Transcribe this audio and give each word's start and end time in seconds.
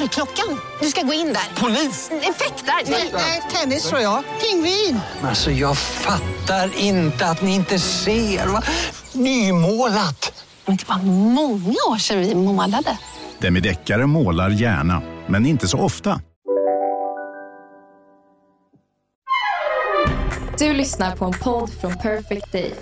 Dörrklockan. 0.00 0.60
Du 0.80 0.86
ska 0.86 1.02
gå 1.02 1.12
in 1.12 1.26
där. 1.26 1.60
Polis? 1.60 2.10
Effektar? 2.10 2.90
Nej, 3.12 3.42
tennis 3.52 3.88
tror 3.88 4.00
jag. 4.00 4.24
Pingvin. 4.40 5.00
Alltså 5.22 5.50
jag 5.50 5.78
fattar 5.78 6.78
inte 6.78 7.26
att 7.26 7.42
ni 7.42 7.54
inte 7.54 7.78
ser. 7.78 8.46
Va? 8.46 8.62
Nymålat. 9.12 10.44
Men 10.66 10.76
det 10.76 10.88
var 10.88 10.98
många 11.32 11.76
år 11.90 11.98
sedan 11.98 12.20
vi 12.20 12.34
målade. 12.34 12.98
Demideckare 13.38 14.06
målar 14.06 14.50
gärna, 14.50 15.02
men 15.26 15.46
inte 15.46 15.68
så 15.68 15.78
ofta. 15.78 16.20
Du 20.58 20.72
lyssnar 20.72 21.16
på 21.16 21.24
en 21.24 21.32
podd 21.32 21.70
från 21.80 21.98
Perfect 21.98 22.52
Day. 22.52 22.74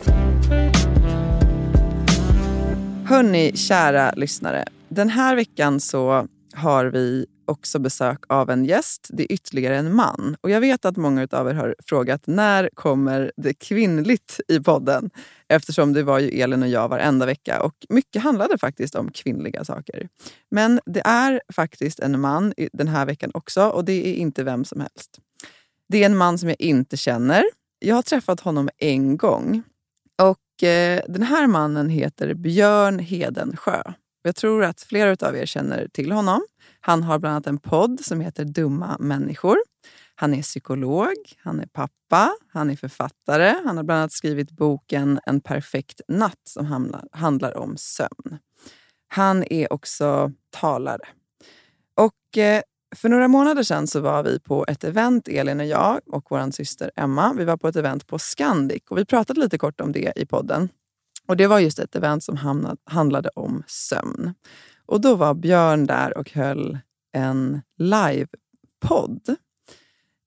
Hörni, 3.06 3.56
kära 3.56 4.12
lyssnare. 4.17 4.65
Den 4.89 5.09
här 5.11 5.37
veckan 5.37 5.81
så 5.81 6.27
har 6.57 6.87
vi 6.87 7.27
också 7.47 7.79
besök 7.79 8.19
av 8.29 8.51
en 8.51 8.65
gäst. 8.65 9.09
Det 9.12 9.23
är 9.23 9.33
ytterligare 9.33 9.77
en 9.77 9.95
man. 9.95 10.37
Och 10.41 10.51
Jag 10.51 10.61
vet 10.61 10.85
att 10.85 10.97
många 10.97 11.29
av 11.31 11.49
er 11.49 11.55
har 11.55 11.75
frågat 11.85 12.27
när 12.27 12.71
kommer 12.75 13.33
det 13.37 13.55
kvinnligt 13.55 14.41
i 14.49 14.61
podden? 14.61 15.11
Eftersom 15.48 15.93
det 15.93 16.03
var 16.03 16.19
ju 16.19 16.29
Elin 16.29 16.62
och 16.62 16.69
jag 16.69 16.89
varenda 16.89 17.27
vecka. 17.27 17.62
Och 17.62 17.75
Mycket 17.89 18.23
handlade 18.23 18.59
faktiskt 18.59 18.95
om 18.95 19.11
kvinnliga 19.11 19.65
saker. 19.65 20.09
Men 20.51 20.81
det 20.87 21.03
är 21.05 21.43
faktiskt 21.53 22.01
en 22.01 22.20
man 22.20 22.55
den 22.73 22.89
här 22.89 23.06
veckan 23.06 23.31
också 23.34 23.69
och 23.69 23.84
det 23.84 24.09
är 24.09 24.15
inte 24.15 24.45
vem 24.45 24.65
som 24.65 24.81
helst. 24.81 25.19
Det 25.89 26.03
är 26.03 26.06
en 26.06 26.17
man 26.17 26.39
som 26.39 26.48
jag 26.48 26.61
inte 26.61 26.97
känner. 26.97 27.45
Jag 27.78 27.95
har 27.95 28.03
träffat 28.03 28.41
honom 28.41 28.69
en 28.78 29.17
gång. 29.17 29.62
Och 30.23 30.69
eh, 30.69 31.03
Den 31.09 31.23
här 31.23 31.47
mannen 31.47 31.89
heter 31.89 32.34
Björn 32.34 32.98
Hedensjö. 32.98 33.83
Jag 34.23 34.37
tror 34.37 34.65
att 34.65 34.81
flera 34.83 35.28
av 35.28 35.37
er 35.37 35.47
känner 35.47 35.89
till 35.93 36.12
honom. 36.12 36.41
Han 36.87 37.03
har 37.03 37.19
bland 37.19 37.33
annat 37.33 37.47
en 37.47 37.59
podd 37.59 38.01
som 38.05 38.21
heter 38.21 38.45
Dumma 38.45 38.97
människor. 39.01 39.57
Han 40.15 40.35
är 40.35 40.43
psykolog, 40.43 41.15
han 41.39 41.61
är 41.61 41.67
pappa, 41.67 42.31
han 42.49 42.71
är 42.71 42.77
författare. 42.77 43.55
Han 43.65 43.77
har 43.77 43.85
bland 43.85 43.99
annat 43.99 44.13
skrivit 44.13 44.51
boken 44.51 45.21
En 45.27 45.41
perfekt 45.41 46.01
natt 46.09 46.41
som 46.49 46.67
handlar, 47.12 47.57
om 47.57 47.77
sömn. 47.77 48.39
Han 49.09 49.45
är 49.51 49.73
också 49.73 50.33
talare. 50.51 51.07
Och 51.95 52.39
eh, 52.39 52.62
för 52.97 53.09
några 53.09 53.29
månader 53.29 53.62
sedan 53.62 53.87
så 53.87 54.01
var 54.01 54.23
vi 54.23 54.41
på 54.41 54.65
ett 54.69 54.85
event, 54.85 55.29
Elin 55.29 55.61
och 55.61 55.67
jag 55.67 56.01
och 56.07 56.27
vår 56.31 56.51
syster 56.51 56.91
Emma. 56.97 57.35
Vi 57.39 57.45
var 57.45 57.57
på 57.57 57.69
ett 57.69 57.77
event 57.77 58.07
på 58.07 58.19
Scandic 58.19 58.83
och 58.91 58.99
vi 58.99 59.05
pratade 59.05 59.41
lite 59.41 59.59
kort 59.59 59.81
om 59.81 59.93
det 59.93 60.12
i 60.17 60.27
podden. 60.27 60.69
Och 61.29 61.37
Det 61.37 61.47
var 61.47 61.59
just 61.59 61.79
ett 61.79 61.97
event 61.97 62.25
som 62.25 62.37
handlade 62.85 63.29
om 63.29 63.62
sömn. 63.67 64.35
Och 64.87 65.01
Då 65.01 65.15
var 65.15 65.35
Björn 65.35 65.87
där 65.87 66.19
och 66.19 66.31
höll 66.31 66.79
en 67.13 67.63
livepodd. 67.79 69.37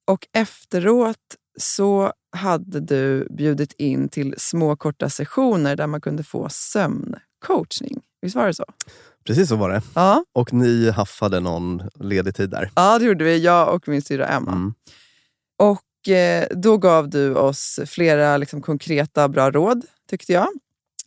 Och 0.06 0.28
efteråt 0.34 1.36
så 1.58 2.14
hade 2.32 2.80
du 2.80 3.28
bjudit 3.30 3.74
in 3.74 4.10
till 4.10 4.36
små 4.38 4.76
korta 4.76 5.10
sessioner 5.10 5.76
där 5.76 5.88
man 5.88 6.02
kunde 6.02 6.24
få 6.24 6.50
sömncoachning. 6.50 8.02
Visst 8.22 8.36
var 8.36 8.48
det 8.48 8.54
så? 8.54 8.66
Precis 9.26 9.50
så 9.50 9.56
var 9.56 9.70
det. 9.70 9.82
Ja. 9.96 10.24
Och 10.34 10.54
ni 10.54 10.90
haffade 10.90 11.40
någon 11.40 11.82
ledig 12.00 12.36
tid 12.36 12.50
där. 12.50 12.72
Ja, 12.76 13.00
det 13.00 13.06
gjorde 13.06 13.24
vi. 13.24 13.44
Jag 13.44 13.76
och 13.76 13.88
min 13.88 14.02
syrra 14.02 14.28
Emma. 14.28 14.52
Mm. 14.52 14.74
Och 15.58 16.10
eh, 16.10 16.48
Då 16.52 16.78
gav 16.78 17.10
du 17.10 17.36
oss 17.36 17.80
flera 17.86 18.38
liksom, 18.38 18.62
konkreta 18.62 19.28
bra 19.28 19.52
råd, 19.52 19.86
tyckte 20.10 20.34
jag 20.34 20.48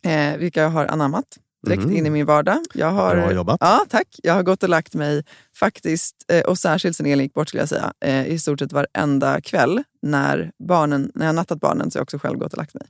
eh, 0.03 0.37
vilka 0.37 0.61
jag 0.61 0.69
har 0.69 0.85
anammat 0.85 1.37
direkt 1.65 1.83
mm. 1.83 1.95
in 1.95 2.05
i 2.05 2.09
min 2.09 2.25
vardag. 2.25 2.59
Jag 2.73 2.91
har, 2.91 3.15
Bra 3.15 3.33
jobbat. 3.33 3.57
Ja, 3.59 3.85
tack. 3.89 4.07
Jag 4.23 4.33
har 4.33 4.43
gått 4.43 4.63
och 4.63 4.69
lagt 4.69 4.93
mig, 4.93 5.23
faktiskt, 5.55 6.15
eh, 6.27 6.41
och 6.41 6.57
särskilt 6.57 6.97
sen 6.97 7.05
Elin 7.05 7.25
gick 7.25 7.33
bort, 7.33 7.47
skulle 7.47 7.61
jag 7.61 7.69
säga, 7.69 7.93
eh, 8.05 8.27
i 8.27 8.39
stort 8.39 8.59
sett 8.59 8.71
varenda 8.71 9.41
kväll 9.41 9.83
när, 10.01 10.51
barnen, 10.67 11.11
när 11.15 11.25
jag 11.25 11.35
nattat 11.35 11.59
barnen 11.59 11.91
så 11.91 11.97
har 11.97 11.99
jag 11.99 12.03
också 12.03 12.17
själv 12.17 12.37
gått 12.37 12.51
och 12.51 12.57
lagt 12.57 12.73
mig. 12.73 12.83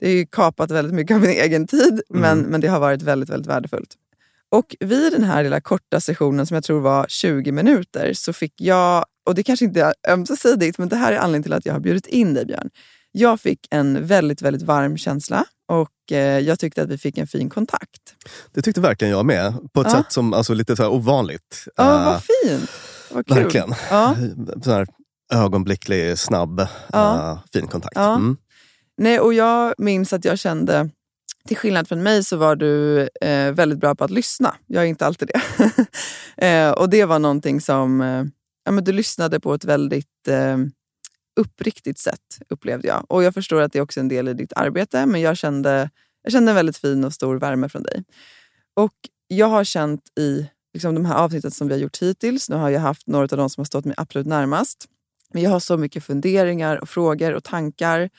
Det 0.00 0.06
har 0.06 0.12
ju 0.12 0.26
kapat 0.26 0.70
väldigt 0.70 0.94
mycket 0.94 1.14
av 1.14 1.20
min 1.20 1.30
egen 1.30 1.66
tid, 1.66 2.00
mm. 2.10 2.22
men, 2.22 2.38
men 2.38 2.60
det 2.60 2.68
har 2.68 2.80
varit 2.80 3.02
väldigt, 3.02 3.30
väldigt 3.30 3.50
värdefullt. 3.50 3.94
Och 4.50 4.76
vid 4.80 5.12
den 5.12 5.24
här 5.24 5.42
lilla 5.42 5.60
korta 5.60 6.00
sessionen 6.00 6.46
som 6.46 6.54
jag 6.54 6.64
tror 6.64 6.80
var 6.80 7.06
20 7.08 7.52
minuter 7.52 8.12
så 8.14 8.32
fick 8.32 8.60
jag, 8.60 9.04
och 9.26 9.34
det 9.34 9.42
kanske 9.42 9.64
inte 9.64 9.82
är 9.82 10.12
ömsesidigt, 10.12 10.78
men 10.78 10.88
det 10.88 10.96
här 10.96 11.12
är 11.12 11.16
anledningen 11.16 11.42
till 11.42 11.52
att 11.52 11.66
jag 11.66 11.72
har 11.72 11.80
bjudit 11.80 12.06
in 12.06 12.34
dig 12.34 12.46
Björn. 12.46 12.70
Jag 13.12 13.40
fick 13.40 13.66
en 13.70 14.06
väldigt, 14.06 14.42
väldigt 14.42 14.62
varm 14.62 14.96
känsla 14.96 15.44
jag 16.10 16.58
tyckte 16.58 16.82
att 16.82 16.88
vi 16.88 16.98
fick 16.98 17.18
en 17.18 17.26
fin 17.26 17.50
kontakt. 17.50 18.02
Det 18.52 18.62
tyckte 18.62 18.80
verkligen 18.80 19.12
jag 19.12 19.26
med. 19.26 19.54
På 19.72 19.80
ett 19.80 19.86
ja. 19.90 19.96
sätt 19.96 20.12
som 20.12 20.34
alltså, 20.34 20.54
lite 20.54 20.76
så 20.76 20.82
här 20.82 20.90
ovanligt. 20.90 21.64
Ja, 21.76 22.04
vad 22.04 22.22
fint. 22.22 22.70
Vad 23.10 23.26
kul. 23.26 23.36
Verkligen. 23.36 23.74
Ja. 23.90 24.16
Så 24.64 24.70
här, 24.70 24.86
ögonblicklig, 25.32 26.18
snabb, 26.18 26.66
ja. 26.92 27.32
uh, 27.32 27.50
fin 27.52 27.66
kontakt. 27.66 27.96
Ja. 27.96 28.14
Mm. 28.14 28.36
Nej, 28.98 29.20
och 29.20 29.34
jag 29.34 29.74
minns 29.78 30.12
att 30.12 30.24
jag 30.24 30.38
kände, 30.38 30.90
till 31.48 31.56
skillnad 31.56 31.88
från 31.88 32.02
mig 32.02 32.24
så 32.24 32.36
var 32.36 32.56
du 32.56 33.00
eh, 33.20 33.52
väldigt 33.52 33.78
bra 33.78 33.94
på 33.94 34.04
att 34.04 34.10
lyssna. 34.10 34.54
Jag 34.66 34.84
är 34.84 34.88
inte 34.88 35.06
alltid 35.06 35.28
det. 35.28 35.66
eh, 36.46 36.70
och 36.70 36.90
det 36.90 37.04
var 37.04 37.18
någonting 37.18 37.60
som, 37.60 38.00
eh, 38.00 38.24
ja, 38.64 38.72
men 38.72 38.84
du 38.84 38.92
lyssnade 38.92 39.40
på 39.40 39.54
ett 39.54 39.64
väldigt 39.64 40.28
eh, 40.28 40.56
uppriktigt 41.38 41.98
sätt, 41.98 42.38
upplevde 42.48 42.88
jag. 42.88 43.04
Och 43.08 43.22
Jag 43.22 43.34
förstår 43.34 43.60
att 43.60 43.72
det 43.72 43.78
är 43.78 43.82
också 43.82 44.00
en 44.00 44.08
del 44.08 44.28
i 44.28 44.34
ditt 44.34 44.52
arbete, 44.52 45.06
men 45.06 45.20
jag 45.20 45.36
kände, 45.36 45.90
jag 46.22 46.32
kände 46.32 46.50
en 46.50 46.56
väldigt 46.56 46.76
fin 46.76 47.04
och 47.04 47.12
stor 47.12 47.36
värme 47.36 47.68
från 47.68 47.82
dig. 47.82 48.04
Och 48.74 48.94
Jag 49.28 49.46
har 49.46 49.64
känt 49.64 50.02
i 50.18 50.50
liksom, 50.74 50.94
de 50.94 51.04
här 51.04 51.14
avsnitten 51.14 51.50
som 51.50 51.68
vi 51.68 51.74
har 51.74 51.80
gjort 51.80 52.02
hittills, 52.02 52.50
nu 52.50 52.56
har 52.56 52.70
jag 52.70 52.80
haft 52.80 53.06
några 53.06 53.24
av 53.24 53.38
de 53.38 53.50
som 53.50 53.60
har 53.60 53.64
stått 53.64 53.84
mig 53.84 53.94
absolut 53.96 54.26
närmast, 54.26 54.88
men 55.32 55.42
jag 55.42 55.50
har 55.50 55.60
så 55.60 55.76
mycket 55.76 56.04
funderingar, 56.04 56.76
och 56.76 56.88
frågor 56.88 57.34
och 57.34 57.44
tankar. 57.44 58.10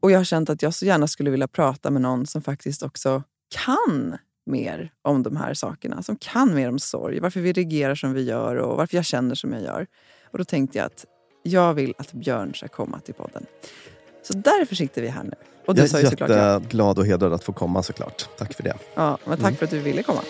Och 0.00 0.10
jag 0.10 0.18
har 0.18 0.24
känt 0.24 0.50
att 0.50 0.62
jag 0.62 0.74
så 0.74 0.86
gärna 0.86 1.06
skulle 1.06 1.30
vilja 1.30 1.48
prata 1.48 1.90
med 1.90 2.02
någon 2.02 2.26
som 2.26 2.42
faktiskt 2.42 2.82
också 2.82 3.22
kan 3.64 4.18
mer 4.46 4.92
om 5.02 5.22
de 5.22 5.36
här 5.36 5.54
sakerna. 5.54 6.02
Som 6.02 6.16
kan 6.16 6.54
mer 6.54 6.68
om 6.68 6.78
sorg, 6.78 7.20
varför 7.20 7.40
vi 7.40 7.52
reagerar 7.52 7.94
som 7.94 8.12
vi 8.12 8.22
gör 8.22 8.56
och 8.56 8.76
varför 8.76 8.96
jag 8.96 9.04
känner 9.04 9.34
som 9.34 9.52
jag 9.52 9.62
gör. 9.62 9.86
Och 10.32 10.38
Då 10.38 10.44
tänkte 10.44 10.78
jag 10.78 10.86
att 10.86 11.04
jag 11.42 11.74
vill 11.74 11.94
att 11.98 12.12
Björn 12.12 12.54
ska 12.54 12.68
komma 12.68 13.00
till 13.00 13.14
podden. 13.14 13.46
Så 14.22 14.32
därför 14.32 14.74
sitter 14.74 15.02
vi 15.02 15.08
här 15.08 15.22
nu. 15.22 15.34
Och 15.66 15.74
du 15.74 15.82
jag 15.82 15.94
är 15.94 16.04
jätteglad 16.04 16.98
och 16.98 17.06
hedrad 17.06 17.32
att 17.32 17.44
få 17.44 17.52
komma 17.52 17.82
såklart. 17.82 18.28
Tack 18.38 18.54
för 18.54 18.62
det. 18.62 18.76
Ja, 18.94 19.18
men 19.24 19.38
tack 19.38 19.48
mm. 19.48 19.56
för 19.56 19.64
att 19.64 19.70
du 19.70 19.78
ville 19.78 20.02
komma. 20.02 20.20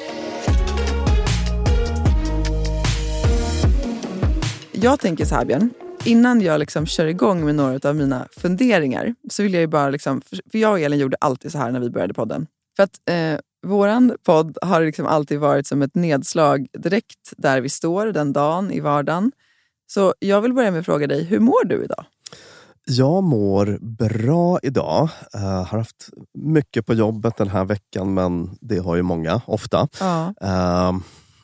Jag 4.73 5.01
tänker 5.01 5.25
så 5.25 5.35
här 5.35 5.45
Björn, 5.45 5.71
innan 6.05 6.41
jag 6.41 6.59
liksom 6.59 6.87
kör 6.87 7.07
igång 7.07 7.45
med 7.45 7.55
några 7.55 7.89
av 7.89 7.97
mina 7.97 8.29
funderingar 8.37 9.15
så 9.31 9.43
vill 9.43 9.55
jag 9.55 9.61
ju 9.61 9.67
bara... 9.67 9.91
Liksom, 9.91 10.21
för 10.21 10.59
jag 10.59 10.73
och 10.73 10.81
Elin 10.81 10.99
gjorde 10.99 11.17
alltid 11.21 11.53
så 11.53 11.59
här 11.59 11.71
när 11.71 11.81
vi 11.81 11.91
började 11.91 12.15
podden. 12.15 12.47
För 12.77 12.83
att 12.83 13.01
eh, 13.11 13.41
våran 13.67 14.17
podd 14.23 14.59
har 14.63 14.85
liksom 14.85 15.07
alltid 15.07 15.39
varit 15.39 15.67
som 15.67 15.83
ett 15.83 15.95
nedslag 15.95 16.67
direkt 16.73 17.33
där 17.37 17.61
vi 17.61 17.69
står 17.69 18.07
den 18.07 18.33
dagen 18.33 18.73
i 18.73 18.81
vardagen. 18.81 19.33
Så 19.93 20.15
jag 20.19 20.41
vill 20.41 20.53
börja 20.53 20.71
med 20.71 20.81
att 20.81 20.87
fråga 20.87 21.07
dig, 21.07 21.25
hur 21.25 21.41
mår 21.41 21.65
du 21.65 21.85
idag? 21.85 22.05
Jag 22.85 23.23
mår 23.23 23.79
bra 23.81 24.59
idag. 24.63 25.09
Uh, 25.35 25.43
har 25.43 25.79
haft 25.79 26.09
mycket 26.35 26.87
på 26.87 26.95
jobbet 26.95 27.37
den 27.37 27.49
här 27.49 27.65
veckan, 27.65 28.15
men 28.15 28.59
det 28.61 28.79
har 28.79 28.97
ju 28.97 29.03
många 29.03 29.41
ofta. 29.47 29.89
Ja. 30.01 30.35
Uh, 30.45 31.01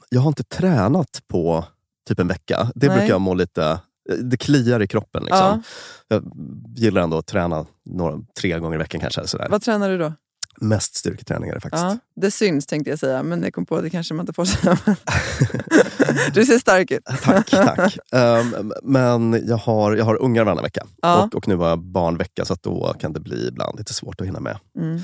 jag 0.09 0.21
har 0.21 0.29
inte 0.29 0.45
tränat 0.45 1.23
på 1.29 1.65
typ 2.09 2.21
en 2.21 2.29
vecka. 2.29 2.71
Det 2.75 2.89
Nej. 2.89 2.97
brukar 2.97 3.15
jag 3.15 3.21
må 3.21 3.35
lite... 3.35 3.81
Det 4.23 4.37
kliar 4.37 4.83
i 4.83 4.87
kroppen. 4.87 5.23
Liksom. 5.23 5.39
Ja. 5.39 5.63
Jag 6.09 6.33
gillar 6.77 7.03
ändå 7.03 7.19
att 7.19 7.27
träna 7.27 7.67
några, 7.85 8.21
tre 8.41 8.59
gånger 8.59 8.75
i 8.75 8.79
veckan 8.79 9.01
kanske. 9.01 9.27
Sådär. 9.27 9.49
Vad 9.51 9.63
tränar 9.63 9.91
du 9.91 9.99
då? 9.99 10.13
Mest 10.61 10.95
styrketräningar 10.95 11.61
faktiskt. 11.61 11.85
Ja, 11.85 11.99
det 12.17 12.31
syns 12.31 12.67
tänkte 12.67 12.91
jag 12.91 12.99
säga, 12.99 13.23
men 13.23 13.43
jag 13.43 13.55
kom 13.55 13.67
på 13.67 13.77
att 13.77 13.83
det 13.83 13.91
kanske 13.91 14.15
man 14.15 14.23
inte 14.23 14.33
får 14.33 14.45
säga. 14.45 14.79
du 16.35 16.47
ser 16.47 16.59
stark 16.59 16.91
ut. 16.91 17.05
tack. 17.23 17.51
tack. 17.51 17.99
Um, 18.13 18.73
men 18.83 19.47
jag 19.47 19.57
har, 19.57 19.97
jag 19.97 20.05
har 20.05 20.23
ungar 20.23 20.45
varannan 20.45 20.65
vecka 20.65 20.87
ja. 21.03 21.25
och, 21.25 21.35
och 21.35 21.49
nu 21.49 21.55
var 21.55 21.69
jag 21.69 21.79
barnvecka 21.79 22.45
så 22.45 22.57
då 22.61 22.95
kan 22.99 23.13
det 23.13 23.21
bli 23.21 23.49
ibland 23.49 23.79
lite 23.79 23.95
svårt 23.95 24.21
att 24.21 24.27
hinna 24.27 24.41
med. 24.41 24.59
Mm. 24.79 25.01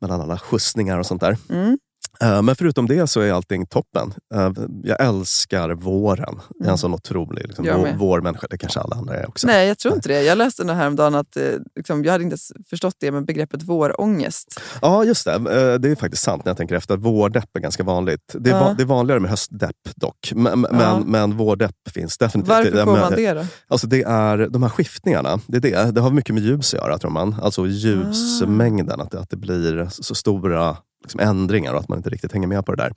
Mellan 0.00 0.20
alla 0.20 0.38
skjutsningar 0.38 0.98
och 0.98 1.06
sånt 1.06 1.20
där. 1.20 1.36
Mm. 1.48 1.78
Eh, 2.20 2.42
Men 2.42 2.56
förutom 2.56 2.86
det 2.88 3.06
så 3.06 3.20
är 3.20 3.32
allting 3.32 3.66
toppen. 3.66 4.14
Eh, 4.34 4.50
Jag 4.84 5.00
älskar 5.06 5.70
våren. 5.70 6.40
Jag 6.58 6.66
är 6.66 6.70
en 6.72 6.78
sån 6.78 6.94
otrolig 6.94 7.46
liksom, 7.46 7.66
vårmänniska. 7.98 8.46
Det 8.50 8.58
kanske 8.58 8.80
alla 8.80 8.96
andra 8.96 9.14
är 9.16 9.28
också. 9.28 9.46
Nej, 9.46 9.68
jag 9.68 9.78
tror 9.78 9.94
inte 9.94 10.08
det. 10.08 10.22
Jag 10.22 10.38
läste 10.38 10.64
det 10.64 10.74
häromdagen 10.74 11.14
att 11.14 11.36
eh, 11.36 11.42
liksom, 11.76 12.04
jag 12.04 12.12
hade 12.12 12.24
inte 12.24 12.36
förstått 12.70 12.94
det 13.00 13.10
med 13.10 13.24
begreppet 13.26 13.62
vårångest. 13.62 14.60
Ja, 14.82 15.04
just 15.04 15.24
det. 15.24 15.38
Det 15.78 15.88
är 15.90 15.96
faktiskt 15.96 16.22
sant 16.22 16.44
när 16.44 16.50
jag 16.50 16.56
tänker 16.56 16.74
efter. 16.74 16.96
Vårdepp 16.96 17.56
är 17.56 17.60
ganska 17.60 17.82
vanligt. 17.84 18.34
Det 18.38 18.50
är, 18.50 18.54
Ja. 18.54 18.60
va- 18.64 18.74
det 18.78 18.82
är 18.82 18.86
vanligare 18.86 19.20
med 19.20 19.30
höstdepp 19.30 19.76
dock. 19.96 20.32
Men, 20.34 20.60
men, 20.60 20.80
Ja. 20.80 21.00
men 21.06 21.36
vårdepp 21.36 21.76
finns 21.94 22.18
definitivt. 22.18 22.48
Varför 22.48 22.70
får 22.84 22.92
men- 22.92 23.00
man 23.00 23.12
det 23.16 23.32
då? 23.32 23.44
Alltså 23.68 23.86
det 23.86 24.02
är 24.02 24.48
de 24.50 24.62
här 24.62 24.70
skiftningarna. 24.70 25.40
Det, 25.46 25.56
är 25.56 25.60
det. 25.84 25.90
det 25.92 26.00
har 26.00 26.10
mycket 26.10 26.34
med 26.34 26.44
ljus 26.44 26.74
att 26.74 26.80
göra 26.80 26.98
tror 26.98 27.10
man. 27.10 27.34
Alltså 27.42 27.66
ljusmängden. 27.66 29.00
Att, 29.00 29.10
det, 29.10 29.20
att 29.20 29.30
det 29.30 29.36
blir 29.36 29.88
så 29.90 30.14
stora 30.14 30.76
liksom, 31.02 31.20
ändringar 31.20 31.74
och 31.74 31.80
att 31.80 31.88
man 31.88 31.98
inte 31.98 32.10
riktigt 32.10 32.32
hänger 32.32 32.46
med 32.46 32.66
på 32.66 32.74
det 32.74 32.82
där. 32.82 32.92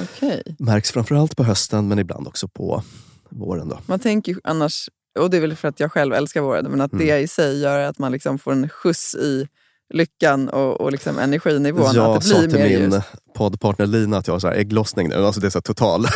Okej. 0.00 0.42
Märks 0.58 0.90
framförallt 0.92 1.36
på 1.36 1.44
hösten 1.44 1.88
men 1.88 1.98
ibland 1.98 2.26
också 2.28 2.48
på 2.48 2.82
våren. 3.28 3.68
Då. 3.68 3.78
Man 3.86 3.98
tänker 3.98 4.36
annars, 4.44 4.88
och 5.18 5.30
det 5.30 5.36
är 5.36 5.40
väl 5.40 5.56
för 5.56 5.68
att 5.68 5.80
jag 5.80 5.92
själv 5.92 6.14
älskar 6.14 6.40
våren, 6.40 6.66
men 6.70 6.80
att 6.80 6.92
Mm. 6.92 7.06
det 7.06 7.18
i 7.18 7.28
sig 7.28 7.60
gör 7.60 7.78
att 7.80 7.98
man 7.98 8.12
liksom 8.12 8.38
får 8.38 8.52
en 8.52 8.68
skjuts 8.68 9.14
i 9.14 9.48
lyckan 9.94 10.48
och, 10.48 10.80
och 10.80 10.92
liksom 10.92 11.18
energinivån. 11.18 11.94
Jag 11.94 12.16
att 12.16 12.22
det 12.22 12.28
sa 12.28 12.38
blir 12.38 12.48
till 12.50 12.58
mer 12.58 12.88
min. 12.88 13.00
Poddpartner 13.40 13.86
Lina 13.86 14.18
att 14.18 14.26
jag 14.26 14.34
har 14.34 14.38
så 14.40 14.48
här 14.48 14.54
ägglossning 14.54 15.08
nu. 15.08 15.14
Alltså 15.14 15.40
det 15.40 15.46
är 15.46 15.50
så 15.50 15.58
här 15.58 15.62
total. 15.62 16.06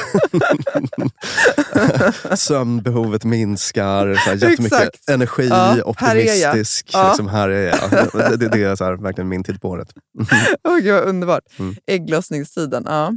Sömnbehovet 2.37 3.25
minskar, 3.25 4.15
så 4.15 4.21
här 4.21 4.33
jättemycket 4.33 4.65
Exakt. 4.81 5.09
energi, 5.11 5.49
Ja, 5.49 5.57
här 5.97 6.17
är 6.17 6.25
jag. 6.41 6.51
optimistisk. 6.51 6.91
Ja. 6.93 7.09
Liksom, 7.09 7.29
här 7.29 7.49
är 7.49 7.67
jag. 7.69 7.91
Det, 8.31 8.37
det, 8.37 8.49
det 8.49 8.63
är 8.63 8.77
så 8.77 8.85
här, 8.85 8.93
verkligen 8.93 9.29
min 9.29 9.45
tid 9.45 9.61
på 9.61 9.69
året. 9.69 9.89
Åh, 10.69 10.77
gud 10.79 10.93
vad 10.95 11.05
underbart. 11.09 11.43
Mm. 11.59 11.75
Ägglossningstiden. 11.87 12.83
Ja. 12.87 13.13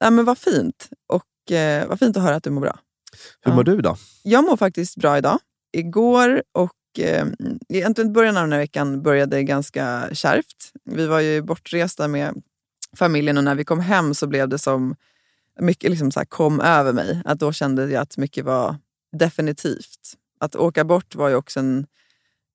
Ja, 0.00 0.10
men 0.10 0.24
vad 0.24 0.38
fint. 0.38 0.88
Och 1.12 1.52
eh, 1.56 1.88
vad 1.88 1.98
fint 1.98 2.16
att 2.16 2.22
höra 2.22 2.36
att 2.36 2.44
du 2.44 2.50
mår 2.50 2.60
bra. 2.60 2.78
Hur 3.44 3.52
Ja. 3.52 3.56
mår 3.56 3.64
du 3.64 3.80
då? 3.80 3.96
Jag 4.22 4.44
mår 4.44 4.56
faktiskt 4.56 4.96
bra 4.96 5.18
idag. 5.18 5.38
Igår 5.76 6.42
och 6.58 7.04
eh, 7.04 7.26
egentligen 7.68 8.12
början 8.12 8.36
av 8.36 8.42
den 8.42 8.52
här 8.52 8.58
veckan 8.58 9.02
började 9.02 9.42
ganska 9.42 10.02
kärvt. 10.12 10.72
Vi 10.90 11.06
var 11.06 11.20
ju 11.20 11.42
bortresta 11.42 12.08
med 12.08 12.34
familjen 12.96 13.38
och 13.38 13.44
när 13.44 13.54
vi 13.54 13.64
kom 13.64 13.80
hem 13.80 14.14
så 14.14 14.26
blev 14.26 14.48
det 14.48 14.58
som 14.58 14.94
mycket 15.60 15.90
liksom 15.90 16.10
så 16.10 16.20
här 16.20 16.24
kom 16.24 16.60
över 16.60 16.92
mig. 16.92 17.22
Att 17.24 17.38
då 17.38 17.52
kände 17.52 17.90
jag 17.90 18.02
att 18.02 18.16
mycket 18.16 18.44
var 18.44 18.76
definitivt. 19.16 20.14
Att 20.40 20.56
åka 20.56 20.84
bort 20.84 21.14
var 21.14 21.28
ju 21.28 21.34
också 21.34 21.60
en, 21.60 21.86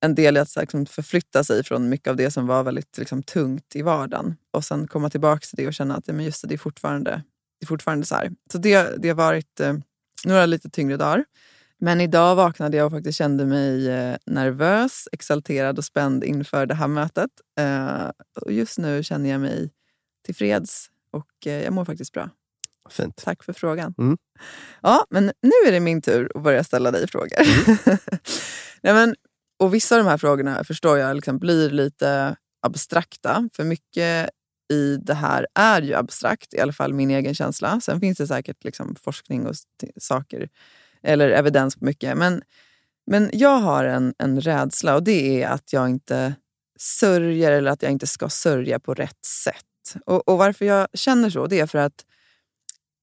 en 0.01 0.15
del 0.15 0.37
i 0.37 0.39
att 0.39 0.49
så 0.49 0.59
här, 0.59 0.63
liksom 0.63 0.85
förflytta 0.85 1.43
sig 1.43 1.63
från 1.63 1.89
mycket 1.89 2.07
av 2.07 2.15
det 2.15 2.31
som 2.31 2.47
var 2.47 2.63
väldigt 2.63 2.97
liksom, 2.97 3.23
tungt 3.23 3.75
i 3.75 3.81
vardagen. 3.81 4.35
Och 4.53 4.65
sen 4.65 4.87
komma 4.87 5.09
tillbaka 5.09 5.39
till 5.39 5.57
det 5.57 5.67
och 5.67 5.73
känna 5.73 5.95
att 5.95 6.07
ja, 6.07 6.13
men 6.13 6.25
just 6.25 6.41
det, 6.41 6.47
det 6.47 6.55
är 6.55 6.57
fortfarande, 6.57 7.11
det 7.59 7.63
är 7.63 7.67
fortfarande 7.67 8.05
så 8.05 8.15
här. 8.15 8.31
Så 8.51 8.57
det, 8.57 9.01
det 9.01 9.07
har 9.07 9.15
varit 9.15 9.59
eh, 9.59 9.73
några 10.25 10.45
lite 10.45 10.69
tyngre 10.69 10.97
dagar. 10.97 11.25
Men 11.79 12.01
idag 12.01 12.35
vaknade 12.35 12.77
jag 12.77 12.85
och 12.85 12.91
faktiskt 12.91 13.17
kände 13.17 13.45
mig 13.45 13.89
eh, 13.89 14.15
nervös, 14.25 15.07
exalterad 15.11 15.77
och 15.77 15.85
spänd 15.85 16.23
inför 16.23 16.65
det 16.65 16.75
här 16.75 16.87
mötet. 16.87 17.29
Eh, 17.59 18.09
och 18.41 18.51
just 18.51 18.77
nu 18.77 19.03
känner 19.03 19.29
jag 19.29 19.41
mig 19.41 19.71
tillfreds 20.27 20.89
och 21.11 21.47
eh, 21.47 21.63
jag 21.63 21.73
mår 21.73 21.85
faktiskt 21.85 22.13
bra. 22.13 22.29
Fint. 22.89 23.15
Tack 23.15 23.43
för 23.43 23.53
frågan. 23.53 23.93
Mm. 23.97 24.17
Ja, 24.81 25.05
men 25.09 25.25
nu 25.25 25.67
är 25.67 25.71
det 25.71 25.79
min 25.79 26.01
tur 26.01 26.31
att 26.35 26.43
börja 26.43 26.63
ställa 26.63 26.91
dig 26.91 27.07
frågor. 27.07 27.37
Nej, 28.81 28.93
men, 28.93 29.15
och 29.59 29.73
vissa 29.73 29.95
av 29.95 30.03
de 30.03 30.09
här 30.09 30.17
frågorna 30.17 30.63
förstår 30.63 30.97
jag 30.97 31.15
liksom 31.15 31.39
blir 31.39 31.69
lite 31.69 32.35
abstrakta. 32.61 33.49
För 33.53 33.63
mycket 33.63 34.29
i 34.73 34.97
det 34.97 35.13
här 35.13 35.47
är 35.55 35.81
ju 35.81 35.93
abstrakt, 35.93 36.53
i 36.53 36.59
alla 36.59 36.73
fall 36.73 36.93
min 36.93 37.11
egen 37.11 37.35
känsla. 37.35 37.81
Sen 37.81 37.99
finns 37.99 38.17
det 38.17 38.27
säkert 38.27 38.63
liksom 38.63 38.95
forskning 38.95 39.47
och 39.47 39.55
saker, 39.99 40.49
eller 41.03 41.29
evidens 41.29 41.75
på 41.75 41.85
mycket. 41.85 42.17
Men, 42.17 42.41
men 43.07 43.29
jag 43.33 43.57
har 43.57 43.85
en, 43.85 44.13
en 44.17 44.41
rädsla 44.41 44.95
och 44.95 45.03
det 45.03 45.43
är 45.43 45.49
att 45.49 45.73
jag 45.73 45.89
inte 45.89 46.35
sörjer 46.79 47.51
eller 47.51 47.71
att 47.71 47.83
jag 47.83 47.91
inte 47.91 48.07
ska 48.07 48.29
sörja 48.29 48.79
på 48.79 48.93
rätt 48.93 49.25
sätt. 49.25 49.65
Och, 50.05 50.29
och 50.29 50.37
varför 50.37 50.65
jag 50.65 50.87
känner 50.93 51.29
så, 51.29 51.47
det 51.47 51.59
är 51.59 51.67
för 51.67 51.77
att 51.77 52.05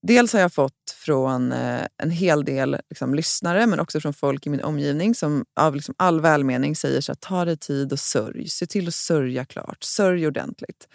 Dels 0.07 0.33
har 0.33 0.41
jag 0.41 0.53
fått 0.53 0.91
från 0.97 1.53
eh, 1.53 1.87
en 1.97 2.11
hel 2.11 2.45
del 2.45 2.77
liksom, 2.91 3.15
lyssnare 3.15 3.67
men 3.67 3.81
också 3.81 4.01
från 4.01 4.15
folk 4.15 4.47
i 4.47 4.51
min 4.51 4.63
omgivning 4.63 5.15
som 5.15 5.45
av 5.61 5.75
liksom, 5.75 5.95
all 5.99 6.21
välmening 6.21 6.77
säger 6.77 7.01
så 7.01 7.13
här, 7.13 7.17
ta 7.17 7.45
dig 7.45 7.57
tid 7.57 7.93
och 7.93 7.99
sörj. 7.99 8.49
Se 8.49 8.67
till 8.67 8.89
att 8.89 8.95
sörja 8.95 9.45
klart. 9.45 9.85
Sörj 9.85 10.27
ordentligt. 10.27 10.89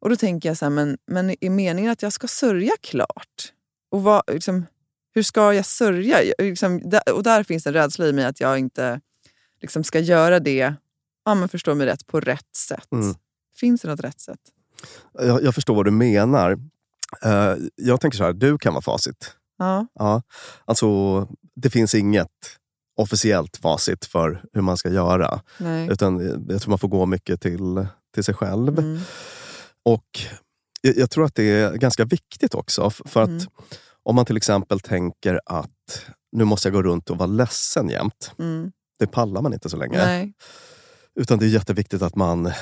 Och 0.00 0.10
då 0.10 0.16
tänker 0.16 0.48
jag 0.48 0.58
så 0.58 0.64
här, 0.64 0.70
men, 0.70 0.98
men 1.06 1.34
är 1.40 1.50
meningen 1.50 1.92
att 1.92 2.02
jag 2.02 2.12
ska 2.12 2.28
sörja 2.28 2.72
klart? 2.80 3.52
Och 3.90 4.02
vad, 4.02 4.22
liksom, 4.32 4.66
hur 5.14 5.22
ska 5.22 5.54
jag 5.54 5.66
sörja? 5.66 6.18
Liksom, 6.38 6.90
där, 6.90 7.12
och 7.14 7.22
där 7.22 7.42
finns 7.42 7.66
en 7.66 7.72
rädsla 7.72 8.06
i 8.06 8.12
mig 8.12 8.24
att 8.24 8.40
jag 8.40 8.58
inte 8.58 9.00
liksom, 9.60 9.84
ska 9.84 9.98
göra 10.00 10.40
det, 10.40 10.74
ja, 11.24 11.34
men 11.34 11.48
förstå 11.48 11.74
mig 11.74 11.86
rätt, 11.86 12.06
på 12.06 12.20
rätt 12.20 12.56
sätt. 12.56 12.92
Mm. 12.92 13.14
Finns 13.56 13.80
det 13.80 13.88
något 13.88 14.00
rätt 14.00 14.20
sätt? 14.20 14.40
Jag, 15.12 15.42
jag 15.44 15.54
förstår 15.54 15.74
vad 15.74 15.84
du 15.84 15.90
menar. 15.90 16.58
Eh, 17.24 17.54
jag 17.76 18.00
tänker 18.00 18.18
så 18.18 18.24
här, 18.24 18.32
du 18.32 18.58
kan 18.58 18.72
vara 18.72 18.82
facit. 18.82 19.34
Ja. 19.58 19.86
Ja. 19.94 20.22
Alltså, 20.64 20.88
det 21.54 21.70
finns 21.70 21.94
inget 21.94 22.28
officiellt 22.96 23.56
facit 23.56 24.04
för 24.04 24.44
hur 24.52 24.60
man 24.62 24.76
ska 24.76 24.90
göra. 24.90 25.40
Nej. 25.58 25.88
Utan 25.92 26.20
jag 26.48 26.62
tror 26.62 26.70
man 26.70 26.78
får 26.78 26.88
gå 26.88 27.06
mycket 27.06 27.40
till, 27.40 27.86
till 28.14 28.24
sig 28.24 28.34
själv. 28.34 28.78
Mm. 28.78 29.00
Och 29.84 30.06
jag, 30.80 30.96
jag 30.96 31.10
tror 31.10 31.24
att 31.24 31.34
det 31.34 31.42
är 31.42 31.72
ganska 31.74 32.04
viktigt 32.04 32.54
också. 32.54 32.90
För 32.90 33.22
att 33.22 33.28
Mm. 33.28 33.42
om 34.02 34.14
man 34.16 34.24
till 34.24 34.36
exempel 34.36 34.80
tänker 34.80 35.40
att 35.46 36.06
nu 36.32 36.44
måste 36.44 36.68
jag 36.68 36.72
gå 36.74 36.82
runt 36.82 37.10
och 37.10 37.18
vara 37.18 37.26
ledsen 37.26 37.88
jämt. 37.88 38.32
Mm. 38.38 38.72
Det 38.98 39.06
pallar 39.06 39.42
man 39.42 39.52
inte 39.54 39.68
så 39.68 39.76
länge. 39.76 39.98
Nej. 39.98 40.32
Utan 41.18 41.38
det 41.38 41.46
är 41.46 41.48
jätteviktigt 41.48 42.02
att 42.02 42.16
man 42.16 42.52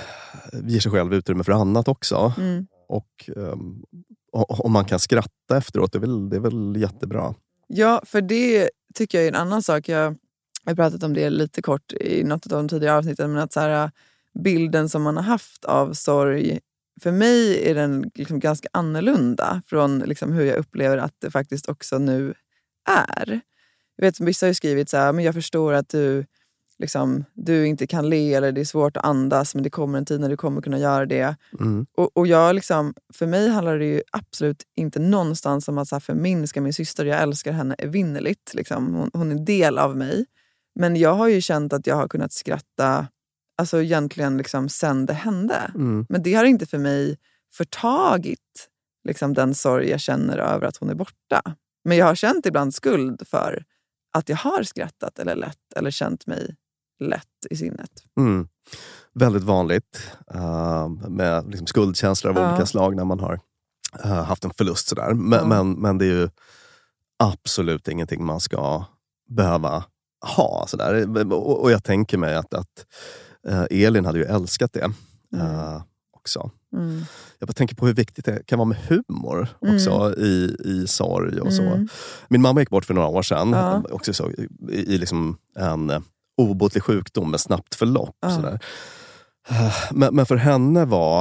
ger 0.53 0.81
sig 0.81 0.93
själv 0.93 1.15
utrymme 1.15 1.45
för 1.45 1.53
annat 1.53 1.89
också. 1.89 2.33
Mm. 2.39 2.67
Och 2.89 3.31
um, 3.37 3.85
om 4.33 4.73
man 4.73 4.85
kan 4.85 4.99
skratta 4.99 5.57
efteråt, 5.57 5.93
det 5.93 5.99
är 5.99 6.01
väl, 6.01 6.31
det 6.31 6.37
är 6.37 6.41
väl 6.41 6.77
jättebra. 6.77 7.35
Ja, 7.67 8.03
för 8.07 8.21
det 8.21 8.71
tycker 8.95 9.19
jag 9.19 9.25
är 9.25 9.29
en 9.29 9.41
annan 9.41 9.63
sak. 9.63 9.89
Jag 9.89 10.17
har 10.65 10.75
pratat 10.75 11.03
om 11.03 11.15
det 11.15 11.31
lite 11.31 11.63
kort 11.63 11.93
i 11.93 12.25
något 12.25 12.47
av 12.47 12.59
de 12.59 12.69
tidigare 12.69 12.99
avsnitten. 12.99 13.33
Men 13.33 13.43
att 13.43 13.53
så 13.53 13.61
här, 13.61 13.91
bilden 14.45 14.89
som 14.89 15.03
man 15.03 15.17
har 15.17 15.25
haft 15.25 15.65
av 15.65 15.93
sorg, 15.93 16.61
för 17.03 17.13
mig 17.13 17.71
är 17.71 17.75
den 17.75 18.11
liksom 18.15 18.41
ganska 18.41 18.69
annorlunda 18.73 19.63
från 19.67 19.99
liksom 19.99 20.33
hur 20.33 20.45
jag 20.45 20.57
upplever 20.57 20.99
att 20.99 21.15
det 21.19 21.31
faktiskt 21.31 21.69
också 21.69 21.99
nu 21.99 22.35
är. 22.89 23.41
Jag 23.97 24.07
vet, 24.07 24.21
vissa 24.21 24.47
har 24.47 24.49
ju 24.49 24.55
skrivit 24.55 24.91
så 24.91 24.97
här, 24.97 25.13
men 25.13 25.25
jag 25.25 25.35
förstår 25.35 25.73
att 25.73 25.89
du, 25.89 26.27
liksom, 26.79 27.25
du 27.35 27.67
inte 27.67 27.87
kan 27.87 28.09
le 28.09 28.35
eller 28.35 28.53
det 28.53 28.61
är 28.61 28.65
svårt 28.65 28.97
att 28.97 29.05
andas 29.05 29.55
men 29.55 29.65
det 29.65 29.71
kommer 29.71 29.99
en 29.99 30.05
tid 30.05 30.21
när 30.21 30.29
du 30.29 30.37
kommer 30.37 30.63
kunna 30.63 30.79
göra 30.79 31.07
det. 31.07 31.37
Mm. 31.61 31.87
Och, 31.97 32.17
och 32.17 32.27
jag 32.27 32.55
liksom, 32.55 32.95
för 33.15 33.27
mig 33.27 33.49
handlar 33.49 33.79
det 33.79 33.87
ju 33.87 34.03
absolut 34.11 34.63
inte 34.77 34.99
någonstans 34.99 35.69
om 35.69 35.79
att 35.79 35.89
så 35.89 35.95
här, 35.95 36.01
förminska 36.01 36.61
min 36.61 36.73
syster. 36.73 37.05
Jag 37.05 37.23
älskar 37.23 37.53
henne 37.53 37.75
evinnerligt. 37.79 38.55
Liksom. 38.55 38.95
Hon, 38.95 39.11
hon 39.13 39.33
är 39.33 39.37
en 39.37 39.45
del 39.45 39.79
av 39.79 39.97
mig. 39.97 40.27
Men 40.75 40.97
jag 40.97 41.15
har 41.15 41.29
ju 41.29 41.41
känt 41.41 41.73
att 41.73 41.87
jag 41.87 41.97
har 41.97 42.09
kunnat 42.09 42.33
skratta 42.33 43.07
alltså 43.59 43.83
egentligen 43.83 44.37
liksom 44.37 44.69
sen 44.69 45.07
det 45.07 45.13
hände. 45.13 45.71
Mm. 45.75 46.07
Men 46.09 46.23
det 46.23 46.35
har 46.35 46.45
inte 46.45 46.67
för 46.67 46.79
mig 46.79 47.19
förtagit 47.55 48.69
liksom, 49.05 49.35
den 49.35 49.55
sorg 49.55 49.91
jag 49.91 50.01
känner 50.01 50.39
över 50.39 50.67
att 50.67 50.77
hon 50.77 50.91
är 50.91 50.95
borta. 50.95 51.43
Men 51.85 51.97
jag 51.97 52.07
har 52.07 52.15
känt 52.15 52.47
ibland 52.47 52.75
skuld 52.75 53.29
för 53.29 53.65
att 54.13 54.29
jag 54.29 54.37
har 54.37 54.63
skrattat 54.63 55.19
eller 55.19 55.37
lätt 55.37 55.73
eller 55.77 55.91
känt 55.91 56.27
mig 56.27 56.57
lätt 56.99 57.47
i 57.51 57.57
sinnet. 57.57 57.91
Mm. 58.19 58.49
Väldigt 59.15 59.43
vanligt 59.43 60.11
uh, 60.35 60.89
med 61.09 61.49
liksom 61.51 61.67
skuldkänslor 61.67 62.31
av 62.31 62.43
Ja. 62.43 62.51
olika 62.51 62.67
slag 62.67 62.97
när 62.97 63.05
man 63.05 63.21
har 63.21 63.41
uh, 64.05 64.13
haft 64.13 64.45
en 64.45 64.51
förlust. 64.51 64.89
Sådär. 64.89 65.15
Men, 65.15 65.39
Ja. 65.39 65.47
men, 65.47 65.73
men 65.73 65.99
det 65.99 66.05
är 66.05 66.15
ju 66.15 66.29
absolut 67.19 67.89
ingenting 67.89 68.25
man 68.25 68.41
ska 68.41 68.85
behöva 69.29 69.85
ha. 70.37 70.65
Sådär. 70.69 71.33
Och, 71.33 71.63
och 71.63 71.71
jag 71.71 71.85
tänker 71.85 72.19
mig 72.19 72.35
att, 72.35 72.55
att 72.55 72.87
uh, 73.49 73.65
Elin 73.71 74.05
hade 74.05 74.19
ju 74.19 74.25
älskat 74.25 74.73
det 74.73 74.85
uh, 75.37 75.83
också. 76.13 76.51
Mm. 76.73 77.03
Jag 77.39 77.49
bara 77.49 77.53
tänker 77.53 77.77
på 77.77 77.87
hur 77.87 77.95
viktigt 77.95 78.25
det 78.25 78.47
kan 78.47 78.59
vara 78.59 78.69
med 78.69 78.79
humor 78.89 79.49
också 79.61 80.15
i, 80.19 80.57
i 80.65 80.87
sorg 80.87 81.41
och 81.41 81.53
så. 81.53 81.63
Mm. 81.63 81.89
Min 82.29 82.43
mamma 82.43 82.61
gick 82.61 82.71
bort 82.71 82.85
för 82.85 82.95
några 82.95 83.09
år 83.09 83.23
sedan. 83.23 83.51
Ja. 83.51 83.83
Också 83.91 84.13
så, 84.13 84.31
i, 84.31 84.49
i 84.69 84.99
liksom 84.99 85.39
en 85.57 86.03
obotlig 86.37 86.83
sjukdom 86.83 87.31
med 87.31 87.41
snabbt 87.41 87.75
förlopp. 87.75 88.17
Ja. 88.21 88.31
Sådär. 88.31 88.59
Eh, 89.51 89.75
Men, 89.91 90.15
men 90.15 90.27
för 90.27 90.37
henne 90.37 90.85
var, 90.85 91.21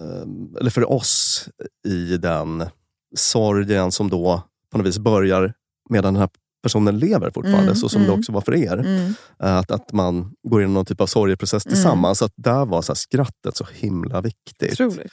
eh, 0.00 0.60
eller 0.60 0.70
för 0.70 0.90
oss 0.92 1.48
i 1.88 2.16
den 2.16 2.64
sorgen 3.16 3.92
som 3.92 4.08
då 4.10 4.42
på 4.72 4.78
något 4.78 4.86
vis 4.86 4.98
börjar 4.98 5.52
medan 5.90 6.14
den 6.14 6.20
här 6.20 6.30
personen 6.62 6.98
lever 6.98 7.30
fortfarande, 7.30 7.62
Mm, 7.62 7.74
så 7.76 7.88
som 7.88 8.00
det 8.02 8.08
mm. 8.08 8.18
också 8.20 8.32
var 8.32 8.40
för 8.40 8.54
er. 8.54 8.76
Mm. 8.78 9.14
Att, 9.38 9.70
att 9.70 9.92
man 9.92 10.32
går 10.48 10.60
igenom 10.60 10.74
någon 10.74 10.84
typ 10.84 11.00
av 11.00 11.06
sorgeprocess 11.06 11.66
Mm. 11.66 11.74
tillsammans. 11.74 12.18
Så 12.18 12.24
att 12.24 12.32
där 12.36 12.64
var 12.66 12.82
så 12.82 12.94
skrattet 12.94 13.56
så 13.56 13.66
himla 13.74 14.20
viktigt. 14.20 14.72
Otroligt. 14.72 15.12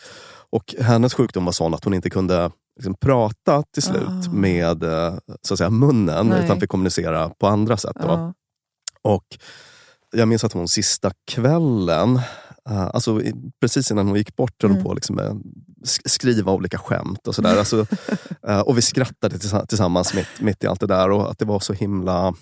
Och 0.50 0.76
hennes 0.80 1.14
sjukdom 1.14 1.46
var 1.46 1.52
sån 1.52 1.74
att 1.74 1.84
hon 1.84 1.94
inte 1.94 2.10
kunde 2.10 2.52
liksom, 2.76 2.94
prata 2.94 3.64
till 3.64 3.84
slut 3.84 4.04
Ah. 4.08 4.32
med 4.32 4.84
eh, 4.84 5.14
så 5.42 5.54
att 5.54 5.58
säga, 5.58 5.70
munnen, 5.70 6.28
Nej. 6.28 6.46
utan 6.46 6.60
fick 6.60 6.70
kommunicera 6.70 7.30
på 7.30 7.48
andra 7.48 7.78
sätt. 7.78 7.96
Då. 8.02 8.08
Ja. 8.08 8.34
Och 9.02 9.26
jag 10.12 10.28
minns 10.28 10.44
att 10.44 10.54
hon 10.54 10.68
sista 10.68 11.12
kvällen, 11.28 12.16
eh, 12.70 12.86
alltså 12.94 13.22
precis 13.62 13.92
innan 13.92 14.08
hon 14.08 14.18
gick 14.18 14.36
bort, 14.36 14.62
höll 14.64 14.72
Mm. 14.72 14.84
på 14.84 14.94
liksom, 14.94 15.16
med 15.16 15.42
skriva 16.06 16.52
olika 16.52 16.78
skämt 16.78 17.28
och 17.28 17.36
sådär. 17.36 17.58
Alltså, 17.58 17.86
eh, 18.48 18.60
och 18.60 18.78
vi 18.78 18.82
skrattade 18.82 19.38
tillsa- 19.40 19.66
tillsammans 19.66 20.14
mitt, 20.14 20.42
mitt 20.42 20.64
i 20.64 20.68
allt 20.68 20.80
det 20.80 20.88
där 20.88 21.10
och 21.12 21.32
att 21.32 21.40
det 21.40 21.46
var 21.46 21.60
så 21.60 21.74
himla 21.74 22.34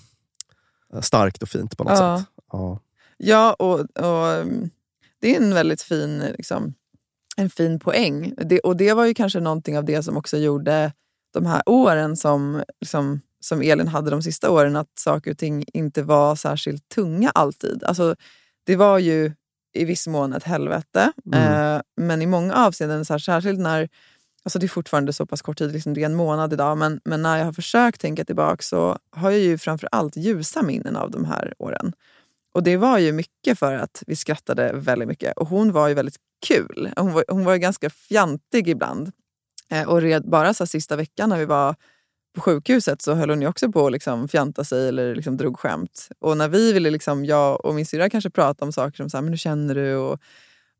eh, 0.93 1.01
starkt 1.01 1.43
och 1.43 1.50
fint 1.50 1.77
på 1.77 1.83
något 1.83 2.00
Ja. 2.00 2.17
sätt. 2.19 2.27
Ja. 2.51 2.79
Ja, 3.17 3.53
och, 3.53 3.79
och 3.79 4.27
mm, 4.31 4.69
det 5.21 5.35
är 5.35 5.41
en 5.41 5.53
väldigt 5.53 5.81
fin, 5.81 6.24
liksom, 6.38 6.74
en 7.38 7.50
fin 7.50 7.79
poäng. 7.79 8.33
Det, 8.38 8.59
och 8.59 8.77
det 8.77 8.93
var 8.93 9.05
ju 9.05 9.13
kanske 9.13 9.39
någonting 9.39 9.77
av 9.77 9.85
det 9.85 10.03
som 10.03 10.17
också 10.17 10.38
gjorde 10.38 10.93
de 11.33 11.45
här 11.45 11.62
åren 11.65 12.17
som, 12.17 12.63
liksom, 12.81 13.21
som 13.45 13.61
Elin 13.61 13.87
hade 13.87 14.09
de 14.11 14.21
sista 14.21 14.51
åren, 14.51 14.75
att 14.75 14.99
saker 14.99 15.31
och 15.31 15.37
ting 15.37 15.65
inte 15.73 16.03
var 16.03 16.35
särskilt 16.35 16.89
tunga 16.89 17.29
alltid. 17.35 17.83
Alltså, 17.83 18.15
det 18.63 18.75
var 18.75 18.99
ju 18.99 19.31
i 19.73 19.85
viss 19.85 20.07
mån 20.07 20.33
ett 20.33 20.43
helvete, 20.43 21.11
Mm. 21.33 21.75
eh, 21.75 21.81
men 21.97 22.21
i 22.21 22.25
många 22.25 22.53
avseenden, 22.53 23.05
så 23.05 23.13
här, 23.13 23.19
särskilt 23.19 23.59
när 23.59 23.89
Alltså 24.47 24.59
det 24.59 24.65
är 24.65 24.67
fortfarande 24.67 25.13
så 25.13 25.25
pass 25.25 25.41
kort 25.41 25.57
tid, 25.57 25.71
liksom 25.71 25.93
det 25.93 26.01
är 26.01 26.05
en 26.05 26.15
månad 26.15 26.53
idag, 26.53 26.77
men, 26.77 27.01
men 27.05 27.21
när 27.21 27.37
jag 27.37 27.45
har 27.45 27.53
försökt 27.53 28.01
tänka 28.01 28.25
tillbaka 28.25 28.61
så 28.61 28.97
har 29.11 29.31
jag 29.31 29.39
ju 29.39 29.57
framför 29.57 29.89
allt 29.91 30.17
ljusa 30.17 30.61
minnen 30.61 30.95
av 30.95 31.11
de 31.11 31.25
här 31.25 31.53
åren. 31.57 31.93
Och 32.53 32.63
det 32.63 32.77
var 32.77 32.97
ju 32.97 33.11
mycket 33.11 33.59
för 33.59 33.73
att 33.73 34.03
vi 34.07 34.15
skrattade 34.15 34.71
väldigt 34.73 35.07
mycket. 35.07 35.37
Och 35.37 35.47
hon 35.47 35.71
var 35.71 35.87
ju 35.87 35.93
väldigt 35.93 36.15
kul. 36.47 36.89
Hon 36.97 37.13
var, 37.13 37.23
hon 37.27 37.45
var 37.45 37.53
ju 37.53 37.59
ganska 37.59 37.89
fjantig 37.89 38.67
ibland. 38.67 39.11
Eh, 39.69 39.87
och 39.89 40.01
red, 40.01 40.29
bara 40.29 40.53
så 40.53 40.65
sista 40.67 40.95
veckan 40.95 41.29
när 41.29 41.37
vi 41.37 41.45
var 41.45 41.75
på 42.35 42.41
sjukhuset 42.41 43.01
så 43.01 43.13
höll 43.13 43.29
hon 43.29 43.41
ju 43.41 43.47
också 43.47 43.71
på 43.71 43.85
att 43.85 43.91
liksom 43.91 44.27
fjanta 44.27 44.63
sig 44.63 44.87
eller 44.87 45.15
liksom 45.15 45.37
drog 45.37 45.59
skämt. 45.59 46.09
Och 46.19 46.37
när 46.37 46.47
vi 46.47 46.73
ville, 46.73 46.89
liksom, 46.89 47.25
jag 47.25 47.65
och 47.65 47.75
min 47.75 47.85
syrra 47.85 48.09
kanske 48.09 48.29
prata 48.29 48.65
om 48.65 48.71
saker 48.71 48.97
som 48.97 49.09
så 49.09 49.17
här, 49.17 49.21
men 49.21 49.33
hur 49.33 49.37
känner 49.37 49.75
du? 49.75 49.95
Och, 49.95 50.19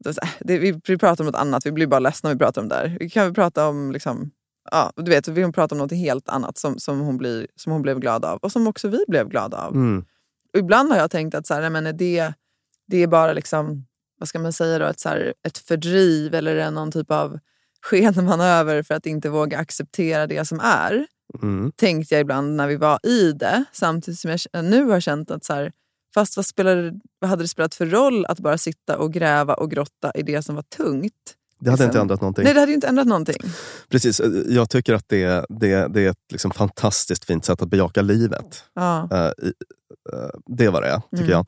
här, 0.06 0.30
det, 0.40 0.58
vi, 0.58 0.82
vi 0.88 0.98
pratar 0.98 1.24
om 1.24 1.26
något 1.26 1.36
annat, 1.36 1.66
vi 1.66 1.72
blir 1.72 1.88
bara 1.88 2.00
ledsna 2.00 2.30
när 2.30 2.36
vi 2.36 2.40
pratar 2.40 2.62
om 2.62 2.70
det 2.70 2.76
där. 2.76 2.98
Vi 3.00 3.10
kan 3.10 3.24
väl 3.24 3.34
prata 3.34 3.68
om 3.68 3.92
liksom, 3.92 4.32
Ja, 4.72 4.94
du 4.96 5.12
vet, 5.12 5.28
vi 5.28 5.52
pratar 5.52 5.76
om 5.76 5.78
något 5.78 5.92
helt 5.92 6.30
annat 6.30 6.58
som, 6.58 6.80
som, 6.80 7.00
hon 7.00 7.18
blir, 7.18 7.48
som 7.56 7.72
hon 7.72 7.82
blev 7.82 8.00
glad 8.00 8.26
av 8.26 8.38
och 8.38 8.52
som 8.52 8.68
också 8.68 8.88
vi 8.88 9.06
blev 9.08 9.30
glada 9.30 9.58
av. 9.58 9.74
Mm. 9.74 10.06
Och 10.54 10.60
ibland 10.60 10.92
har 10.92 10.98
jag 10.98 11.12
tänkt 11.12 11.36
att 11.36 11.48
så 11.48 11.54
här, 11.54 11.70
men 11.70 11.98
det, 11.98 12.34
det 12.88 12.98
är 12.98 13.08
bara 13.08 13.34
liksom, 13.34 13.86
vad 14.20 14.30
ska 14.30 14.40
man 14.40 14.54
säga 14.54 14.80
då, 14.80 14.86
ett, 14.86 15.00
så 15.00 15.10
här, 15.10 15.34
ett 15.48 15.58
fördriv 15.58 16.36
eller 16.36 16.72
någon 16.72 16.92
typ 16.92 17.12
av 17.12 17.40
skenmanöver 17.82 18.84
för 18.84 18.94
att 18.94 19.06
inte 19.06 19.30
våga 19.30 19.58
acceptera 19.58 20.28
det 20.28 20.46
som 20.46 20.60
är. 20.60 21.08
Mm. 21.42 21.72
Tänkte 21.76 22.16
jag 22.16 22.22
ibland 22.22 22.56
när 22.56 22.68
vi 22.68 22.76
var 22.76 23.00
i 23.08 23.32
det. 23.32 23.64
Samtidigt 23.72 24.20
som 24.20 24.38
jag 24.52 24.66
nu 24.66 24.86
har 24.86 25.00
känt 25.00 25.32
att 25.32 25.46
så 25.46 25.54
här, 25.54 25.72
fast 26.14 26.36
vad, 26.36 26.46
spelade, 26.46 27.00
vad 27.20 27.30
hade 27.30 27.44
det 27.44 27.48
spelat 27.48 27.76
för 27.76 27.86
roll 27.86 28.26
att 28.26 28.40
bara 28.40 28.58
sitta 28.58 28.98
och 28.98 29.14
gräva 29.14 29.54
och 29.54 29.72
grotta 29.72 30.12
i 30.16 30.24
det 30.24 30.42
som 30.42 30.56
var 30.56 30.64
tungt? 30.64 31.36
Det 31.66 31.72
hade 31.72 31.84
inte 31.84 31.86
Liksom. 31.86 32.02
ändrat 32.02 32.22
någonting. 32.22 32.44
Nej, 32.44 32.54
det 32.54 32.60
hade 32.60 32.72
inte 32.74 32.88
ändrat 32.88 33.08
någonting. 33.08 33.36
Precis, 33.90 34.20
eh, 34.20 34.30
jag 34.48 34.70
tycker 34.70 34.94
att 34.94 35.06
det, 35.08 35.46
det, 35.50 35.88
det 35.94 36.02
är 36.06 36.10
ett 36.10 36.18
liksom 36.32 36.52
fantastiskt 36.52 37.26
fint 37.26 37.46
sätt 37.46 37.62
att 37.62 37.70
bejaka 37.70 38.02
livet. 38.02 38.64
Ja. 38.76 39.10
Eh, 39.12 39.48
i- 39.48 39.54
eh, 40.14 40.30
det 40.58 40.70
var 40.70 40.82
det 40.82 40.88
är, 40.88 40.98
tycker 41.12 41.18
Mm. 41.24 41.30
jag. 41.30 41.46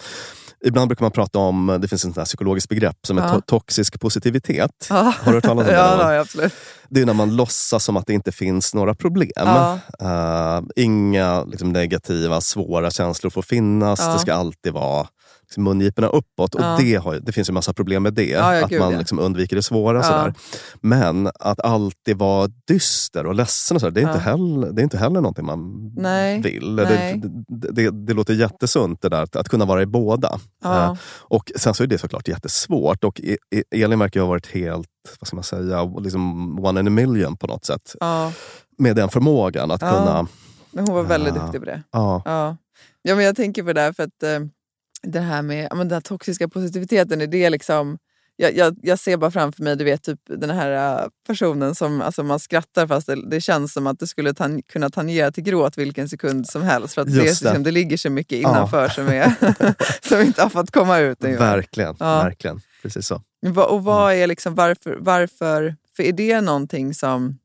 Ibland 0.65 0.87
brukar 0.87 1.05
man 1.05 1.11
prata 1.11 1.39
om, 1.39 1.77
det 1.81 1.87
finns 1.87 2.05
ett 2.05 2.25
psykologiskt 2.25 2.69
begrepp 2.69 2.97
som 3.07 3.17
är 3.17 3.21
Ja. 3.21 3.27
to- 3.35 3.41
toxisk 3.45 3.99
positivitet. 3.99 4.87
Ja. 4.89 4.95
Har 5.21 5.31
du 5.31 5.37
hört 5.37 5.43
talas 5.43 5.61
om 5.67 5.67
det? 5.67 5.73
Ja, 5.77 6.13
jag 6.13 6.21
absolut. 6.21 6.53
Det 6.89 7.01
är 7.01 7.05
när 7.05 7.13
man 7.13 7.35
låtsas 7.35 7.83
som 7.83 7.97
att 7.97 8.07
det 8.07 8.13
inte 8.13 8.31
finns 8.31 8.73
några 8.73 8.95
problem. 8.95 9.29
Ja. 9.35 9.79
Eh, 9.99 10.61
inga 10.75 11.43
liksom, 11.43 11.69
negativa, 11.73 12.41
svåra 12.41 12.91
känslor 12.91 13.29
får 13.29 13.41
finnas. 13.41 13.99
Ja. 13.99 14.13
Det 14.13 14.19
ska 14.19 14.33
alltid 14.33 14.73
vara 14.73 15.07
liksom, 15.47 15.63
mungiporna 15.63 16.07
uppåt. 16.07 16.55
Och 16.55 16.61
Ja. 16.61 16.77
det, 16.79 16.95
har, 16.95 17.15
det 17.15 17.31
finns 17.31 17.49
ju 17.49 17.53
massa 17.53 17.73
problem 17.73 18.03
med 18.03 18.13
det. 18.13 18.29
Ja, 18.29 18.55
ja, 18.55 18.63
att 18.63 18.69
gud, 18.69 18.79
man 18.79 18.97
liksom, 18.97 19.19
undviker 19.19 19.55
det 19.55 19.63
svåra. 19.63 20.03
Sådär. 20.03 20.33
Men 20.81 21.27
att 21.39 21.59
alltid 21.59 22.17
vara 22.17 22.47
dyster 22.67 23.25
och 23.25 23.35
ledsen, 23.35 23.75
och 23.75 23.81
sådär, 23.81 23.91
det, 23.91 24.01
är 24.01 24.07
inte 24.07 24.19
heller, 24.19 24.71
det 24.71 24.81
är 24.81 24.83
inte 24.83 24.97
heller 24.97 25.21
någonting 25.21 25.45
man 25.45 25.91
Nej. 25.97 26.41
vill. 26.41 26.75
Nej. 26.75 27.21
Det, 27.47 27.71
det, 27.71 27.91
det, 27.91 28.13
låter 28.13 28.33
jättesunt 28.33 29.01
det 29.01 29.09
där, 29.09 29.21
att, 29.23 29.35
att 29.35 29.49
kunna 29.49 29.65
vara 29.65 29.81
i 29.81 29.85
båda. 29.85 30.39
Eh, 30.65 30.93
och 31.19 31.51
sen 31.55 31.73
så 31.73 31.83
är 31.83 31.87
det 31.87 31.97
såklart 31.97 32.27
jättesvårt. 32.27 33.03
Och 33.03 33.21
E- 33.23 33.37
E- 33.55 33.83
Elin 33.83 33.99
verkar 33.99 34.19
ha 34.19 34.27
varit 34.27 34.47
helt, 34.47 34.87
vad 35.19 35.27
ska 35.27 35.35
man 35.35 35.43
säga, 35.43 35.83
liksom 35.83 36.59
one 36.65 36.79
in 36.79 36.87
a 36.87 36.89
million 36.89 37.37
på 37.37 37.47
något 37.47 37.65
sätt. 37.65 37.95
Med 38.77 38.95
den 38.95 39.09
förmågan 39.09 39.71
att 39.71 39.79
kunna... 39.79 40.27
Men 40.71 40.87
hon 40.87 40.95
var 40.95 41.03
väldigt 41.03 41.35
Ja. 41.35 41.41
duktig 41.41 41.61
på 41.61 41.65
det. 41.65 41.83
Ja, 41.91 42.21
Ja. 43.03 43.15
men 43.15 43.25
jag 43.25 43.35
tänker 43.35 43.63
på 43.63 43.73
det 43.73 43.81
här 43.81 43.93
för 43.93 44.03
att 44.03 44.23
eh, 44.23 44.39
det 45.03 45.19
här 45.19 45.41
med 45.41 45.67
ja, 45.71 45.75
men 45.75 45.87
den 45.87 45.95
här 45.95 46.01
toxiska 46.01 46.47
positiviteten, 46.47 47.21
är 47.21 47.27
det 47.27 47.49
liksom... 47.49 47.97
Jag, 48.39 48.55
jag, 48.55 48.75
jag 48.81 48.99
ser 48.99 49.17
bara 49.17 49.31
framför 49.31 49.63
mig 49.63 49.75
du 49.75 49.83
vet, 49.83 50.03
typ 50.03 50.19
den 50.27 50.49
här 50.49 50.99
eh, 51.01 51.07
personen 51.27 51.75
som 51.75 52.01
alltså 52.01 52.23
man 52.23 52.39
skrattar 52.39 52.87
fast 52.87 53.07
det, 53.07 53.29
det 53.29 53.41
känns 53.41 53.73
som 53.73 53.87
att 53.87 53.99
det 53.99 54.07
skulle 54.07 54.31
tan- 54.33 54.61
kunna 54.61 54.89
tangera 54.89 55.31
till 55.31 55.43
gråt 55.43 55.77
vilken 55.77 56.09
sekund 56.09 56.47
som 56.47 56.61
helst. 56.63 56.93
För 56.93 57.01
att 57.01 57.07
det, 57.07 57.21
liksom, 57.21 57.63
det 57.63 57.71
ligger 57.71 57.97
så 57.97 58.09
mycket 58.09 58.39
innanför 58.39 58.89
som, 58.89 59.07
är, 59.07 59.33
som 60.07 60.21
inte 60.21 60.41
har 60.41 60.49
fått 60.49 60.71
komma 60.71 60.99
ut. 60.99 61.23
ungefär. 61.23 61.55
verkligen. 61.55 61.95
Ja. 61.99 62.23
verkligen. 62.23 62.61
Precis 62.81 63.07
så. 63.07 63.21
Och 63.69 63.83
vad 63.83 64.11
Mm. 64.11 64.23
är 64.23 64.27
liksom, 64.27 64.55
varför, 64.55 64.97
varför... 64.99 65.75
För 65.95 66.03
är 66.03 66.11
det 66.13 66.41
någonting 66.41 66.93
som... 66.93 67.37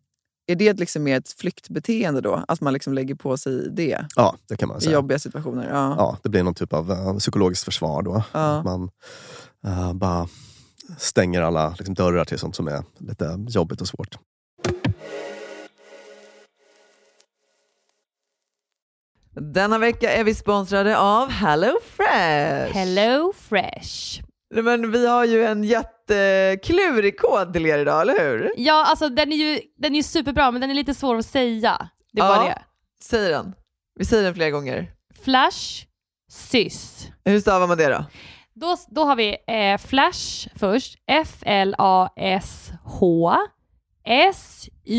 Är 0.47 0.57
det 0.57 0.79
liksom 0.79 1.03
mer 1.03 1.17
ett 1.19 1.33
flyktbeteende 1.33 2.21
då? 2.21 2.45
Att 2.49 2.61
man 2.61 2.73
liksom 2.73 2.93
lägger 2.95 3.15
på 3.15 3.37
sig 3.37 3.71
det 3.71 4.07
Ja, 4.17 4.37
det 4.49 4.57
kan 4.57 4.69
man 4.69 4.79
i 4.79 4.81
säga. 4.81 4.93
jobbiga 4.93 5.19
situationer? 5.19 5.69
Ja. 5.71 5.95
Ja, 5.99 6.19
det 6.23 6.29
blir 6.29 6.43
någon 6.43 6.55
typ 6.55 6.73
av 6.73 6.91
eh, 6.93 7.17
psykologiskt 7.19 7.65
försvar 7.65 8.03
då. 8.03 8.23
Ja. 8.33 8.59
Att 8.59 8.65
man 8.65 8.91
eh, 9.67 9.93
bara 9.93 10.29
stänger 10.99 11.43
alla 11.43 11.75
liksom, 11.79 11.95
dörrar 11.95 12.25
till 12.25 12.39
sånt 12.39 12.57
som 12.57 12.69
är 12.69 12.85
lite 12.99 13.45
jobbigt 13.49 13.81
och 13.81 13.89
svårt. 13.89 14.19
Denna 19.35 19.79
vecka 19.79 20.13
är 20.13 20.25
vi 20.25 20.35
sponsrade 20.35 20.99
av 20.99 21.29
Hello 21.31 21.73
Fresh. 21.97 22.73
Hello 22.75 23.33
Fresh. 23.37 24.23
Men 24.53 24.91
vi 24.93 25.07
har 25.07 25.25
ju 25.25 25.45
en 25.45 25.65
jätteklurig 25.65 27.19
kod 27.21 27.53
till 27.53 27.67
er 27.67 27.79
idag, 27.79 28.01
eller 28.03 28.21
hur? 28.21 28.53
Ja, 28.57 28.85
alltså 28.87 29.09
den 29.09 29.33
är 29.33 29.37
ju 29.37 29.61
den 29.79 29.95
är 29.95 30.03
superbra, 30.03 30.51
men 30.51 30.61
den 30.61 30.71
är 30.71 30.75
lite 30.75 30.95
svår 30.95 31.17
att 31.17 31.27
säga. 31.27 31.89
Det 32.13 32.21
är 32.21 32.25
Ja. 32.25 32.37
bara 32.37 32.45
det. 32.49 32.63
Säg 33.03 33.29
den. 33.31 33.55
Vi 33.99 34.05
säger 34.05 34.23
den 34.25 34.35
flera 34.35 34.51
gånger. 34.51 34.91
Flash, 35.25 35.85
sys. 36.31 37.07
Hur 37.25 37.41
stavar 37.41 37.67
man 37.67 37.79
det 37.79 37.89
då? 37.89 38.05
Då, 38.55 38.77
då 38.89 39.05
har 39.05 39.17
vi 39.17 39.37
eh, 39.49 39.79
Flash 39.79 40.49
först. 40.57 40.99
F-L-A-S-H 41.07 43.37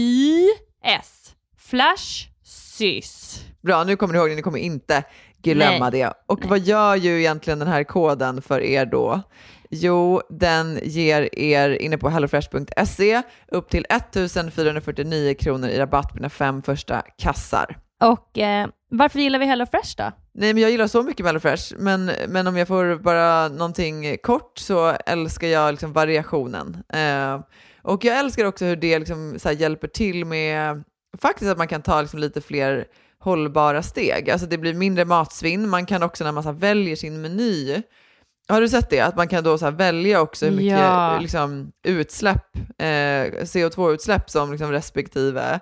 S-Y-S. 0.04 1.36
Flash, 1.58 2.28
sys. 2.44 3.42
Bra, 3.62 3.84
nu 3.84 3.96
kommer 3.96 4.14
ni 4.14 4.20
ihåg 4.20 4.30
det. 4.30 4.36
Ni 4.36 4.42
kommer 4.42 4.60
inte 4.60 5.04
glömma 5.44 5.92
det. 5.92 6.14
Och 6.26 6.46
vad 6.46 6.60
gör 6.60 6.96
ju 6.96 7.20
egentligen 7.20 7.60
den 7.60 7.68
här 7.68 7.84
koden 7.84 8.42
för 8.42 8.62
er 8.62 8.86
då? 8.86 9.22
Jo, 9.70 10.22
den 10.30 10.80
ger 10.84 11.40
er 11.40 11.70
inne 11.70 11.98
på 11.98 12.10
hellofresh.se 12.10 13.22
upp 13.48 13.70
till 13.70 13.86
1449 13.90 15.34
kronor 15.40 15.70
i 15.70 15.80
rabatt 15.80 16.10
på 16.10 16.16
dina 16.16 16.30
fem 16.30 16.62
första 16.62 17.02
kassar. 17.18 17.78
Och 18.04 18.38
eh, 18.38 18.68
varför 18.90 19.20
gillar 19.20 19.40
vi 19.40 19.46
Hello 19.46 19.66
Fresh 19.66 19.94
då? 19.98 20.12
Nej, 20.34 20.54
men 20.54 20.64
jag 20.64 20.72
gillar 20.72 20.88
så 20.88 21.04
mycket 21.04 21.26
HelloFresh, 21.26 21.74
men, 21.78 22.12
men 22.28 22.48
om 22.48 22.58
jag 22.58 22.68
får 22.68 22.96
bara 22.96 23.48
någonting 23.48 24.18
kort 24.24 24.58
så 24.58 24.90
älskar 25.06 25.48
jag 25.48 25.72
liksom 25.72 25.94
variationen. 25.94 26.84
Eh, 26.94 27.40
och 27.82 28.06
jag 28.06 28.20
älskar 28.20 28.46
också 28.46 28.66
hur 28.66 28.76
det 28.76 29.00
liksom 29.00 29.38
hjälper 29.58 29.88
till 29.88 30.26
med 30.26 30.84
faktiskt 31.22 31.52
att 31.52 31.58
man 31.58 31.68
kan 31.68 31.82
ta 31.82 32.02
liksom 32.02 32.20
lite 32.20 32.42
fler 32.42 32.86
hållbara 33.24 33.84
steg. 33.84 34.30
Alltså 34.30 34.48
det 34.48 34.58
blir 34.58 34.74
mindre 34.74 35.06
matsvinn. 35.06 35.70
Man 35.70 35.86
kan 35.86 36.04
också 36.04 36.24
när 36.24 36.32
man 36.32 36.44
så 36.44 36.52
väljer 36.52 36.96
sin 36.96 37.22
meny, 37.22 37.82
har 38.48 38.62
du 38.62 38.70
sett 38.70 38.90
det? 38.90 39.00
Att 39.00 39.16
man 39.16 39.28
kan 39.28 39.44
då 39.44 39.58
så 39.58 39.72
välja 39.72 40.22
också 40.22 40.46
hur 40.46 40.52
mycket 40.54 40.80
Ja. 40.80 41.20
liksom, 41.20 41.72
utsläpp, 41.84 42.56
eh, 42.78 42.86
CO2-utsläpp 43.44 44.30
som 44.30 44.52
liksom 44.52 44.72
respektive 44.72 45.60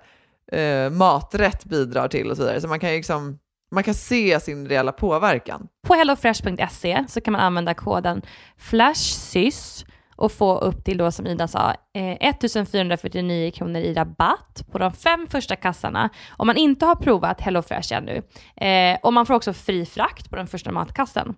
eh, 0.51 0.89
maträtt 0.89 1.65
bidrar 1.65 2.08
till 2.08 2.32
och 2.32 2.38
så 2.38 2.44
vidare. 2.44 2.62
Så 2.62 2.68
man 2.68 2.80
kan 2.80 2.89
liksom 2.89 3.39
man 3.74 3.84
kan 3.84 3.94
se 3.94 4.39
sin 4.39 4.68
reella 4.68 4.91
påverkan. 4.91 5.68
På 5.88 5.94
hellofresh.se 5.94 7.03
så 7.10 7.22
kan 7.22 7.32
man 7.32 7.41
använda 7.41 7.74
koden 7.74 8.22
FLASHSYS 8.58 9.86
och 10.22 10.32
få 10.32 10.58
upp 10.58 10.84
till 10.84 10.98
då 10.98 11.12
som 11.12 11.28
Ida 11.28 11.48
sa 11.48 11.74
eh, 11.94 12.30
1449 12.30 13.51
kronor 13.51 13.82
i 13.82 13.94
rabatt 13.94 14.63
på 14.72 14.78
de 14.78 14.94
fem 14.94 15.28
första 15.28 15.56
kassarna 15.56 16.10
om 16.38 16.48
man 16.48 16.58
inte 16.58 16.86
har 16.86 16.96
provat 16.96 17.42
HelloFresh 17.42 17.94
ännu. 17.94 18.22
Eh, 18.56 19.00
och 19.04 19.13
man 19.13 19.25
får 19.25 19.34
också 19.34 19.54
fri 19.54 19.86
frakt 19.86 20.30
på 20.30 20.36
den 20.36 20.48
första 20.48 20.72
matkassen. 20.72 21.36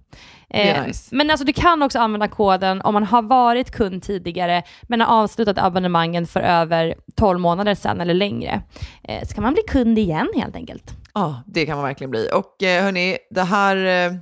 Eh, 0.50 0.86
nice. 0.86 1.16
Men 1.16 1.30
alltså 1.30 1.46
du 1.46 1.54
kan 1.54 1.84
också 1.84 2.00
använda 2.00 2.28
koden 2.28 2.82
om 2.82 2.94
man 2.94 3.04
har 3.04 3.22
varit 3.22 3.72
kund 3.72 4.04
tidigare 4.04 4.64
men 4.82 5.02
har 5.02 5.24
avslutat 5.24 5.58
abonnemangen 5.58 6.28
för 6.28 6.40
över 6.40 6.96
12 7.16 7.40
månader 7.40 7.76
sedan 7.76 8.02
eller 8.02 8.14
längre. 8.14 8.62
Eh, 9.04 9.28
så 9.28 9.34
kan 9.36 9.44
man 9.44 9.54
bli 9.54 9.64
kund 9.68 10.00
igen 10.00 10.30
helt 10.36 10.56
enkelt. 10.56 10.94
Ja, 11.14 11.44
det 11.46 11.66
kan 11.66 11.76
man 11.76 11.86
verkligen 11.86 12.12
bli. 12.12 12.30
Och 12.34 12.64
eh, 12.64 12.84
hörni, 12.84 13.18
det 13.30 13.44
här 13.44 13.76
eh, 13.76 14.14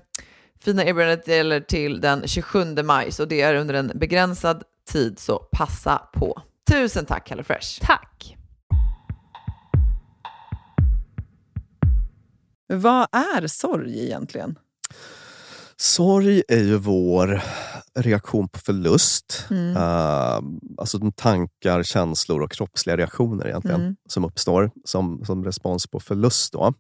fina 0.62 0.86
erbjudandet 0.86 1.28
gäller 1.28 1.60
till 1.60 2.02
den 2.02 2.28
27 2.28 2.76
maj, 2.84 3.12
så 3.12 3.26
det 3.26 3.42
är 3.42 3.56
under 3.56 3.74
en 3.74 3.92
begränsad 3.96 4.64
tid, 4.92 5.20
så 5.20 5.38
passa 5.52 5.98
på. 6.14 6.42
Tusen 6.72 7.06
tack 7.06 7.30
HelloFresh. 7.30 7.80
Tack! 7.82 8.38
Vad 12.74 13.08
är 13.12 13.48
sorg 13.48 14.04
egentligen? 14.06 14.56
Sorg 15.78 16.44
är 16.48 16.64
ju 16.64 16.78
vår 16.78 17.42
reaktion 18.00 18.50
på 18.50 18.60
förlust. 18.60 19.46
Mm. 19.50 19.76
Uh, 19.78 20.42
alltså 20.78 20.98
de 20.98 21.12
tankar, 21.12 21.84
känslor 21.84 22.42
och 22.42 22.52
kroppsliga 22.52 22.98
reaktioner 22.98 23.48
egentligen 23.48 23.82
Mm. 23.82 23.96
som 24.10 24.26
uppstår 24.26 24.72
som, 24.86 25.26
som 25.26 25.44
respons 25.46 25.88
på 25.88 26.00
förlust. 26.00 26.54
Då. 26.54 26.74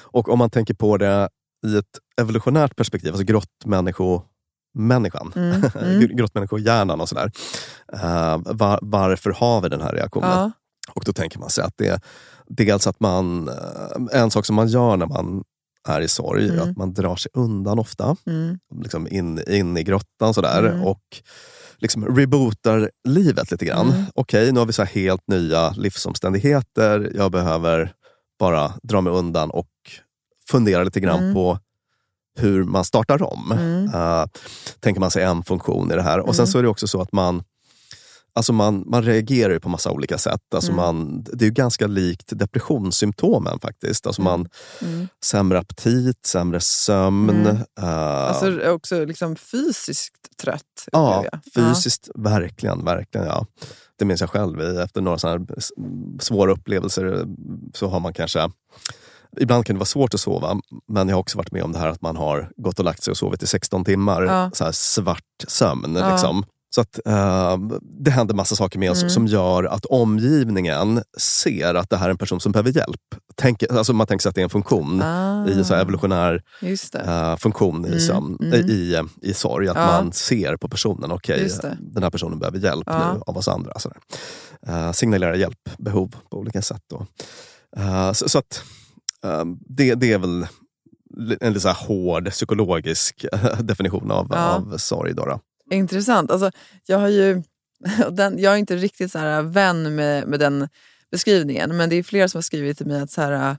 Och 0.00 0.28
om 0.28 0.38
man 0.38 0.50
tänker 0.50 0.74
på 0.74 0.96
det 0.96 1.28
i 1.66 1.76
ett 1.76 1.98
evolutionärt 2.20 2.76
perspektiv, 2.76 3.10
alltså 3.12 3.24
grottmänniskomänniskan, 3.24 5.32
Mm, 5.36 5.52
mm. 5.80 6.00
Gr- 6.00 6.14
grottmänniskohjärnan 6.16 7.00
och 7.00 7.08
sådär. 7.08 7.30
Uh, 7.94 8.38
var, 8.44 8.78
varför 8.82 9.30
har 9.30 9.60
vi 9.60 9.68
den 9.68 9.80
här 9.80 9.92
reaktionen? 9.92 10.30
Ja. 10.30 10.50
Och 10.94 11.02
då 11.06 11.12
tänker 11.12 11.38
man 11.38 11.50
sig 11.50 11.64
att 11.64 11.74
det 11.76 11.86
är 11.88 12.00
dels 12.46 12.86
att 12.86 13.00
man, 13.00 13.48
eh, 13.48 14.20
en 14.20 14.30
sak 14.30 14.46
som 14.46 14.56
man 14.56 14.68
gör 14.68 14.96
när 14.96 15.06
man 15.06 15.44
är 15.88 16.00
i 16.00 16.08
sorg, 16.08 16.48
är 16.48 16.52
Mm. 16.52 16.70
att 16.70 16.76
man 16.76 16.94
drar 16.94 17.16
sig 17.16 17.30
undan 17.34 17.78
ofta. 17.78 18.16
Mm. 18.26 18.58
Liksom 18.82 19.08
in, 19.08 19.42
in 19.48 19.76
i 19.76 19.82
grottan 19.82 20.34
sådär. 20.34 20.62
Mm. 20.62 20.82
Och 20.84 21.02
liksom 21.78 22.16
rebootar 22.16 22.90
livet 23.08 23.50
lite 23.50 23.64
grann. 23.64 23.90
Mm. 23.90 24.04
Okej, 24.14 24.52
nu 24.52 24.58
har 24.58 24.66
vi 24.66 24.72
så 24.72 24.84
helt 24.84 25.22
nya 25.28 25.70
livsomständigheter. 25.70 27.12
Jag 27.14 27.32
behöver 27.32 27.92
bara 28.38 28.72
dra 28.82 29.00
mig 29.00 29.12
undan 29.12 29.50
och 29.50 29.68
fundera 30.52 30.84
lite 30.84 31.00
grann 31.00 31.18
Mm. 31.18 31.34
på 31.34 31.58
hur 32.38 32.64
man 32.64 32.84
startar 32.84 33.22
om. 33.22 33.52
Mm. 33.52 33.94
Uh, 33.94 34.26
tänker 34.80 35.00
man 35.00 35.10
sig 35.10 35.22
en 35.24 35.42
funktion 35.44 35.92
i 35.92 35.94
det 35.94 36.02
här. 36.02 36.18
Och 36.20 36.34
sen 36.36 36.42
Mm. 36.42 36.52
så 36.52 36.58
är 36.58 36.62
det 36.62 36.68
också 36.68 36.86
så 36.86 37.00
att 37.00 37.12
man 37.12 37.42
Alltså 38.34 38.52
man, 38.52 38.84
man 38.86 39.02
reagerar 39.02 39.52
ju 39.52 39.60
på 39.60 39.68
massa 39.68 39.90
olika 39.90 40.18
sätt. 40.18 40.54
Alltså 40.54 40.72
Mm. 40.72 40.84
man, 40.84 41.22
det 41.22 41.44
är 41.44 41.46
ju 41.46 41.52
ganska 41.54 41.86
likt 41.86 42.38
depressionssymptomen 42.38 43.58
faktiskt. 43.60 44.06
Alltså 44.06 44.22
man 44.22 44.48
Mm. 44.82 45.08
Sämre 45.24 45.58
aptit, 45.58 46.26
sämre 46.26 46.60
sömn. 46.60 47.30
Mm. 47.30 47.56
eh, 47.78 47.84
Alltså 48.28 48.68
också 48.70 49.04
liksom 49.04 49.36
fysiskt 49.36 50.36
trött. 50.42 50.88
ja, 50.92 51.24
fysiskt, 51.54 52.08
verkligen. 52.14 52.84
verkligen 52.84 53.26
ja. 53.26 53.46
Det 53.98 54.04
minns 54.04 54.20
jag 54.20 54.30
själv. 54.30 54.60
Efter 54.60 55.00
några 55.00 55.18
sådana 55.18 55.38
här 55.48 55.58
s- 55.58 55.70
svåra 56.20 56.52
upplevelser 56.52 57.26
så 57.74 57.88
har 57.88 58.00
man 58.00 58.12
kanske 58.14 58.50
Ibland 59.40 59.66
kan 59.66 59.74
det 59.76 59.78
vara 59.78 59.86
svårt 59.86 60.14
att 60.14 60.20
sova, 60.20 60.60
men 60.88 61.08
jag 61.08 61.16
har 61.16 61.20
också 61.20 61.38
varit 61.38 61.52
med 61.52 61.62
om 61.62 61.72
det 61.72 61.78
här 61.78 61.88
att 61.88 62.02
man 62.02 62.16
har 62.16 62.50
gått 62.56 62.78
och 62.78 62.84
lagt 62.84 63.02
sig 63.02 63.10
och 63.10 63.16
sovit 63.16 63.42
i 63.42 63.46
16 63.46 63.84
timmar. 63.84 64.22
Ja. 64.22 64.50
Så 64.54 64.64
här 64.64 64.72
svart 64.72 65.22
sömn. 65.48 65.96
Ja. 65.96 66.10
Liksom. 66.12 66.44
Så 66.74 66.80
att, 66.80 67.00
eh, 67.06 67.56
det 67.82 68.10
händer 68.10 68.34
massa 68.34 68.56
saker 68.56 68.78
med 68.78 68.90
oss 68.90 68.98
Mm. 69.02 69.10
som 69.10 69.26
gör 69.26 69.64
att 69.64 69.84
omgivningen 69.84 71.02
ser 71.18 71.74
att 71.74 71.90
det 71.90 71.96
här 71.96 72.06
är 72.06 72.10
en 72.10 72.18
person 72.18 72.40
som 72.40 72.52
behöver 72.52 72.70
hjälp. 72.76 73.00
Tänk, 73.34 73.62
alltså 73.70 73.92
man 73.92 74.06
tänker 74.06 74.22
sig 74.22 74.28
att 74.28 74.34
det 74.34 74.40
är 74.40 74.44
en 74.44 74.50
funktion 74.50 75.02
Ah, 75.02 75.46
i 75.48 75.64
så 75.64 75.74
evolutionär 75.74 76.42
eh, 76.94 77.36
funktion 77.36 77.84
i, 77.84 77.88
Mm, 77.88 78.00
sömn, 78.00 78.38
mm. 78.40 78.52
eh, 78.52 78.60
i, 78.60 78.94
eh, 78.94 79.02
i 79.22 79.34
sorg. 79.34 79.68
Att 79.68 79.76
Ja. 79.76 79.86
man 79.86 80.12
ser 80.12 80.56
på 80.56 80.68
personen, 80.68 81.12
okej, 81.12 81.48
det. 81.62 81.76
den 81.80 82.02
här 82.02 82.10
personen 82.10 82.38
behöver 82.38 82.58
hjälp 82.58 82.84
Ja. 82.86 83.12
nu 83.14 83.20
av 83.26 83.36
oss 83.36 83.48
andra. 83.48 83.78
Sådär. 83.78 83.98
Uh, 84.68 84.92
signalera 84.92 85.36
hjälpbehov 85.36 86.14
på 86.30 86.38
olika 86.38 86.62
sätt. 86.62 86.82
Då. 86.90 87.06
Eh, 87.76 88.12
så, 88.12 88.28
så 88.28 88.38
att 88.38 88.62
eh, 89.24 89.44
det, 89.68 89.94
det 89.94 90.12
är 90.12 90.18
väl 90.18 90.46
en 91.40 91.52
lite 91.52 91.70
hård 91.70 92.30
psykologisk 92.30 93.24
eh, 93.32 93.60
definition 93.60 94.10
av, 94.10 94.26
Ja. 94.30 94.54
av 94.54 94.76
sorg. 94.78 95.14
Då, 95.14 95.24
då. 95.24 95.40
Intressant. 95.70 96.30
Alltså, 96.30 96.50
jag, 96.86 96.98
har 96.98 97.08
ju, 97.08 97.42
den, 98.10 98.38
jag 98.38 98.52
är 98.52 98.56
inte 98.56 98.76
riktigt 98.76 99.12
så 99.12 99.18
här 99.18 99.42
vän 99.42 99.94
med, 99.94 100.28
med 100.28 100.40
den 100.40 100.68
beskrivningen, 101.10 101.76
men 101.76 101.90
det 101.90 101.96
är 101.96 102.02
flera 102.02 102.28
som 102.28 102.38
har 102.38 102.42
skrivit 102.42 102.76
till 102.78 102.86
mig 102.86 103.00
att 103.00 103.10
så 103.10 103.20
här, 103.20 103.56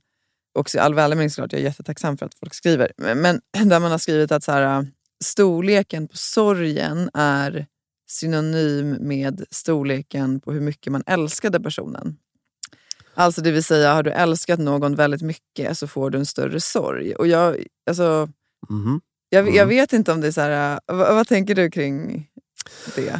också 0.60 0.78
i 0.78 0.82
all 0.82 0.94
välmening 0.94 1.30
såklart, 1.30 1.52
jag 1.52 1.62
är 1.62 1.66
jättetacksam 1.66 2.18
för 2.18 2.26
att 2.26 2.36
folk 2.36 2.54
skriver, 2.54 2.92
men, 2.98 3.22
men 3.22 3.42
där 3.70 3.80
man 3.80 3.92
har 3.92 3.98
skrivit 3.98 4.32
att 4.32 4.44
så 4.44 4.52
här, 4.52 4.88
storleken 5.24 6.08
på 6.08 6.18
sorgen 6.18 7.10
är 7.14 7.66
synonym 8.10 8.98
med 9.00 9.44
storleken 9.52 10.40
på 10.40 10.52
hur 10.52 10.62
mycket 10.62 10.92
man 10.92 11.04
älskade 11.06 11.60
personen. 11.60 12.18
Alltså 13.16 13.42
det 13.42 13.52
vill 13.52 13.64
säga, 13.64 13.94
har 13.94 14.04
du 14.04 14.12
älskat 14.12 14.60
någon 14.60 14.96
väldigt 14.96 15.22
mycket 15.22 15.78
så 15.78 15.88
får 15.88 16.10
du 16.10 16.18
en 16.18 16.26
större 16.26 16.60
sorg. 16.60 17.16
Och 17.16 17.28
jag, 17.28 17.58
alltså, 17.90 18.30
Mhm. 18.70 19.02
jag, 19.30 19.48
jag 19.48 19.56
Mm. 19.56 19.68
vet 19.70 19.94
inte 19.94 20.12
om 20.12 20.22
det 20.22 20.28
är 20.28 20.32
så 20.32 20.42
här, 20.42 20.80
vad, 20.86 21.16
vad 21.16 21.28
tänker 21.28 21.56
du 21.56 21.72
kring 21.72 22.28
det? 22.96 23.20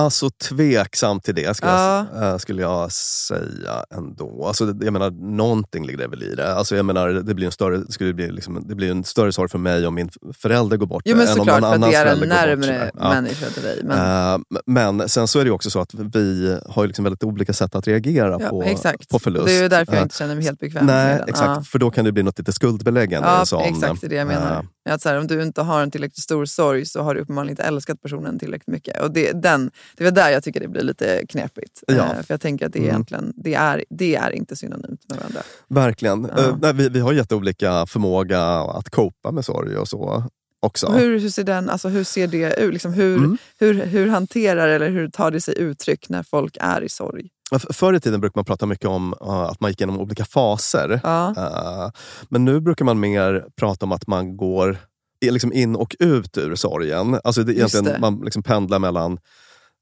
Alltså 0.00 0.30
tveksam 0.30 1.20
till 1.20 1.34
det 1.34 1.56
skulle, 1.56 1.72
Ja. 1.72 2.06
jag, 2.14 2.30
eh, 2.30 2.36
skulle 2.38 2.62
jag 2.62 2.92
säga 2.92 3.84
ändå. 3.94 4.44
Alltså, 4.46 4.64
jag 4.80 4.92
menar, 4.92 5.10
någonting 5.36 5.86
ligger 5.86 5.98
det 5.98 6.06
väl 6.08 6.22
i 6.22 6.34
det. 6.34 6.54
Alltså, 6.54 6.76
jag 6.76 6.84
menar, 6.84 7.08
det 7.08 7.34
blir 7.34 7.46
en 7.46 7.52
större, 7.52 7.92
skulle 7.92 8.12
bli 8.14 8.30
liksom, 8.32 8.64
det 8.68 8.74
blir 8.74 8.90
en 8.90 9.04
större 9.04 9.32
sorg 9.32 9.48
för 9.50 9.58
mig 9.58 9.86
om 9.86 9.94
min 9.94 10.10
förälder 10.42 10.76
går 10.76 10.86
bort 10.86 11.02
Jo 11.06 11.16
men 11.16 11.26
än 11.26 11.32
om 11.32 11.36
såklart, 11.38 11.60
någon 11.60 11.70
för 11.80 11.86
att 11.86 11.92
det 11.92 11.96
är 11.98 12.06
en 12.22 12.28
närmre. 12.28 12.90
Ja. 12.98 13.08
människa 13.14 13.46
till 13.46 13.62
dig. 13.62 13.80
Men, 13.84 14.34
Eh, 14.34 14.38
men 14.66 15.08
sen 15.08 15.28
så 15.28 15.38
är 15.38 15.44
det 15.44 15.50
också 15.50 15.70
så 15.70 15.80
att 15.80 15.94
vi 15.94 16.58
har 16.68 16.86
liksom 16.86 17.04
väldigt 17.04 17.24
olika 17.24 17.52
sätt 17.52 17.74
att 17.74 17.86
reagera 17.86 18.36
ja, 18.40 18.48
på, 18.48 18.62
exakt. 18.62 19.08
på 19.08 19.18
förlust. 19.18 19.46
Det 19.46 19.56
är 19.58 19.68
därför 19.68 19.92
jag 19.92 19.98
Eh, 19.98 20.02
inte 20.02 20.16
känner 20.16 20.34
mig 20.34 20.44
helt 20.44 20.58
bekväm 20.60 20.86
Nej, 20.86 21.06
med 21.06 21.18
den. 21.18 21.28
exakt. 21.28 21.66
För 21.68 21.78
då 21.78 21.90
kan 21.90 22.04
det 22.04 22.12
bli 22.12 22.22
något 22.22 22.38
lite 22.38 22.52
skuldbeläggande. 22.52 23.28
Ja, 23.28 23.46
som, 23.46 23.60
exakt 23.62 24.00
det 24.00 24.06
är 24.06 24.08
det 24.08 24.14
jag 24.16 24.26
menar. 24.26 24.52
eh, 24.56 24.62
Att 24.90 25.02
så 25.02 25.08
här, 25.08 25.18
om 25.18 25.26
du 25.26 25.42
inte 25.42 25.62
har 25.62 25.82
en 25.82 25.90
tillräckligt 25.90 26.22
stor 26.22 26.44
sorg 26.44 26.86
så 26.86 27.02
har 27.02 27.14
du 27.14 27.20
uppenbarligen 27.20 27.50
inte 27.52 27.62
älskat 27.62 28.02
personen 28.02 28.38
tillräckligt 28.38 28.66
mycket. 28.68 29.00
Och 29.00 29.10
det, 29.10 29.32
den, 29.32 29.70
det 29.96 30.04
var 30.04 30.10
där 30.10 30.30
jag 30.30 30.44
tycker 30.44 30.60
det 30.60 30.68
blir 30.68 30.82
lite 30.82 31.26
knepigt. 31.28 31.82
Ja. 31.86 31.94
Eh, 31.94 32.08
för 32.08 32.24
jag 32.28 32.40
tänker 32.40 32.66
att 32.66 32.72
det, 32.72 32.78
är 32.78 32.80
Mm. 32.80 32.90
egentligen, 32.94 33.32
det, 33.36 33.54
är, 33.54 33.84
det 33.90 34.14
är 34.16 34.30
inte 34.30 34.56
synonymt 34.56 35.00
med 35.08 35.18
varandra. 35.18 35.40
verkligen. 35.68 36.28
Ja. 36.36 36.42
Eh, 36.48 36.56
nej, 36.62 36.72
vi, 36.74 36.88
vi 36.88 37.00
har 37.00 37.12
jätteolika 37.12 37.86
förmåga 37.86 38.42
att 38.60 38.90
copa 38.90 39.30
med 39.32 39.44
sorg 39.44 39.76
och 39.76 39.88
så 39.88 40.24
också. 40.62 40.86
Hur, 40.92 41.18
hur, 41.18 41.28
ser 41.30 41.44
den, 41.44 41.70
alltså, 41.70 41.88
hur 41.88 42.04
ser 42.04 42.26
det 42.26 42.54
ut? 42.60 42.72
Liksom, 42.72 42.92
hur, 42.92 43.16
Mm. 43.16 43.38
hur, 43.58 43.74
hur 43.74 44.08
hanterar 44.08 44.68
eller 44.68 44.88
hur 44.90 45.08
tar 45.08 45.30
det 45.30 45.40
sig 45.40 45.58
uttryck 45.58 46.08
när 46.08 46.22
folk 46.22 46.56
är 46.60 46.82
i 46.82 46.88
sorg? 46.88 47.28
Förr 47.58 47.94
i 47.94 48.00
tiden 48.00 48.20
brukade 48.20 48.38
man 48.38 48.44
prata 48.44 48.66
mycket 48.66 48.88
om 48.88 49.14
eh, 49.20 49.28
att 49.28 49.60
man 49.60 49.70
gick 49.70 49.80
igenom 49.80 50.00
olika 50.00 50.24
faser. 50.24 51.00
Ja. 51.02 51.34
Eh, 51.36 51.90
men 52.28 52.44
nu 52.44 52.60
brukar 52.60 52.84
man 52.84 53.00
mer 53.00 53.44
prata 53.56 53.86
om 53.86 53.92
att 53.92 54.06
man 54.06 54.36
går 54.36 54.76
liksom 55.24 55.52
in 55.52 55.76
och 55.76 55.96
ut 55.98 56.38
ur 56.38 56.54
sorgen. 56.54 57.20
Alltså 57.24 57.42
det, 57.42 57.52
egentligen, 57.52 57.84
det. 57.84 57.98
Man 57.98 58.20
liksom 58.24 58.42
pendlar 58.42 58.78
mellan 58.78 59.18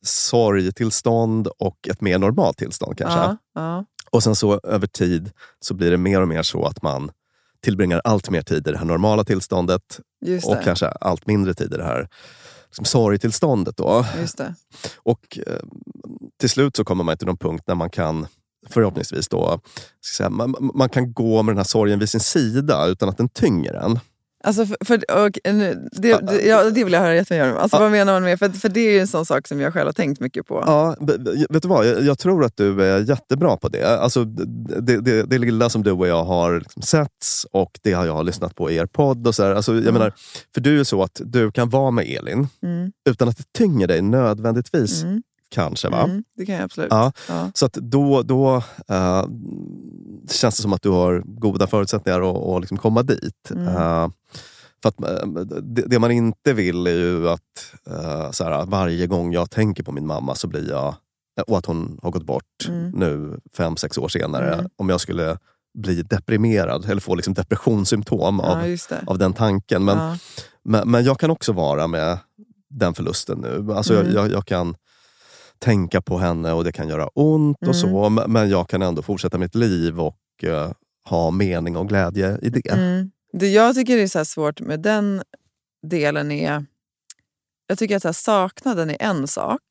sorgtillstånd 0.04 1.46
och 1.46 1.88
ett 1.88 2.00
mer 2.00 2.18
normalt 2.18 2.58
tillstånd 2.58 2.98
kanske. 2.98 3.18
Ja, 3.18 3.36
ja. 3.54 3.84
Och 4.10 4.22
sen 4.22 4.36
så 4.36 4.60
över 4.62 4.86
tid 4.86 5.30
så 5.60 5.74
blir 5.74 5.90
det 5.90 5.96
mer 5.96 6.20
och 6.20 6.28
mer 6.28 6.42
så 6.42 6.66
att 6.66 6.82
man 6.82 7.10
tillbringar 7.60 8.00
allt 8.04 8.30
mer 8.30 8.42
tid 8.42 8.68
i 8.68 8.70
det 8.70 8.78
här 8.78 8.84
normala 8.84 9.24
tillståndet 9.24 10.00
och 10.44 10.62
kanske 10.64 10.88
allt 10.88 11.26
mindre 11.26 11.54
tid 11.54 11.74
i 11.74 11.76
det 11.76 11.84
här 11.84 12.08
liksom, 12.68 12.84
sorgtillståndet. 12.84 13.76
Då. 13.76 14.04
Och 14.96 15.38
eh, 15.46 15.52
till 16.40 16.50
slut 16.50 16.76
så 16.76 16.84
kommer 16.84 17.04
man 17.04 17.16
till 17.16 17.26
någon 17.26 17.36
punkt 17.36 17.64
när 17.66 17.74
man 17.74 17.90
kan 17.90 18.26
förhoppningsvis 18.70 19.28
då, 19.28 19.60
säga, 20.16 20.30
man, 20.30 20.70
man 20.74 20.88
kan 20.88 21.12
gå 21.12 21.42
med 21.42 21.52
den 21.52 21.58
här 21.58 21.64
sorgen 21.64 21.98
vid 21.98 22.08
sin 22.08 22.20
sida 22.20 22.86
utan 22.86 23.08
att 23.08 23.16
den 23.16 23.28
tynger 23.28 23.74
en. 23.74 24.00
Alltså 24.44 24.66
för, 24.66 24.76
för, 24.84 25.24
och, 25.26 25.38
nu- 25.44 25.88
det, 25.92 26.18
det, 26.18 26.42
ja, 26.46 26.70
det 26.70 26.84
vill 26.84 26.92
jag 26.92 27.00
höra 27.00 27.14
jättemycket 27.14 27.52
om. 27.52 27.58
Alltså, 27.58 27.78
Vad 27.78 27.90
menar 27.90 28.12
man 28.12 28.22
med? 28.22 28.38
För, 28.38 28.48
för 28.48 28.68
det 28.68 28.80
är 28.80 28.92
ju 28.92 29.00
en 29.00 29.06
sån 29.06 29.26
sak 29.26 29.48
som 29.48 29.60
jag 29.60 29.72
själv 29.72 29.86
har 29.86 29.92
tänkt 29.92 30.20
mycket 30.20 30.46
på. 30.46 30.62
Ja, 30.66 30.96
vet 31.50 31.62
du 31.62 31.68
vad? 31.68 31.86
Jag, 31.86 32.02
jag 32.02 32.18
tror 32.18 32.44
att 32.44 32.56
du 32.56 32.82
är 32.84 32.98
jättebra 33.00 33.56
på 33.56 33.68
det. 33.68 33.98
Alltså, 34.00 34.24
det, 34.24 35.00
det, 35.00 35.22
det 35.22 35.38
lilla 35.38 35.70
som 35.70 35.82
du 35.82 35.90
och 35.90 36.08
jag 36.08 36.24
har 36.24 36.58
liksom 36.60 36.82
setts 36.82 37.46
och 37.52 37.78
det 37.82 37.92
har 37.92 38.06
jag 38.06 38.14
har 38.14 38.24
lyssnat 38.24 38.54
på 38.54 38.70
i 38.70 38.76
er 38.76 38.86
podd. 38.86 39.26
Och 39.26 39.34
så 39.34 39.42
här. 39.42 39.54
Alltså, 39.54 39.74
jag 39.74 39.92
menar, 39.92 40.12
för 40.54 40.60
du 40.60 40.80
är 40.80 40.84
så 40.84 41.02
att 41.02 41.20
du 41.24 41.50
kan 41.50 41.68
vara 41.68 41.90
med 41.90 42.04
Elin 42.08 42.48
Mm, 42.62 42.92
utan 43.10 43.28
att 43.28 43.36
det 43.38 43.52
tynger 43.58 43.86
dig 43.86 44.02
nödvändigtvis. 44.02 45.02
mm, 45.02 45.22
Kanske 45.50 45.88
va? 45.88 46.04
mm, 46.04 46.24
det 46.36 46.46
kan 46.46 46.54
jag 46.54 46.64
absolut. 46.64 46.88
Ja. 46.90 47.12
Ja. 47.28 47.50
Så 47.54 47.66
att 47.66 47.72
då, 47.72 48.22
då 48.22 48.56
eh, 48.88 49.24
känns 50.30 50.56
det 50.56 50.62
som 50.62 50.72
att 50.72 50.82
du 50.82 50.90
har 50.90 51.22
goda 51.26 51.66
förutsättningar 51.66 52.20
att, 52.20 52.56
att 52.56 52.60
liksom 52.60 52.78
komma 52.78 53.02
dit. 53.02 53.50
Mm. 53.50 53.68
Eh, 53.68 54.08
För 54.82 54.88
att, 54.88 55.02
eh, 55.02 55.26
det, 55.62 55.82
det, 55.82 55.98
man 55.98 56.10
inte 56.10 56.52
vill 56.52 56.86
är 56.86 56.90
ju 56.90 57.28
att 57.28 57.74
uh, 57.90 58.30
så 58.30 58.44
här, 58.44 58.66
varje 58.66 59.06
gång 59.06 59.32
jag 59.32 59.50
tänker 59.50 59.82
på 59.82 59.92
min 59.92 60.06
mamma 60.06 60.34
så 60.34 60.46
blir 60.48 60.70
jag, 60.70 60.94
och 61.46 61.58
att 61.58 61.66
hon 61.66 61.98
har 62.02 62.10
gått 62.10 62.26
bort 62.26 62.68
mm. 62.68 62.90
nu 62.90 63.40
fem, 63.56 63.76
sex 63.76 63.98
år 63.98 64.08
senare, 64.08 64.54
mm. 64.54 64.68
om 64.76 64.88
jag 64.88 65.00
skulle 65.00 65.38
bli 65.78 66.02
deprimerad 66.02 66.90
eller 66.90 67.00
få 67.00 67.14
liksom 67.14 67.34
depressionssymptom 67.34 68.40
av, 68.40 68.68
ja, 68.90 68.96
av 69.06 69.18
den 69.18 69.32
tanken. 69.32 69.84
Men, 69.84 69.98
ja. 69.98 70.16
men, 70.62 70.90
men, 70.90 71.04
jag 71.04 71.20
kan 71.20 71.30
också 71.30 71.52
vara 71.52 71.86
med 71.86 72.18
den 72.70 72.94
förlusten 72.94 73.38
nu. 73.38 73.72
Alltså 73.72 73.94
mm. 73.94 74.06
jag, 74.06 74.24
jag, 74.24 74.32
jag, 74.32 74.46
kan 74.46 74.74
tänka 75.58 76.00
på 76.00 76.18
henne 76.18 76.52
och 76.52 76.64
det 76.64 76.72
kan 76.72 76.88
göra 76.88 77.08
ont 77.08 77.66
och 77.66 77.76
så, 77.76 78.04
mm. 78.04 78.32
men 78.32 78.50
jag 78.50 78.68
kan 78.68 78.82
ändå 78.82 79.02
fortsätta 79.02 79.38
mitt 79.38 79.54
liv 79.54 80.00
och 80.00 80.18
uh, 80.44 80.72
ha 81.08 81.30
mening 81.30 81.76
och 81.76 81.88
glädje 81.88 82.38
i 82.42 82.50
det. 82.50 82.70
Mm. 82.70 83.10
Det 83.32 83.48
jag 83.48 83.74
tycker 83.74 83.98
är 83.98 84.06
så 84.06 84.24
svårt 84.24 84.60
med 84.60 84.80
den 84.80 85.22
delen 85.86 86.30
är... 86.30 86.66
Jag 87.66 87.78
tycker 87.78 87.96
att 87.96 88.02
så 88.02 88.08
här, 88.08 88.12
saknaden 88.12 88.90
är 88.90 89.02
en 89.02 89.28
sak. 89.28 89.62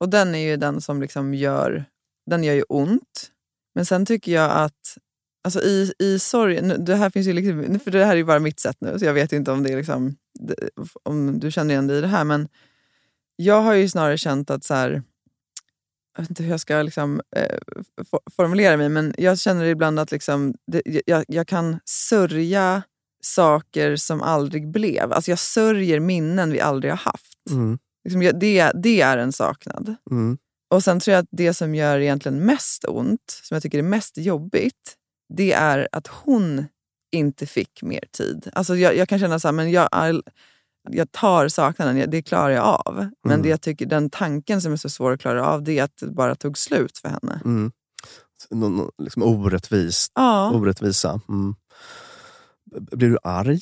Och 0.00 0.08
den 0.08 0.34
är 0.34 0.38
ju 0.38 0.56
den 0.56 0.80
som 0.80 1.00
liksom 1.00 1.34
gör, 1.34 1.84
den 2.30 2.44
gör 2.44 2.54
ju 2.54 2.62
ont. 2.62 3.30
Men 3.74 3.86
sen 3.86 4.06
tycker 4.06 4.32
jag 4.32 4.50
att 4.50 4.98
alltså 5.44 5.62
i, 5.62 5.92
i 5.98 6.18
sorgen, 6.18 6.84
det 6.84 6.96
här 6.96 7.10
finns 7.10 7.26
ju 7.26 7.32
liksom, 7.32 7.80
för 7.80 7.90
det 7.90 8.04
här 8.04 8.12
är 8.12 8.16
ju 8.16 8.24
bara 8.24 8.38
mitt 8.38 8.60
sätt 8.60 8.76
nu, 8.80 8.98
så 8.98 9.04
jag 9.04 9.14
vet 9.14 9.32
inte 9.32 9.52
om, 9.52 9.62
det 9.62 9.72
är 9.72 9.76
liksom, 9.76 10.16
om 11.02 11.40
du 11.40 11.50
känner 11.50 11.74
igen 11.74 11.86
dig 11.86 11.98
i 11.98 12.00
det 12.00 12.06
här. 12.06 12.24
Men 12.24 12.48
jag 13.36 13.62
har 13.62 13.74
ju 13.74 13.88
snarare 13.88 14.18
känt 14.18 14.50
att 14.50 14.64
så 14.64 14.74
här, 14.74 15.02
jag 16.18 16.22
vet 16.22 16.30
inte 16.30 16.42
hur 16.42 16.50
jag 16.50 16.60
ska 16.60 16.82
liksom, 16.82 17.20
eh, 17.36 17.58
formulera 18.36 18.76
mig, 18.76 18.88
men 18.88 19.14
jag 19.18 19.38
känner 19.38 19.64
ibland 19.64 19.98
att 19.98 20.10
liksom, 20.10 20.54
det, 20.66 20.82
jag, 21.06 21.24
jag, 21.28 21.46
kan 21.46 21.80
sörja 21.84 22.82
saker 23.22 23.96
som 23.96 24.22
aldrig 24.22 24.68
blev. 24.68 25.12
Alltså 25.12 25.30
jag 25.30 25.38
sörjer 25.38 26.00
minnen 26.00 26.52
vi 26.52 26.60
aldrig 26.60 26.92
har 26.92 26.98
haft. 26.98 27.50
Mm. 27.50 27.78
Liksom, 28.04 28.38
det, 28.40 28.72
det 28.74 29.00
är 29.00 29.18
en 29.18 29.32
saknad. 29.32 29.94
Mm. 30.10 30.38
Och 30.70 30.84
sen 30.84 31.00
tror 31.00 31.12
jag 31.12 31.22
att 31.22 31.28
det 31.30 31.54
som 31.54 31.74
gör 31.74 31.98
egentligen 32.00 32.38
mest 32.38 32.84
ont, 32.88 33.40
som 33.42 33.54
jag 33.54 33.62
tycker 33.62 33.78
är 33.78 33.82
mest 33.82 34.18
jobbigt, 34.18 34.96
det 35.34 35.52
är 35.52 35.88
att 35.92 36.06
hon 36.06 36.64
inte 37.12 37.46
fick 37.46 37.82
mer 37.82 38.04
tid. 38.10 38.50
Alltså 38.52 38.76
jag, 38.76 38.96
jag 38.96 39.08
kan 39.08 39.18
känna 39.18 39.40
så 39.40 39.48
här, 39.48 39.52
men 39.52 39.70
jag, 39.70 39.88
jag 40.90 41.12
tar 41.12 41.48
saknaden, 41.48 42.10
det 42.10 42.22
klarar 42.22 42.50
jag 42.50 42.64
av. 42.64 42.94
Men 43.24 43.32
mm. 43.32 43.42
det 43.42 43.48
jag 43.48 43.60
tycker, 43.60 43.86
den 43.86 44.10
tanken 44.10 44.60
som 44.60 44.72
är 44.72 44.76
så 44.76 44.88
svår 44.88 45.12
att 45.12 45.20
klara 45.20 45.46
av, 45.46 45.62
det 45.62 45.78
är 45.78 45.84
att 45.84 45.96
det 46.00 46.06
bara 46.06 46.34
tog 46.34 46.58
slut 46.58 46.98
för 46.98 47.08
henne. 47.08 47.40
Mm. 47.44 47.72
Någon, 48.50 48.90
liksom 48.98 49.22
orättvist, 49.22 50.12
ja. 50.14 50.50
orättvisa. 50.50 51.20
Mm. 51.28 51.54
Blir 52.80 53.10
du 53.10 53.18
arg? 53.22 53.60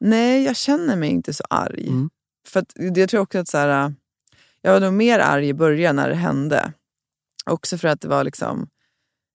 Nej, 0.00 0.44
jag 0.44 0.56
känner 0.56 0.96
mig 0.96 1.10
inte 1.10 1.34
så 1.34 1.44
arg. 1.50 1.88
Mm. 1.88 2.10
För 2.46 2.60
att, 2.60 2.72
det 2.94 3.06
tror 3.06 3.18
jag 3.18 3.22
också 3.22 3.38
att 3.38 3.48
så 3.48 3.58
här, 3.58 3.94
jag 4.62 4.72
var 4.72 4.80
nog 4.80 4.92
mer 4.92 5.18
arg 5.18 5.48
i 5.48 5.54
början 5.54 5.96
när 5.96 6.08
det 6.08 6.14
hände. 6.14 6.72
Också 7.46 7.78
för 7.78 7.88
att 7.88 8.00
det 8.00 8.08
var 8.08 8.24
liksom 8.24 8.68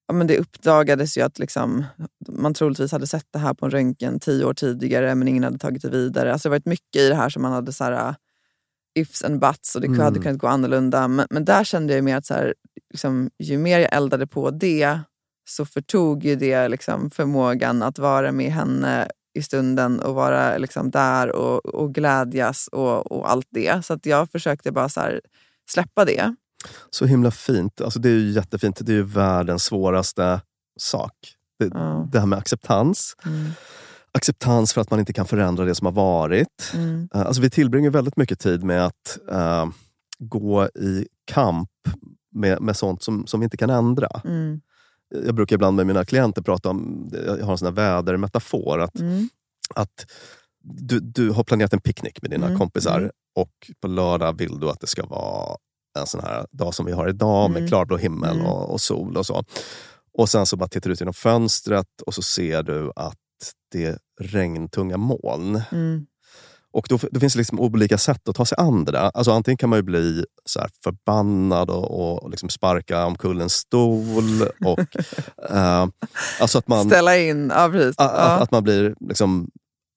ja, 0.08 0.14
men 0.14 0.28
det 0.28 0.38
uppdagades 0.38 1.18
ju 1.18 1.22
att 1.22 1.40
liksom, 1.40 1.86
man 2.30 2.54
troligtvis 2.54 2.92
hade 2.92 3.08
sett 3.08 3.28
det 3.32 3.40
här 3.40 3.54
på 3.54 3.66
en 3.66 3.72
röntgen 3.72 4.20
tio 4.20 4.46
år 4.46 4.54
tidigare 4.54 5.16
men 5.16 5.28
ingen 5.28 5.44
hade 5.44 5.58
tagit 5.58 5.82
det 5.82 5.90
vidare. 5.90 6.34
Alltså 6.34 6.50
det 6.50 6.54
har 6.54 6.60
varit 6.60 6.66
mycket 6.66 7.02
i 7.02 7.10
det 7.10 7.16
här 7.16 7.30
som 7.30 7.42
man 7.42 7.52
hade 7.52 7.74
så 7.74 7.84
här, 7.84 8.10
uh, 8.10 8.16
ifs 9.00 9.24
and 9.24 9.40
buts 9.40 9.76
och 9.76 9.82
det 9.82 9.88
mm. 9.88 10.00
hade 10.00 10.20
kunnat 10.20 10.40
gå 10.40 10.48
annorlunda. 10.48 11.08
Men, 11.08 11.28
men 11.30 11.46
där 11.46 11.64
kände 11.64 11.94
jag 11.94 12.04
mer 12.04 12.18
att 12.18 12.26
så 12.26 12.34
här, 12.34 12.54
liksom, 12.90 13.30
ju 13.40 13.58
mer 13.58 13.80
jag 13.80 13.94
eldade 13.94 14.28
på 14.28 14.52
det 14.52 15.00
så 15.50 15.66
förtog 15.66 16.26
ju 16.26 16.36
det 16.36 16.68
liksom, 16.68 17.10
förmågan 17.10 17.84
att 17.84 18.00
vara 18.00 18.32
med 18.32 18.52
henne 18.52 19.08
i 19.34 19.42
stunden 19.42 20.00
och 20.00 20.16
vara 20.16 20.58
liksom, 20.58 20.92
där 20.92 21.32
och, 21.32 21.66
och 21.66 21.94
glädjas 21.94 22.68
och, 22.68 23.12
och 23.12 23.32
allt 23.32 23.48
det. 23.50 23.86
Så 23.86 23.94
att 23.94 24.06
jag 24.06 24.32
försökte 24.32 24.72
bara 24.72 24.90
så 24.90 25.00
här, 25.00 25.22
släppa 25.70 26.06
det. 26.06 26.36
Så 26.90 27.06
himla 27.06 27.32
fint. 27.32 27.82
Alltså 27.82 28.00
det 28.00 28.10
är 28.10 28.14
ju 28.14 28.32
jättefint. 28.32 28.78
Det 28.82 28.92
är 28.92 28.96
ju 28.96 29.04
världens 29.04 29.64
svåraste 29.64 30.42
sak. 30.80 31.14
Det, 31.60 31.70
ja. 31.74 32.10
det 32.12 32.20
här 32.20 32.26
med 32.26 32.40
acceptans. 32.40 33.16
Mm. 33.26 33.52
Acceptans 34.12 34.74
för 34.74 34.82
att 34.82 34.92
man 34.92 35.00
inte 35.00 35.14
kan 35.14 35.26
förändra 35.26 35.66
det 35.66 35.76
som 35.76 35.86
har 35.86 35.92
varit. 35.92 36.72
Mm. 36.74 37.10
Uh, 37.16 37.22
alltså 37.22 37.42
vi 37.42 37.50
tillbringar 37.50 37.90
väldigt 37.90 38.18
mycket 38.18 38.40
tid 38.40 38.64
med 38.64 38.86
att 38.86 39.18
uh, 39.32 39.66
gå 40.20 40.66
i 40.66 41.08
kamp 41.26 41.70
med, 42.32 42.62
med 42.62 42.78
sånt 42.78 43.04
som, 43.04 43.28
som 43.28 43.40
vi 43.40 43.44
inte 43.44 43.58
kan 43.58 43.70
ändra. 43.70 44.22
Mm. 44.26 44.62
Jag 45.26 45.36
brukar 45.36 45.56
ibland 45.56 45.76
med 45.76 45.88
mina 45.88 46.06
klienter 46.06 46.42
prata 46.42 46.70
om, 46.70 47.10
jag 47.14 47.46
har 47.46 47.52
en 47.52 47.58
sån 47.58 47.66
här 47.66 47.72
vädermetafor. 47.72 48.82
Att, 48.82 49.00
mm. 49.00 49.30
att 49.76 50.06
du, 50.64 51.00
du 51.00 51.30
har 51.30 51.44
planerat 51.44 51.74
en 51.74 51.82
picknick 51.82 52.22
med 52.22 52.32
dina 52.32 52.46
mm. 52.46 52.60
kompisar 52.60 52.98
mm. 52.98 53.12
och 53.36 53.72
på 53.82 53.88
lördag 53.88 54.38
vill 54.38 54.60
du 54.60 54.70
att 54.70 54.80
det 54.80 54.88
ska 54.88 55.06
vara 55.06 55.58
en 56.00 56.08
sån 56.08 56.22
här 56.22 56.46
dag 56.52 56.74
som 56.74 56.86
vi 56.86 56.92
har 56.92 57.10
idag 57.10 57.50
med 57.52 57.58
mm. 57.58 57.70
klarblå 57.70 57.98
himmel 57.98 58.36
mm. 58.36 58.46
och, 58.46 58.70
och, 58.70 58.82
sol 58.82 59.18
och 59.18 59.26
så. 59.26 59.44
Och 60.18 60.30
sen 60.30 60.46
så 60.46 60.58
bara 60.58 60.70
tittar 60.70 60.90
du 60.90 60.94
ut 60.94 61.02
genom 61.02 61.14
fönstret 61.14 62.02
och 62.06 62.14
så 62.14 62.22
ser 62.22 62.64
du 62.64 62.92
att 62.96 63.18
det 63.72 63.86
är 63.86 63.98
regntunga 64.22 64.98
moln. 64.98 65.62
Mm. 65.72 66.06
Och 66.74 66.86
då, 66.90 67.00
då, 67.12 67.20
finns 67.20 67.34
det 67.34 67.40
liksom 67.40 67.60
olika 67.60 67.98
sätt 67.98 68.30
att 68.30 68.36
ta 68.36 68.46
sig 68.46 68.56
an 68.60 68.86
det 68.86 68.92
där. 68.92 69.12
Alltså 69.14 69.32
antingen 69.32 69.58
kan 69.58 69.70
man 69.70 69.80
ju 69.80 69.84
bli 69.84 70.26
så 70.46 70.60
förbannad 70.84 71.70
och, 71.70 72.24
och 72.24 72.30
liksom 72.30 72.50
sparka 72.50 73.06
omkull 73.06 73.42
en 73.42 73.50
stol. 73.50 74.42
Och, 74.66 74.80
uh, 75.52 75.88
alltså 76.42 76.58
att 76.58 76.68
man, 76.68 76.86
Ställa 76.88 77.18
in, 77.18 77.52
ja, 77.56 77.70
precis. 77.72 78.00
Att, 78.00 78.12
ja. 78.12 78.40
att, 78.40 78.52
man 78.52 78.64
blir 78.64 78.96
liksom 79.00 79.50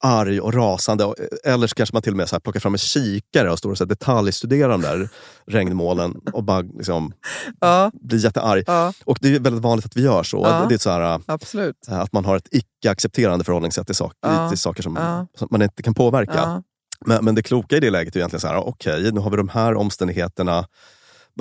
arg 0.06 0.40
och 0.40 0.54
rasande. 0.54 1.14
Eller 1.44 1.66
så 1.66 1.74
kanske 1.74 1.94
man 1.94 2.02
till 2.02 2.12
och 2.12 2.16
med 2.16 2.28
så 2.28 2.34
här 2.34 2.40
plockar 2.40 2.60
fram 2.60 2.74
en 2.74 2.78
kikare 2.78 3.50
och 3.50 3.58
står 3.58 3.70
och 3.70 3.78
så 3.78 3.84
detaljstuderar 3.84 4.68
de 4.68 4.80
där 4.80 5.08
regnmålen 5.46 6.20
och 6.32 6.44
bara 6.44 6.60
liksom 6.60 7.12
ja. 7.60 7.90
blir 7.94 8.18
jättearg. 8.18 8.64
Ja. 8.66 8.92
Och 9.04 9.18
det 9.20 9.34
är 9.34 9.40
väldigt 9.40 9.62
vanligt 9.62 9.86
att 9.86 9.96
vi 9.96 10.02
gör 10.02 10.22
så. 10.22 10.40
Ja. 10.44 10.66
Det 10.68 10.74
är 10.74 10.78
så 10.78 10.90
här, 10.90 11.20
Absolut. 11.26 11.76
Äh, 11.88 12.00
att 12.00 12.12
man 12.12 12.24
har 12.24 12.36
ett 12.36 12.48
icke-accepterande 12.50 13.44
förhållningssätt 13.44 13.86
till, 13.86 13.94
sak, 13.94 14.12
till 14.48 14.58
saker 14.58 14.82
som, 14.82 15.26
som, 15.38 15.48
man 15.50 15.62
inte 15.62 15.82
kan 15.82 15.94
påverka. 15.94 16.62
Men, 17.06 17.24
men 17.24 17.34
det 17.34 17.42
kloka 17.42 17.76
i 17.76 17.80
det 17.80 17.90
läget 17.90 18.16
är 18.16 18.20
egentligen 18.20 18.40
så 18.40 18.46
här, 18.46 18.56
okej, 18.56 18.98
okay, 18.98 19.10
nu 19.10 19.20
har 19.20 19.30
vi 19.30 19.36
de 19.36 19.48
här 19.48 19.74
omständigheterna 19.74 20.66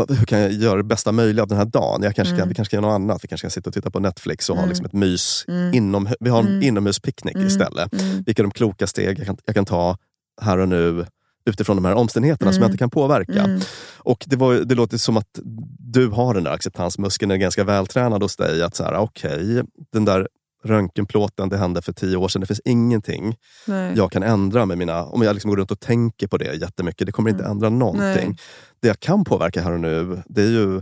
hur 0.10 0.26
kan 0.26 0.40
jag 0.40 0.52
göra 0.52 0.78
det 0.78 0.84
bästa 0.84 1.12
möjliga 1.12 1.44
av 1.44 1.48
den 1.48 1.58
här 1.58 1.66
dagen? 1.66 2.04
Jag 2.04 2.16
kanske 2.16 2.34
mm. 2.34 2.40
kan, 2.40 2.50
vi 2.50 2.56
kanske 2.56 2.76
kan 2.76 2.84
göra 2.84 2.98
något 2.98 3.02
annat. 3.02 3.24
Vi 3.24 3.28
kanske 3.28 3.46
kan 3.46 3.52
sitta 3.52 3.70
och 3.70 3.74
titta 3.74 3.92
på 3.92 4.00
Netflix 4.00 4.50
och 4.50 4.56
mm. 4.56 4.64
ha 4.64 4.68
liksom 4.70 4.86
ett 4.86 4.94
mys. 4.94 5.46
Mm. 5.48 5.74
Inom, 5.74 6.10
vi 6.20 6.30
har 6.30 6.40
en 6.40 6.48
mm. 6.48 6.64
inomhuspicknick 6.64 7.36
mm. 7.36 7.48
istället. 7.48 7.94
Mm. 7.94 8.24
Vilka 8.26 8.42
är 8.42 8.44
de 8.44 8.52
kloka 8.52 8.88
steg 8.88 9.20
jag 9.20 9.26
kan, 9.26 9.38
jag 9.46 9.56
kan 9.56 9.66
ta 9.66 9.98
här 10.42 10.58
och 10.58 10.70
nu 10.70 11.06
utifrån 11.46 11.76
de 11.76 11.86
här 11.86 11.96
omständigheterna 11.96 12.54
som 12.54 12.62
jag 12.62 12.68
inte 12.68 12.78
kan 12.78 12.90
påverka. 12.90 13.60
Och 13.98 14.24
det, 14.28 14.36
var, 14.36 14.54
det 14.54 14.76
låter 14.76 14.98
som 14.98 15.18
att 15.18 15.40
du 15.80 16.08
har 16.08 16.34
den 16.34 16.44
där 16.44 16.52
acceptansmuskeln, 16.52 17.32
är 17.32 17.36
ganska 17.36 17.64
vältränad 17.64 18.22
hos 18.22 18.36
dig. 18.36 18.64
Att 18.64 18.76
så 18.76 18.84
här, 18.84 19.00
okay, 19.00 19.62
den 19.92 20.06
där 20.06 20.28
röntgenplåten, 20.66 21.50
det 21.50 21.58
hände 21.58 21.82
för 21.82 21.94
tio 21.94 22.18
år 22.18 22.28
sedan. 22.28 22.42
Det 22.42 22.48
finns 22.48 22.62
ingenting 22.66 23.36
Nej. 23.68 23.94
jag 23.96 24.12
kan 24.12 24.24
ändra 24.24 24.66
med 24.66 24.78
mina... 24.78 25.04
Om 25.04 25.22
jag 25.22 25.34
liksom 25.34 25.50
går 25.50 25.58
runt 25.58 25.72
och 25.72 25.80
tänker 25.80 26.28
på 26.28 26.38
det 26.38 26.54
jättemycket, 26.54 27.06
det 27.06 27.12
kommer 27.12 27.30
inte 27.30 27.44
mm. 27.44 27.52
ändra 27.52 27.70
någonting. 27.70 28.28
Nej. 28.28 28.38
Det 28.86 28.90
jag 28.90 29.00
kan 29.00 29.24
påverka 29.24 29.62
här 29.62 29.72
och 29.72 29.80
nu, 29.80 30.22
det 30.26 30.42
är 30.42 30.50
ju 30.50 30.82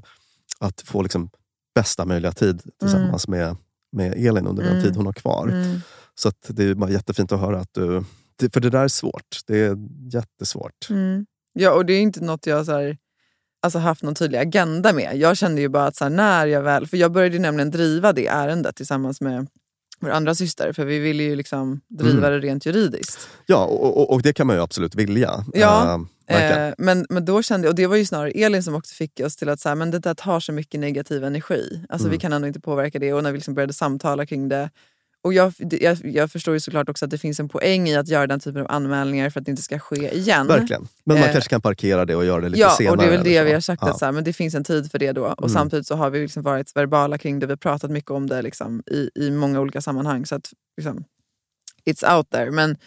att 0.60 0.82
få 0.82 1.02
liksom 1.02 1.30
bästa 1.76 2.06
möjliga 2.06 2.32
tid 2.32 2.62
tillsammans 2.80 3.28
mm. 3.28 3.40
med, 3.40 3.56
med 3.92 4.28
Elin 4.28 4.48
under 4.48 4.64
mm. 4.64 4.74
den 4.74 4.84
tid 4.84 4.96
hon 4.96 5.06
har 5.06 5.14
kvar. 5.14 5.48
Mm. 5.48 5.82
Så 6.16 6.32
det 6.48 6.64
är 6.64 6.76
bara 6.76 6.90
jättefint 6.90 7.32
att 7.32 7.40
höra 7.40 7.60
att 7.60 7.74
du... 7.74 8.04
För 8.54 8.60
det 8.60 8.70
där 8.70 8.84
är 8.84 8.88
svårt. 8.88 9.40
Det 9.48 9.60
är 9.60 9.78
jättesvårt. 10.14 10.90
Mm. 10.90 11.26
Ja, 11.54 11.72
och 11.72 11.86
det 11.86 11.94
är 11.94 12.02
inte 12.02 12.24
något 12.24 12.46
jag 12.46 12.66
så 12.66 12.72
här, 12.72 12.98
alltså 13.62 13.80
haft 13.80 14.04
någon 14.04 14.16
tydlig 14.16 14.40
agenda 14.40 14.94
med. 14.94 15.18
Jag 15.18 15.38
kände 15.38 15.62
ju 15.62 15.70
bara 15.70 15.86
att 15.86 15.96
så 15.96 16.04
här, 16.04 16.12
när 16.12 16.46
jag 16.46 16.62
väl... 16.62 16.88
För 16.88 16.98
jag 16.98 17.12
började 17.12 17.40
nämligen 17.40 17.72
driva 17.72 18.14
det 18.14 18.28
ärendet 18.28 18.76
tillsammans 18.76 19.22
med 19.22 19.48
vår 20.00 20.10
andra 20.10 20.36
syster. 20.36 20.74
För 20.74 20.86
vi 20.86 21.00
ville 21.00 21.24
ju 21.24 21.36
liksom 21.36 21.82
driva 21.88 22.28
mm. 22.28 22.32
det 22.32 22.40
rent 22.48 22.66
juridiskt. 22.66 23.30
Ja, 23.46 23.66
och, 23.66 23.98
och, 23.98 24.14
och, 24.14 24.22
det 24.22 24.34
kan 24.34 24.48
man 24.48 24.56
ju 24.56 24.62
absolut 24.62 24.96
vilja. 24.96 25.46
Ja, 25.54 25.94
äh, 25.94 26.00
eh, 26.28 26.74
men, 26.78 27.06
men 27.10 27.26
då 27.26 27.42
kände 27.42 27.70
och 27.70 27.76
det 27.76 27.88
var 27.88 27.96
ju 27.96 28.06
snarare 28.06 28.32
Elin 28.32 28.64
som 28.64 28.76
också 28.76 28.96
fick 28.96 29.20
oss 29.20 29.36
till 29.36 29.50
att 29.50 29.60
säga 29.60 29.76
men 29.76 29.92
det 29.92 30.00
där 30.00 30.14
tar 30.14 30.40
så 30.40 30.52
mycket 30.52 30.80
negativ 30.80 31.24
energi. 31.24 31.86
Alltså 31.90 32.06
mm. 32.06 32.12
Vi 32.12 32.20
kan 32.20 32.34
ändå 32.34 32.48
inte 32.48 32.60
påverka 32.60 33.00
det. 33.00 33.14
Och 33.14 33.24
när 33.24 33.32
vi 33.32 33.38
liksom 33.38 33.54
började 33.54 33.74
samtala 33.74 34.26
kring 34.26 34.50
det 34.50 34.70
och 35.24 35.34
jag, 35.34 35.54
jag, 35.58 35.98
jag, 36.04 36.32
förstår 36.32 36.54
ju 36.54 36.60
såklart 36.60 36.90
också 36.90 37.06
att 37.06 37.12
det 37.12 37.18
finns 37.18 37.40
en 37.40 37.50
poäng 37.50 37.90
i 37.90 37.96
att 37.96 38.08
göra 38.08 38.28
den 38.28 38.40
typen 38.40 38.62
av 38.62 38.72
anmälningar 38.72 39.30
för 39.30 39.40
att 39.40 39.46
det 39.46 39.50
inte 39.50 39.64
ska 39.64 39.80
ske 39.80 40.16
igen. 40.16 40.48
Verkligen. 40.48 40.88
Men 41.04 41.20
man 41.20 41.28
eh, 41.28 41.34
kanske 41.34 41.50
kan 41.50 41.62
parkera 41.62 42.06
det 42.06 42.16
och 42.16 42.26
göra 42.26 42.42
det 42.42 42.50
lite 42.50 42.62
ja, 42.62 42.70
senare. 42.70 42.86
Ja, 42.86 42.92
och 42.92 42.98
det 42.98 43.06
är 43.06 43.18
väl 43.18 43.24
det 43.24 43.44
vi 43.44 43.54
har 43.54 43.60
sagt. 43.60 43.82
Ja. 43.82 43.92
Att 43.92 44.00
så 44.00 44.06
här, 44.06 44.12
men 44.12 44.24
det 44.24 44.34
finns 44.34 44.56
en 44.56 44.64
tid 44.64 44.92
för 44.92 45.00
det 45.00 45.12
då. 45.12 45.26
Och 45.26 45.40
mm. 45.40 45.50
samtidigt 45.50 45.88
så 45.88 45.96
har 45.96 46.10
vi 46.10 46.20
liksom 46.20 46.44
varit 46.44 46.76
verbala 46.76 47.18
kring 47.18 47.40
det. 47.40 47.46
Vi 47.46 47.52
har 47.52 47.58
pratat 47.58 47.92
mycket 47.92 48.12
om 48.12 48.28
det 48.28 48.42
liksom, 48.42 48.84
i, 48.92 49.10
i 49.16 49.32
många 49.32 49.60
olika 49.60 49.82
sammanhang. 49.82 50.26
Så 50.26 50.36
att 50.36 50.54
liksom, 50.78 51.04
it's 51.86 52.18
out 52.18 52.30
there. 52.30 52.52
Men, 52.52 52.78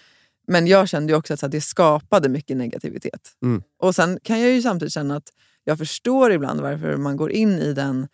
men 0.46 0.66
jag 0.66 0.88
kände 0.88 1.14
också 1.14 1.34
att 1.34 1.50
det 1.50 1.60
skapade 1.60 2.28
mycket 2.28 2.56
negativitet. 2.56 3.32
Mm. 3.42 3.62
Och 3.78 3.94
sen 3.94 4.18
kan 4.22 4.40
jag 4.40 4.50
ju 4.50 4.62
samtidigt 4.62 4.92
känna 4.92 5.16
att 5.16 5.28
jag 5.64 5.78
förstår 5.78 6.32
ibland 6.32 6.60
varför 6.60 6.96
man 6.96 7.16
går 7.16 7.32
in 7.32 7.52
i 7.52 7.72
den 7.72 8.08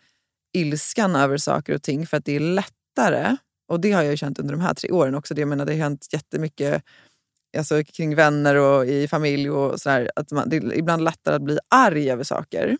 ilskan 0.53 1.15
över 1.15 1.37
saker 1.37 1.75
och 1.75 1.83
ting. 1.83 2.07
För 2.07 2.17
att 2.17 2.25
det 2.25 2.35
är 2.35 2.39
lättare 2.39 3.37
och 3.67 3.79
det 3.79 3.91
har 3.91 4.03
jag 4.03 4.17
känt 4.17 4.39
under 4.39 4.53
de 4.53 4.61
här 4.61 4.73
tre 4.73 4.91
åren 4.91 5.15
också. 5.15 5.33
Det, 5.33 5.41
jag 5.41 5.47
menar, 5.47 5.65
det 5.65 5.71
har 5.71 5.79
hänt 5.79 6.07
jättemycket 6.11 6.83
alltså, 7.57 7.83
kring 7.83 8.15
vänner 8.15 8.55
och 8.55 8.85
i 8.85 9.07
familj 9.07 9.49
och 9.49 9.81
sådär, 9.81 10.11
att 10.15 10.31
man, 10.31 10.49
det 10.49 10.57
är 10.57 10.73
ibland 10.73 11.03
lättare 11.03 11.35
att 11.35 11.41
bli 11.41 11.59
arg 11.69 12.11
över 12.11 12.23
saker 12.23 12.77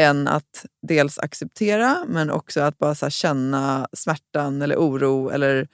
än 0.00 0.28
att 0.28 0.66
dels 0.82 1.18
acceptera 1.18 2.04
men 2.08 2.30
också 2.30 2.60
att 2.60 2.78
bara 2.78 3.10
känna 3.10 3.88
smärtan 3.92 4.62
eller 4.62 4.76
oro 4.76 5.30
eller 5.30 5.68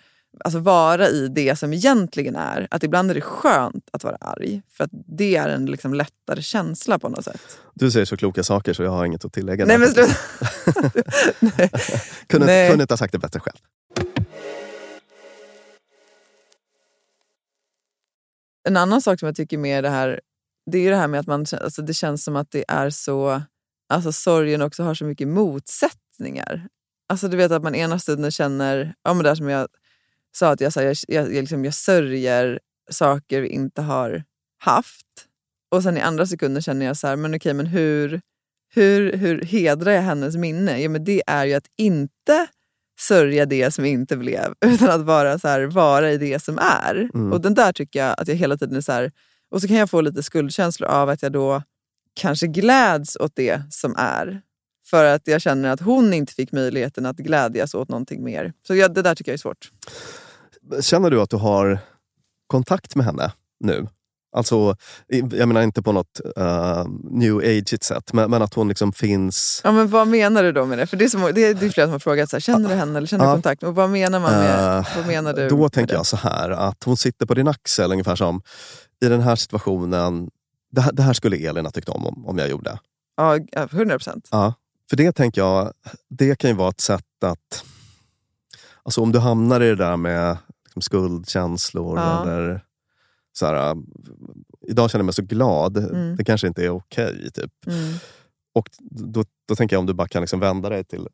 alltså 0.44 0.58
vara 0.58 1.08
i 1.08 1.28
det 1.28 1.56
som 1.56 1.72
egentligen 1.72 2.36
är. 2.36 2.68
Att 2.70 2.82
ibland 2.82 3.10
är 3.10 3.14
det 3.14 3.20
skönt 3.20 3.88
att 3.92 4.04
vara 4.04 4.16
arg 4.20 4.62
för 4.72 4.84
att 4.84 4.90
det 4.92 5.36
är 5.36 5.48
en 5.48 5.66
liksom 5.66 5.94
lättare 5.94 6.42
känsla 6.42 6.98
på 6.98 7.08
något 7.08 7.24
sätt. 7.24 7.58
Du 7.74 7.90
säger 7.90 8.06
så 8.06 8.16
kloka 8.16 8.42
saker 8.42 8.72
så 8.72 8.82
jag 8.82 8.90
har 8.90 9.04
inget 9.04 9.24
att 9.24 9.32
tillägga. 9.32 9.66
Nej, 9.66 9.78
men 9.78 9.88
sluta. 9.88 10.14
kunde, 12.26 12.46
Nej. 12.46 12.68
kunde 12.70 12.82
inte 12.82 12.92
ha 12.92 12.98
sagt 12.98 13.12
det 13.12 13.18
bättre 13.18 13.40
själv. 13.40 13.58
En 18.68 18.76
annan 18.76 19.02
sak 19.02 19.20
som 19.20 19.26
jag 19.26 19.36
tycker 19.36 19.58
med 19.58 19.84
det 19.84 19.90
här, 19.90 20.20
det 20.70 20.78
är 20.78 20.90
det 20.90 20.96
här 20.96 21.08
med 21.08 21.20
att 21.20 21.26
man, 21.26 21.46
alltså 21.62 21.82
det 21.82 21.94
känns 21.94 22.24
som 22.24 22.36
att 22.36 22.50
det 22.50 22.64
är 22.68 22.90
så, 22.90 23.42
alltså 23.88 24.12
sorgen 24.12 24.62
också 24.62 24.82
har 24.82 24.94
så 24.94 25.04
mycket 25.04 25.28
motsättningar. 25.28 26.68
Alltså 27.08 27.28
du 27.28 27.36
vet 27.36 27.52
att 27.52 27.62
man 27.62 27.74
ena 27.74 27.98
stunden 27.98 28.30
känner, 28.30 28.94
ja 29.02 29.14
men 29.14 29.22
det 29.22 29.28
här 29.28 29.34
som 29.34 29.48
jag 29.48 29.68
sa, 30.32 30.50
att 30.50 30.60
jag, 30.60 30.72
så 30.72 30.80
här, 30.80 30.86
jag, 30.86 30.96
jag, 31.08 31.34
jag, 31.34 31.42
liksom, 31.42 31.64
jag 31.64 31.74
sörjer 31.74 32.60
saker 32.90 33.40
vi 33.40 33.48
inte 33.48 33.82
har 33.82 34.24
haft. 34.58 35.06
Och 35.70 35.82
sen 35.82 35.96
i 35.96 36.00
andra 36.00 36.26
sekunder 36.26 36.60
känner 36.60 36.86
jag 36.86 36.96
så 36.96 37.06
här, 37.06 37.16
men 37.16 37.34
okej 37.34 37.54
men 37.54 37.66
hur, 37.66 38.20
hur, 38.74 39.12
hur 39.12 39.44
hedrar 39.44 39.92
jag 39.92 40.02
hennes 40.02 40.36
minne? 40.36 40.82
Ja 40.82 40.88
men 40.88 41.04
det 41.04 41.22
är 41.26 41.44
ju 41.44 41.54
att 41.54 41.68
inte 41.76 42.46
sörja 43.00 43.46
det 43.46 43.70
som 43.70 43.84
inte 43.84 44.16
blev, 44.16 44.54
utan 44.66 44.90
att 44.90 45.06
bara 45.06 45.38
så 45.38 45.48
här, 45.48 45.62
vara 45.62 46.12
i 46.12 46.18
det 46.18 46.42
som 46.42 46.58
är. 46.58 47.10
Mm. 47.14 47.32
Och 47.32 47.40
den 47.40 47.54
där 47.54 47.72
tycker 47.72 47.98
jag 47.98 48.14
att 48.18 48.28
jag 48.28 48.34
hela 48.34 48.56
tiden 48.56 48.76
är 48.76 48.80
så 48.80 48.92
här, 48.92 49.10
och 49.50 49.60
så 49.60 49.68
kan 49.68 49.76
jag 49.76 49.90
få 49.90 50.00
lite 50.00 50.22
skuldkänslor 50.22 50.88
av 50.88 51.08
att 51.08 51.22
jag 51.22 51.32
då 51.32 51.62
kanske 52.14 52.46
gläds 52.46 53.16
åt 53.16 53.32
det 53.36 53.62
som 53.70 53.94
är. 53.98 54.42
För 54.90 55.04
att 55.04 55.22
jag 55.26 55.40
känner 55.40 55.68
att 55.70 55.80
hon 55.80 56.12
inte 56.14 56.32
fick 56.32 56.52
möjligheten 56.52 57.06
att 57.06 57.16
glädjas 57.16 57.74
åt 57.74 57.88
någonting 57.88 58.24
mer. 58.24 58.52
Så 58.66 58.74
jag, 58.74 58.94
det 58.94 59.02
där 59.02 59.14
tycker 59.14 59.30
jag 59.32 59.34
är 59.34 59.38
svårt. 59.38 59.70
Känner 60.80 61.10
du 61.10 61.20
att 61.20 61.30
du 61.30 61.36
har 61.36 61.78
kontakt 62.46 62.96
med 62.96 63.06
henne 63.06 63.32
nu? 63.64 63.86
Alltså, 64.36 64.76
jag 65.08 65.48
menar 65.48 65.62
inte 65.62 65.82
på 65.82 65.92
något 65.92 66.20
uh, 66.38 66.84
new 67.10 67.36
age 67.38 67.82
sätt, 67.82 68.12
men, 68.12 68.30
men 68.30 68.42
att 68.42 68.54
hon 68.54 68.68
liksom 68.68 68.92
finns... 68.92 69.60
Ja, 69.64 69.72
men 69.72 69.88
vad 69.88 70.08
menar 70.08 70.42
du 70.42 70.52
då 70.52 70.66
med 70.66 70.78
det? 70.78 70.86
För 70.86 70.96
det 70.96 71.04
är, 71.04 71.08
som, 71.08 71.20
det 71.34 71.44
är, 71.44 71.54
det 71.54 71.66
är 71.66 71.70
flera 71.70 71.86
som 71.86 71.92
har 71.92 71.98
frågat, 71.98 72.30
så 72.30 72.36
här, 72.36 72.40
känner 72.40 72.68
du 72.68 72.74
henne 72.74 72.96
eller 72.98 73.06
känner 73.06 73.24
du 73.24 73.30
Ja. 73.30 73.34
kontakt? 73.34 73.62
Och 73.62 73.74
vad 73.74 73.90
menar 73.90 74.20
man 74.20 74.32
med, 74.32 74.78
Eh, 74.78 74.86
vad 74.96 75.06
menar 75.06 75.32
du 75.32 75.48
Då 75.48 75.68
tänker 75.68 75.92
det? 75.94 75.98
jag 75.98 76.06
så 76.06 76.16
här, 76.16 76.50
att 76.50 76.84
hon 76.84 76.96
sitter 76.96 77.26
på 77.26 77.34
din 77.34 77.48
axel 77.48 77.92
ungefär 77.92 78.16
som 78.16 78.42
i 79.04 79.08
den 79.08 79.20
här 79.20 79.36
situationen, 79.36 80.30
det 80.72 80.80
här, 80.80 80.92
det 80.92 81.02
här 81.02 81.12
skulle 81.12 81.36
Elin 81.36 81.64
ha 81.64 81.72
tyckt 81.72 81.88
om, 81.88 82.06
om 82.06 82.26
om 82.26 82.38
jag 82.38 82.48
gjorde. 82.48 82.78
Ja, 83.16 83.38
100 83.52 83.94
procent. 83.98 84.28
Ja, 84.30 84.54
för 84.90 84.96
det 84.96 85.12
tänker 85.12 85.40
jag, 85.40 85.72
det 86.08 86.36
kan 86.38 86.50
ju 86.50 86.56
vara 86.56 86.68
ett 86.68 86.80
sätt 86.80 87.24
att... 87.24 87.64
Alltså 88.82 89.00
om 89.00 89.12
du 89.12 89.18
hamnar 89.18 89.60
i 89.60 89.68
det 89.68 89.74
där 89.76 89.96
med 89.96 90.36
liksom 90.64 90.82
skuldkänslor 90.82 91.98
Ja. 91.98 92.22
eller 92.22 92.64
så 93.32 93.46
här, 93.46 93.70
äh, 93.70 93.76
idag 94.68 94.90
känner 94.90 95.00
jag 95.00 95.06
mig 95.06 95.14
så 95.14 95.22
glad, 95.22 95.76
Mm. 95.76 96.16
det 96.16 96.24
kanske 96.24 96.46
inte 96.46 96.64
är 96.64 96.70
okej. 96.70 97.30
typ. 97.34 97.52
Mm. 97.66 97.94
Och 98.54 98.68
då, 98.90 99.24
då 99.48 99.56
tänker 99.56 99.76
jag 99.76 99.80
om 99.80 99.86
du 99.86 99.92
bara 99.94 100.08
kan 100.08 100.22
liksom 100.22 100.40
vända 100.40 100.68
dig 100.68 100.84
till, 100.84 101.08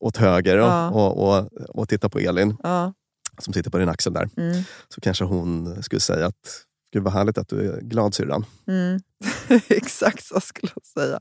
åt 0.00 0.16
höger 0.16 0.56
Ja. 0.56 0.90
och, 0.90 1.28
och, 1.28 1.52
och 1.68 1.88
titta 1.88 2.08
på 2.08 2.18
Elin 2.18 2.56
Ja. 2.62 2.92
som 3.38 3.52
sitter 3.52 3.70
på 3.70 3.78
din 3.78 3.88
axel 3.88 4.12
där. 4.12 4.28
Mm. 4.36 4.62
Så 4.88 5.00
kanske 5.00 5.24
hon 5.24 5.82
skulle 5.82 6.00
säga 6.00 6.26
att 6.26 6.64
Gud 6.92 7.02
vad 7.02 7.12
härligt 7.12 7.38
att 7.38 7.48
du 7.48 7.72
är 7.72 7.80
glad 7.80 8.14
syrran. 8.14 8.44
Mm. 8.66 9.00
Exakt 9.68 10.24
så 10.24 10.40
skulle 10.40 10.72
jag 10.76 10.86
säga. 10.86 11.20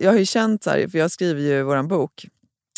Jag 0.00 0.10
har 0.10 0.18
ju 0.18 0.26
känt 0.26 0.64
så 0.64 0.70
här, 0.70 0.88
för 0.88 0.98
jag 0.98 1.10
skriver 1.10 1.40
ju 1.40 1.62
våran 1.62 1.88
bok. 1.88 2.26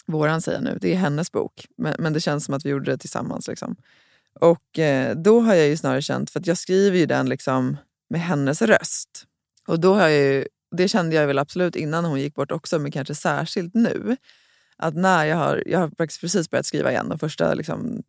Våran 0.06 0.42
säger 0.42 0.58
jag 0.58 0.64
nu, 0.64 0.78
det 0.80 0.92
är 0.92 0.96
hennes 0.96 1.32
bok. 1.32 1.66
Men, 1.76 1.94
men 1.98 2.12
det 2.12 2.20
känns 2.20 2.44
som 2.44 2.54
att 2.54 2.64
vi 2.64 2.70
gjorde 2.70 2.90
det 2.90 2.98
tillsammans. 2.98 3.48
Liksom. 3.48 3.76
Och 4.40 4.78
eh, 4.78 5.16
då 5.16 5.40
har 5.40 5.54
jag 5.54 5.68
ju 5.68 5.76
snarare 5.76 6.02
känt, 6.02 6.30
för 6.30 6.42
jag 6.44 6.58
skriver 6.58 6.98
ju 6.98 7.06
den 7.06 7.28
liksom 7.28 7.76
med 8.10 8.20
hennes 8.20 8.62
röst. 8.62 9.26
Och 9.66 9.80
då 9.80 9.94
har 9.94 10.08
jag 10.08 10.12
ju, 10.12 10.46
det 10.76 10.88
kände 10.88 11.16
jag 11.16 11.26
väl 11.26 11.38
absolut 11.38 11.76
innan 11.76 12.04
hon 12.04 12.20
gick 12.20 12.34
bort 12.34 12.52
också, 12.52 12.78
men 12.78 12.92
kanske 12.92 13.14
särskilt 13.14 13.74
nu. 13.74 14.16
Att 14.76 14.94
när 14.94 15.24
jag 15.24 15.36
har, 15.36 15.62
jag 15.66 15.78
har 15.78 15.88
faktiskt 15.88 16.20
precis 16.20 16.50
börjat 16.50 16.66
skriva 16.66 16.90
igen, 16.90 17.08
de 17.08 17.18
första 17.18 17.54
liksom, 17.54 18.02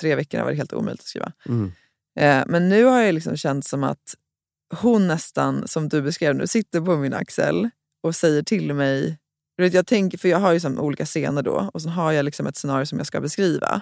tre 0.00 0.14
veckorna 0.14 0.44
var 0.44 0.50
det 0.50 0.56
helt 0.56 0.72
omöjligt 0.72 1.00
att 1.00 1.06
skriva. 1.06 1.32
Mm. 1.48 1.72
Eh, 2.20 2.44
men 2.46 2.68
nu 2.68 2.84
har 2.84 3.00
jag 3.00 3.14
liksom 3.14 3.36
känt 3.36 3.64
som 3.64 3.84
att 3.84 4.14
hon 4.74 5.08
nästan, 5.08 5.68
som 5.68 5.88
du 5.88 6.02
beskrev 6.02 6.34
nu, 6.34 6.46
sitter 6.46 6.80
på 6.80 6.96
min 6.96 7.14
axel 7.14 7.70
och 8.04 8.16
säger 8.16 8.42
till 8.42 8.74
mig... 8.74 9.18
Jag 9.56 9.86
tänker, 9.86 10.18
för 10.18 10.28
jag 10.28 10.38
har 10.38 10.52
ju 10.52 10.60
som 10.60 10.78
olika 10.78 11.06
scener 11.06 11.42
då 11.42 11.70
och 11.74 11.82
så 11.82 11.88
har 11.88 12.12
jag 12.12 12.24
liksom 12.24 12.46
ett 12.46 12.56
scenario 12.56 12.86
som 12.86 12.98
jag 12.98 13.06
ska 13.06 13.20
beskriva. 13.20 13.80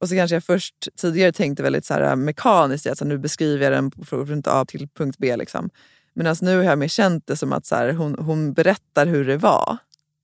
Och 0.00 0.08
så 0.08 0.14
kanske 0.14 0.36
jag 0.36 0.44
först 0.44 0.88
tidigare 1.00 1.32
tänkte 1.32 1.62
väldigt 1.62 1.84
så 1.84 1.94
här 1.94 2.16
mekaniskt, 2.16 2.86
att 2.86 2.98
så 2.98 3.04
här, 3.04 3.08
nu 3.08 3.18
beskriver 3.18 3.64
jag 3.64 3.72
den 3.72 3.90
från 4.06 4.26
punkt 4.26 4.46
A 4.48 4.64
till 4.64 4.88
punkt 4.88 5.16
B. 5.18 5.36
Liksom. 5.36 5.70
Medan 6.14 6.36
nu 6.40 6.56
har 6.56 6.64
jag 6.64 6.78
mer 6.78 6.88
känt 6.88 7.26
det 7.26 7.36
som 7.36 7.52
att 7.52 7.66
så 7.66 7.74
här, 7.74 7.92
hon, 7.92 8.16
hon 8.18 8.52
berättar 8.52 9.06
hur 9.06 9.24
det 9.24 9.36
var 9.36 9.78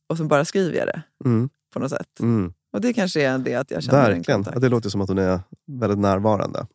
och 0.07 0.17
så 0.17 0.25
bara 0.25 0.45
skriver 0.45 0.79
jag 0.79 0.87
det 0.87 1.03
Mm. 1.25 1.49
på 1.73 1.79
något 1.79 1.91
sätt. 1.91 2.21
Mm. 2.21 2.53
Och 2.73 2.81
det 2.81 2.93
kanske 2.93 3.23
är 3.23 3.39
det 3.39 3.55
att 3.55 3.71
jag 3.71 3.83
känner 3.83 4.11
en 4.11 4.17
Verkligen. 4.17 4.47
Ja, 4.55 4.61
det 4.61 4.69
låter 4.69 4.89
som 4.91 5.01
att 5.01 5.09
hon 5.09 5.19
är 5.19 5.41
väldigt 5.67 5.99
närvarande 5.99 6.67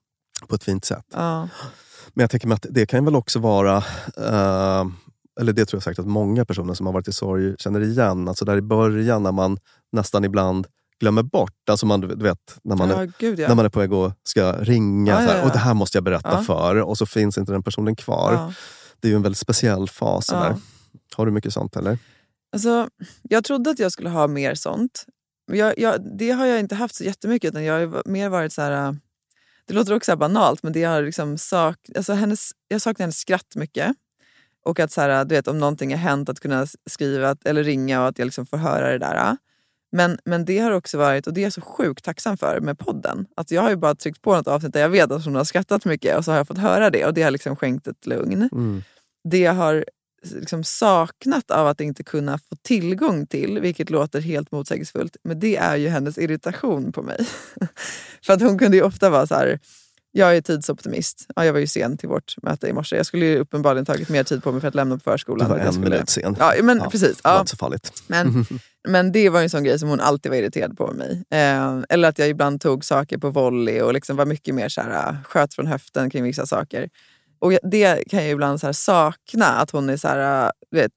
på 0.48 0.56
ett 0.56 0.64
fint 0.64 0.86
sätt. 0.86 1.06
Ja. 1.14 1.50
Men 2.14 2.24
jag 2.24 2.30
tänker 2.30 2.48
mig 2.48 2.56
att 2.56 2.66
det 2.70 2.86
kan 2.86 3.06
väl 3.06 3.16
också 3.16 3.40
vara, 3.40 3.78
eh, 4.18 4.86
eller 5.40 5.54
det 5.54 5.66
tror 5.66 5.78
jag 5.78 5.84
säkert 5.84 6.00
att 6.00 6.08
många 6.08 6.46
personer 6.46 6.74
som 6.74 6.86
har 6.86 6.94
varit 6.94 7.08
i 7.08 7.12
sorg 7.12 7.56
känner 7.60 7.82
igen. 7.82 8.28
Alltså 8.28 8.46
där 8.46 8.58
i 8.58 8.62
början 8.62 9.24
när 9.24 9.32
man 9.32 9.58
nästan 9.92 10.26
ibland 10.26 10.68
glömmer 11.00 11.24
bort. 11.24 11.70
Alltså 11.70 11.86
man, 11.86 12.02
du 12.02 12.08
vet, 12.24 12.60
när 12.64 12.76
man, 12.76 12.90
Ja, 12.90 13.02
är, 13.04 13.12
gud, 13.20 13.40
ja. 13.40 13.48
när 13.48 13.56
man 13.56 13.66
är 13.66 13.70
på 13.70 13.80
väg 13.80 13.94
att 13.94 14.18
ska 14.24 14.54
ringa. 14.54 15.12
Ja, 15.12 15.18
här. 15.18 15.46
Och 15.46 15.52
det 15.52 15.58
här 15.58 15.74
måste 15.74 15.98
jag 15.98 16.04
berätta 16.04 16.44
för. 16.44 16.76
Och 16.76 16.98
så 16.98 17.06
finns 17.06 17.38
inte 17.38 17.52
den 17.52 17.64
personen 17.64 17.96
kvar. 17.96 18.54
Det 19.00 19.08
är 19.08 19.10
ju 19.10 19.16
en 19.16 19.22
väldigt 19.22 19.40
speciell 19.40 19.90
fas. 19.90 20.28
Där. 20.28 20.56
Har 21.16 21.26
du 21.26 21.32
mycket 21.32 21.54
sånt 21.54 21.76
eller? 21.76 21.98
Alltså, 22.52 22.90
jag 23.22 23.44
trodde 23.44 23.70
att 23.70 23.80
jag 23.80 23.92
skulle 23.92 24.10
ha 24.10 24.28
mer 24.28 24.56
sånt. 24.56 25.06
Jag, 25.52 25.80
jag, 25.80 26.18
det 26.18 26.32
har 26.32 26.46
jag 26.46 26.60
inte 26.60 26.76
haft 26.76 26.96
så 26.96 27.04
jättemycket. 27.04 27.50
Utan 27.50 27.64
jag 27.64 27.88
har 27.88 28.02
mer 28.06 28.30
varit 28.30 28.54
så 28.54 28.62
här... 28.62 28.88
äh, 28.88 28.94
Det 29.66 29.74
låter 29.74 29.96
också 29.96 30.16
banalt, 30.16 30.64
men 30.64 30.74
det 30.74 30.84
har 30.84 31.02
liksom 31.02 31.38
sak, 31.38 31.76
alltså 31.96 32.14
hennes, 32.14 32.52
jag 32.68 32.82
saknar 32.82 33.04
hennes 33.04 33.18
skratt 33.18 33.56
mycket. 33.56 33.96
Och 34.66 34.80
att 34.80 34.92
så 34.92 35.02
här, 35.02 35.26
du 35.26 35.36
vet, 35.36 35.48
om 35.48 35.60
någonting 35.60 35.92
har 35.92 35.98
hänt, 35.98 36.30
att 36.30 36.40
kunna 36.40 36.68
skriva 36.86 37.36
eller 37.46 37.64
ringa 37.64 38.02
och 38.02 38.08
att 38.08 38.20
jag 38.20 38.26
liksom 38.26 38.46
får 38.46 38.58
höra 38.58 38.92
det 38.92 38.98
där. 38.98 39.38
Men, 39.92 40.18
men 40.26 40.46
det 40.46 40.60
har 40.60 40.72
också 40.72 40.98
varit, 40.98 41.28
och 41.28 41.34
det 41.34 41.42
är 41.42 41.44
jag 41.44 41.54
så 41.54 41.62
sjukt 41.62 42.06
tacksam 42.06 42.38
för 42.38 42.60
med 42.62 42.80
podden. 42.80 43.26
Att 43.36 43.52
jag 43.52 43.62
har 43.62 43.70
ju 43.70 43.76
bara 43.76 43.96
tryckt 43.96 44.22
på 44.22 44.36
något 44.36 44.48
avsnitt 44.48 44.74
där 44.74 44.82
jag 44.82 44.90
vet 44.90 45.12
att 45.12 45.26
hon 45.26 45.36
har 45.36 45.44
skrattat 45.44 45.86
mycket 45.86 46.18
och 46.18 46.26
så 46.26 46.32
har 46.32 46.38
jag 46.38 46.48
fått 46.48 46.58
höra 46.58 46.90
det 46.90 47.06
och 47.06 47.14
det 47.14 47.22
har 47.22 47.32
liksom 47.32 47.56
skänkt 47.56 47.88
ett 47.88 48.06
lugn 48.06 48.50
Mm. 48.52 48.84
det 49.24 49.40
jag 49.40 49.54
har 49.54 49.86
liksom 50.24 50.64
saknat 50.64 51.52
av 51.52 51.68
att 51.68 51.82
inte 51.82 52.04
kunna 52.04 52.38
få 52.38 52.56
tillgång 52.62 53.28
till, 53.28 53.60
vilket 53.60 53.90
låter 53.90 54.22
helt 54.22 54.52
motsägelsefullt, 54.52 55.18
men 55.24 55.40
det 55.40 55.58
är 55.58 55.76
ju 55.76 55.88
hennes 55.88 56.18
irritation 56.18 56.92
på 56.92 57.02
mig. 57.02 57.28
För 58.26 58.34
att 58.34 58.42
hon 58.42 58.60
kunde 58.60 58.78
ju 58.78 58.84
ofta 58.84 59.10
vara 59.10 59.28
så 59.28 59.36
här, 59.36 59.60
jag 60.20 60.38
är 60.38 60.42
tidsoptimist. 60.42 61.26
Ja, 61.36 61.46
jag 61.46 61.54
var 61.54 61.60
ju 61.60 61.68
sen 61.68 61.98
till 61.98 62.10
vårt 62.10 62.36
möte 62.44 62.68
i 62.68 62.74
morse. 62.74 62.96
Jag 62.96 63.06
skulle 63.06 63.26
ju 63.26 63.40
uppenbarligen 63.40 63.86
tagit 63.86 64.10
mer 64.10 64.24
tid 64.24 64.44
på 64.44 64.52
mig 64.52 64.62
för 64.62 64.68
att 64.68 64.76
lämna 64.76 64.98
på 64.98 65.04
förskolan. 65.04 65.50
Du 65.50 65.56
var 65.56 65.60
en 65.60 65.74
skulle... 65.74 65.90
minut 65.90 66.10
sen. 66.10 66.36
Ja, 66.40 66.54
men 66.64 66.78
Ja, 66.78 66.90
precis. 66.90 67.18
Det 67.18 67.30
var 67.30 67.40
inte 67.40 67.52
så 67.52 67.58
farligt. 67.58 68.04
Men, 68.08 68.46
men 68.88 69.12
det 69.12 69.30
var 69.30 69.42
en 69.42 69.50
sån 69.50 69.64
grej 69.64 69.80
som 69.80 69.90
hon 69.90 70.00
alltid 70.00 70.30
var 70.30 70.38
irriterad 70.38 70.78
på 70.78 70.94
mig. 70.94 71.24
Eh, 71.30 71.80
eller 71.90 72.10
att 72.10 72.20
jag 72.20 72.30
ibland 72.30 72.62
tog 72.62 72.86
saker 72.86 73.18
på 73.18 73.30
volley 73.30 73.82
och 73.82 73.94
liksom 73.94 74.16
var 74.16 74.26
mycket 74.26 74.56
mer 74.56 74.70
så 74.70 74.82
här, 74.82 75.10
äh, 75.10 75.16
sköt 75.24 75.54
från 75.54 75.68
höften 75.68 76.10
kring 76.10 76.24
vissa 76.24 76.46
saker. 76.46 76.90
Och 77.40 77.54
det 77.64 78.10
kan 78.10 78.22
jag 78.24 78.32
ibland 78.32 78.60
så 78.60 78.66
här 78.66 78.74
sakna, 78.74 79.46
att 79.46 79.72
hon 79.72 79.90
är 79.90 79.98
så 79.98 80.08
här, 80.08 80.52
du 80.72 80.78
vet, 80.78 80.92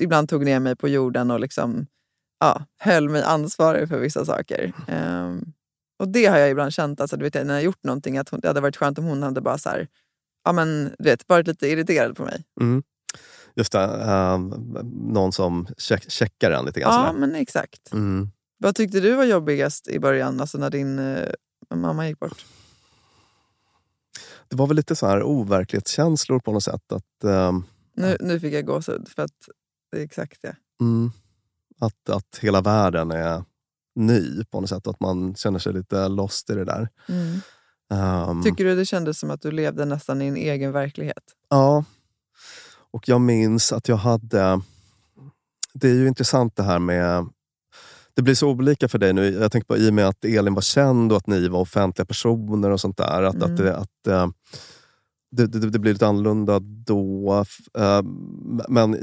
ibland 0.00 0.28
tog 0.28 0.44
ner 0.44 0.60
mig 0.60 0.76
på 0.76 0.88
jorden 0.88 1.30
och 1.30 1.40
liksom, 1.40 1.86
ja, 2.40 2.62
höll 2.78 3.08
mig 3.08 3.22
ansvarig 3.22 3.88
för 3.88 3.98
vissa 3.98 4.24
saker. 4.24 4.72
Ehm, 4.88 5.44
och 5.98 6.08
det 6.08 6.26
har 6.26 6.38
jag 6.38 6.50
ibland 6.50 6.72
känt, 6.72 7.00
alltså, 7.00 7.16
du 7.16 7.24
vet, 7.24 7.34
när 7.46 7.54
jag 7.54 7.62
gjort 7.62 7.84
någonting, 7.84 8.18
att 8.18 8.28
hon, 8.28 8.40
det 8.40 8.48
hade 8.48 8.60
varit 8.60 8.76
skönt 8.76 8.98
om 8.98 9.04
hon 9.04 9.22
hade 9.22 9.40
bara 9.40 9.58
så 9.58 9.68
här, 9.68 9.88
ja, 10.44 10.52
men, 10.52 10.94
du 10.98 11.04
vet, 11.04 11.28
varit 11.28 11.46
lite 11.46 11.68
irriterad 11.68 12.16
på 12.16 12.24
mig. 12.24 12.44
Mm. 12.60 12.82
Just 13.54 13.72
det, 13.72 13.82
eh, 13.84 14.38
någon 14.92 15.32
som 15.32 15.66
check, 15.78 16.10
checkar 16.10 16.50
en 16.50 16.64
lite 16.64 16.80
grann. 16.80 16.92
Ja, 16.92 17.06
sådär. 17.06 17.20
men 17.20 17.34
exakt. 17.34 17.92
Mm. 17.92 18.30
Vad 18.58 18.74
tyckte 18.74 19.00
du 19.00 19.14
var 19.14 19.24
jobbigast 19.24 19.88
i 19.88 19.98
början, 20.00 20.40
alltså 20.40 20.58
när 20.58 20.70
din 20.70 20.98
eh, 20.98 21.28
mamma 21.74 22.08
gick 22.08 22.18
bort? 22.18 22.44
Det 24.48 24.56
var 24.56 24.66
väl 24.66 24.76
lite 24.76 24.96
så 24.96 25.06
här 25.06 25.22
overklighetskänslor 25.22 26.40
på 26.40 26.52
något 26.52 26.64
sätt. 26.64 26.92
Att, 26.92 27.24
ehm, 27.24 27.64
Nu, 27.94 28.16
nu 28.20 28.40
fick 28.40 28.54
jag 28.54 28.66
gåshud, 28.66 29.08
för 29.08 29.22
att 29.22 29.48
det 29.92 29.98
är 29.98 30.04
exakt 30.04 30.42
det. 30.42 30.56
mm, 30.80 31.10
att, 31.80 32.08
att 32.10 32.38
hela 32.40 32.60
världen 32.60 33.10
är 33.10 33.44
ny 33.98 34.44
på 34.44 34.60
något 34.60 34.70
sätt. 34.70 34.86
Att 34.86 35.00
man 35.00 35.34
känner 35.34 35.58
sig 35.58 35.72
lite 35.72 36.08
lost 36.08 36.50
i 36.50 36.54
det 36.54 36.64
där. 36.64 36.88
Mm. 37.08 37.40
Um, 38.30 38.42
Tycker 38.42 38.64
du 38.64 38.76
det 38.76 38.84
kändes 38.84 39.18
som 39.18 39.30
att 39.30 39.40
du 39.42 39.50
levde 39.50 39.84
nästan 39.84 40.22
i 40.22 40.26
en 40.26 40.36
egen 40.36 40.72
verklighet? 40.72 41.22
Ja. 41.50 41.84
Och 42.90 43.08
jag 43.08 43.20
minns 43.20 43.72
att 43.72 43.88
jag 43.88 43.96
hade... 43.96 44.60
Det 45.74 45.88
är 45.88 45.94
ju 45.94 46.08
intressant 46.08 46.56
det 46.56 46.62
här 46.62 46.78
med... 46.78 47.28
Det 48.14 48.22
blir 48.22 48.34
så 48.34 48.48
olika 48.48 48.88
för 48.88 48.98
dig 48.98 49.12
nu. 49.12 49.30
Jag 49.32 49.52
tänker 49.52 49.66
på 49.66 49.76
i 49.76 49.90
och 49.90 49.94
med 49.94 50.08
att 50.08 50.24
Elin 50.24 50.54
var 50.54 50.62
känd 50.62 51.12
och 51.12 51.18
att 51.18 51.26
ni 51.26 51.48
var 51.48 51.60
offentliga 51.60 52.06
personer 52.06 52.70
och 52.70 52.80
sånt 52.80 52.96
där. 52.96 53.22
Att, 53.22 53.34
Mm. 53.34 53.52
att, 53.52 53.60
att 53.60 54.06
eh, 54.06 54.28
det, 55.30 55.46
det, 55.46 55.70
det 55.70 55.78
blir 55.78 55.92
lite 55.92 56.06
annorlunda 56.06 56.58
då. 56.60 57.44
Eh, 57.78 58.02
Men 58.68 58.96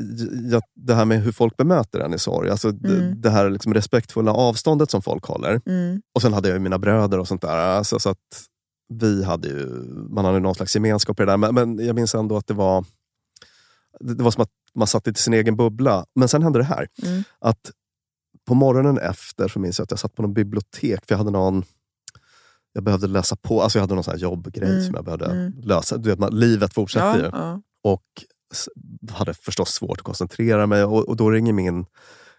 jag, 0.51 0.61
det 0.75 0.93
här 0.93 1.05
med 1.05 1.21
hur 1.23 1.31
folk 1.31 1.57
bemöter 1.57 1.99
en 1.99 2.13
i 2.13 2.19
sorg. 2.19 2.49
Alltså 2.49 2.71
det, 2.71 2.97
Mm. 2.97 3.21
det 3.21 3.29
här 3.29 3.49
liksom 3.49 3.73
respektfulla 3.73 4.33
avståndet 4.33 4.91
som 4.91 5.01
folk 5.01 5.25
håller. 5.25 5.61
Mm. 5.65 6.01
Och 6.15 6.21
sen 6.21 6.33
hade 6.33 6.47
jag 6.49 6.55
ju 6.55 6.59
mina 6.59 6.79
bröder 6.79 7.19
och 7.19 7.27
sånt 7.27 7.41
där. 7.41 7.57
Alltså, 7.57 7.99
så 7.99 8.09
att 8.09 8.45
vi 8.93 9.23
hade 9.23 9.47
ju, 9.47 9.65
man 10.09 10.25
hade 10.25 10.39
någon 10.39 10.55
slags 10.55 10.75
gemenskap 10.75 11.19
i 11.19 11.23
det 11.25 11.31
där. 11.31 11.38
Men, 11.38 11.55
men 11.55 11.85
jag 11.85 11.95
minns 11.95 12.15
ändå 12.15 12.38
att 12.38 12.47
det 12.47 12.53
var, 12.53 12.85
det, 13.99 14.13
det 14.13 14.23
var 14.23 14.31
som 14.31 14.41
att 14.43 14.51
man 14.75 14.88
satt 14.88 15.07
i 15.07 15.13
sin 15.13 15.33
egen 15.33 15.55
bubbla. 15.55 16.05
Men 16.15 16.27
sen 16.27 16.43
hände 16.43 16.59
det 16.59 16.65
här. 16.65 16.88
Mm. 17.03 17.23
Att 17.39 17.71
på 18.47 18.53
morgonen 18.55 18.97
efter 18.97 19.47
så 19.47 19.59
minns 19.59 19.79
jag 19.79 19.83
att 19.83 19.91
jag 19.91 19.99
satt 19.99 20.15
på 20.15 20.21
någon 20.21 20.33
bibliotek. 20.33 20.99
För 21.05 21.13
jag 21.13 21.17
hade 21.17 21.31
någon 21.31 21.63
jag 22.75 22.83
behövde 22.83 23.07
läsa 23.07 23.35
på, 23.35 23.61
alltså 23.61 23.77
jag 23.77 23.83
hade 23.83 23.95
någon 23.95 24.03
sån 24.03 24.11
här 24.11 24.19
jobbgrej 24.19 24.69
Mm. 24.69 24.85
som 24.85 24.95
jag 24.95 25.05
behövde 25.05 25.25
Mm. 25.25 25.53
lösa. 25.63 25.97
Du 25.97 26.09
vet, 26.09 26.19
man, 26.19 26.39
livet 26.39 26.73
fortsätter 26.73 27.17
ju. 27.17 27.29
ja. 27.33 27.61
Och 27.83 28.03
hade 29.11 29.33
förstås 29.33 29.69
svårt 29.69 29.97
att 29.97 30.03
koncentrera 30.03 30.67
mig. 30.67 30.83
Och, 30.83 31.09
och 31.09 31.15
då 31.15 31.31
ringer 31.31 31.53
min 31.53 31.85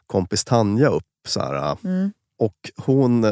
kompis 0.06 0.44
Tanja 0.44 0.88
upp. 0.88 1.04
Så 1.28 1.40
här, 1.40 1.76
Mm. 1.84 2.12
och 2.38 2.56
hon 2.76 3.24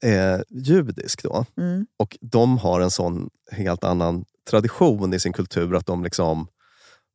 är 0.00 0.44
judisk 0.50 1.22
då. 1.22 1.46
Mm. 1.56 1.86
Och 1.98 2.16
de 2.20 2.58
har 2.58 2.80
en 2.80 2.90
sån 2.90 3.30
helt 3.50 3.84
annan 3.84 4.24
tradition 4.50 5.14
i 5.14 5.20
sin 5.20 5.32
kultur. 5.32 5.74
att 5.74 5.86
de 5.86 6.04
liksom 6.04 6.46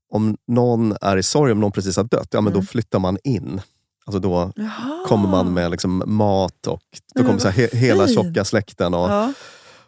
Om 0.10 0.38
någon 0.48 0.96
är 1.02 1.18
i 1.18 1.24
sorg, 1.24 1.52
om 1.52 1.60
någon 1.60 1.72
precis 1.72 1.98
har 1.98 2.04
dött, 2.04 2.28
ja, 2.32 2.42
men 2.42 2.54
då 2.54 2.60
Mm. 2.60 2.66
flyttar 2.68 3.00
man 3.00 3.18
in. 3.24 3.62
Alltså 4.08 4.20
då 4.20 4.52
Jaha. 4.56 5.04
kommer 5.08 5.30
man 5.30 5.54
med 5.54 5.72
liksom 5.72 6.04
mat 6.06 6.68
och 6.68 6.82
då 7.16 7.24
kommer 7.24 7.40
så 7.40 7.50
he, 7.50 7.68
hela 7.74 8.08
tjocka 8.08 8.46
släkten. 8.46 8.94
Och, 8.94 9.10
Ja. 9.10 9.34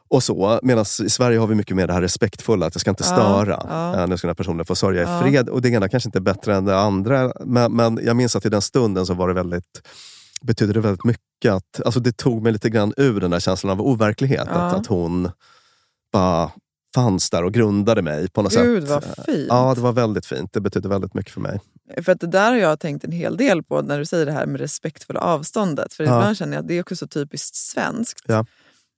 och 0.08 0.24
så. 0.24 0.60
Medan 0.64 0.86
i 1.06 1.10
Sverige 1.10 1.40
har 1.40 1.48
vi 1.48 1.56
mycket 1.56 1.76
mer 1.76 1.88
det 1.88 1.94
här 1.94 2.02
respektfulla, 2.02 2.66
att 2.66 2.76
jag 2.76 2.82
ska 2.82 2.90
inte 2.90 3.04
störa. 3.04 3.64
ja. 3.70 4.00
Ja. 4.00 4.06
Nu 4.06 4.18
ska 4.18 4.28
den 4.28 4.30
här 4.30 4.36
personen 4.36 4.66
få 4.66 4.76
sörja 4.76 5.02
Ja. 5.02 5.20
i 5.28 5.32
fred. 5.32 5.50
Och 5.50 5.62
det 5.62 5.70
ena 5.70 5.90
kanske 5.90 6.08
inte 6.08 6.18
är 6.20 6.22
bättre 6.22 6.56
än 6.56 6.66
det 6.66 6.80
andra. 6.80 7.34
Men, 7.46 7.72
men 7.76 8.00
jag 8.04 8.16
minns 8.16 8.36
att 8.36 8.46
i 8.46 8.50
den 8.50 8.62
stunden 8.62 9.06
så 9.06 9.14
var 9.14 9.28
det 9.28 9.34
väldigt 9.34 9.82
betydde 10.42 10.74
det 10.74 10.80
väldigt 10.80 11.04
mycket. 11.04 11.52
Att, 11.52 11.82
alltså 11.86 12.00
det 12.00 12.18
tog 12.18 12.42
mig 12.44 12.52
lite 12.52 12.70
grann 12.70 12.94
ur 12.98 13.22
den 13.22 13.32
där 13.32 13.40
känslan 13.40 13.72
av 13.72 13.82
overklighet. 13.82 14.48
Ja. 14.52 14.56
Att, 14.56 14.74
att 14.74 14.88
hon 14.88 15.32
bara 16.14 16.52
fanns 16.96 17.30
där 17.30 17.44
och 17.44 17.54
grundade 17.54 18.02
mig 18.02 18.30
på 18.30 18.42
något 18.42 18.54
Gud 18.56 18.88
sätt. 18.88 18.90
vad 18.92 19.26
fint. 19.26 19.46
Ja, 19.50 19.74
det 19.76 19.82
var 19.82 19.92
väldigt 19.92 20.26
fint. 20.26 20.54
Det 20.54 20.62
betydde 20.62 20.88
väldigt 20.90 21.14
mycket 21.14 21.34
för 21.34 21.42
mig. 21.42 21.60
För 22.04 22.12
att 22.12 22.20
det 22.20 22.28
där 22.28 22.52
har 22.52 22.58
jag 22.58 22.80
tänkt 22.80 23.04
en 23.04 23.12
hel 23.12 23.38
del 23.38 23.64
på 23.64 23.82
när 23.82 24.00
du 24.00 24.06
säger 24.06 24.26
det 24.26 24.32
här 24.32 24.46
med 24.46 24.62
respektfulla 24.62 25.20
avståndet. 25.20 25.94
För 25.94 26.04
Ja. 26.04 26.18
ibland 26.18 26.38
känner 26.38 26.54
jag 26.54 26.62
att 26.62 26.68
det 26.68 26.74
är 26.74 26.82
också 26.82 26.96
så 26.96 27.08
typiskt 27.08 27.56
svenskt. 27.56 28.22
Ja. 28.28 28.46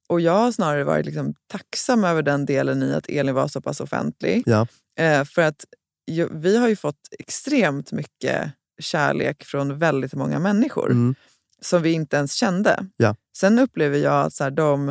Och 0.10 0.22
jag 0.22 0.32
har 0.38 0.52
snarare 0.52 0.84
varit 0.84 1.06
liksom 1.06 1.34
tacksam 1.48 2.04
över 2.04 2.22
den 2.22 2.46
delen 2.46 2.84
i 2.84 2.94
att 2.94 3.10
Elin 3.10 3.36
var 3.36 3.48
så 3.48 3.62
pass 3.62 3.80
offentlig. 3.82 4.44
Ja. 4.46 4.68
Eh, 4.98 5.24
för 5.24 5.42
att 5.42 5.66
ju, 6.12 6.30
vi 6.32 6.58
har 6.58 6.68
ju 6.68 6.76
fått 6.76 7.00
extremt 7.20 7.92
mycket 7.92 8.52
kärlek 8.80 9.44
från 9.44 9.78
väldigt 9.80 10.14
många 10.14 10.40
människor 10.40 10.92
Mm. 10.92 11.16
som 11.62 11.82
vi 11.82 11.92
inte 11.92 12.18
ens 12.18 12.34
kände. 12.34 12.86
Ja. 12.98 13.16
Sen 13.38 13.60
upplever 13.60 13.98
jag 13.98 14.26
att 14.26 14.34
så 14.34 14.44
här, 14.44 14.52
de, 14.52 14.86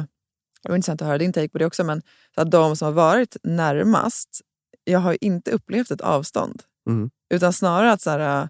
det 0.62 0.68
var 0.68 0.76
intressant 0.76 1.02
att 1.02 1.08
höra 1.08 1.18
din 1.18 1.32
take 1.32 1.48
på 1.48 1.58
det 1.58 1.66
också, 1.66 1.84
men 1.84 2.02
så 2.34 2.40
att 2.40 2.50
de 2.50 2.76
som 2.76 2.86
har 2.86 2.92
varit 2.92 3.36
närmast, 3.42 4.40
jag 4.84 4.98
har 4.98 5.16
inte 5.24 5.50
upplevt 5.50 5.90
ett 5.90 6.00
avstånd. 6.00 6.62
Mm. 6.90 7.10
Utan 7.34 7.52
snarare 7.52 7.92
att 7.92 8.00
så 8.00 8.10
här, 8.10 8.42
äh, 8.42 8.48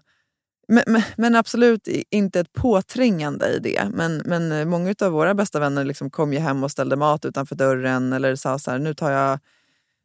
men, 0.67 0.83
men, 0.87 1.01
men 1.17 1.35
absolut 1.35 1.87
inte 1.87 2.39
ett 2.39 2.53
påträngande 2.53 3.47
i 3.47 3.59
det. 3.59 3.87
Men, 3.93 4.21
men 4.25 4.51
äh, 4.51 4.65
många 4.65 4.95
av 5.01 5.11
våra 5.11 5.33
bästa 5.33 5.59
vänner 5.59 5.83
liksom 5.83 6.09
kom 6.09 6.33
ju 6.33 6.39
hem 6.39 6.63
och 6.63 6.71
ställde 6.71 6.95
mat 6.95 7.25
utanför 7.25 7.55
dörren 7.55 8.13
eller 8.13 8.35
sa 8.35 8.59
så 8.59 8.71
här, 8.71 8.79
nu 8.79 8.93
tar 8.93 9.11
jag 9.11 9.39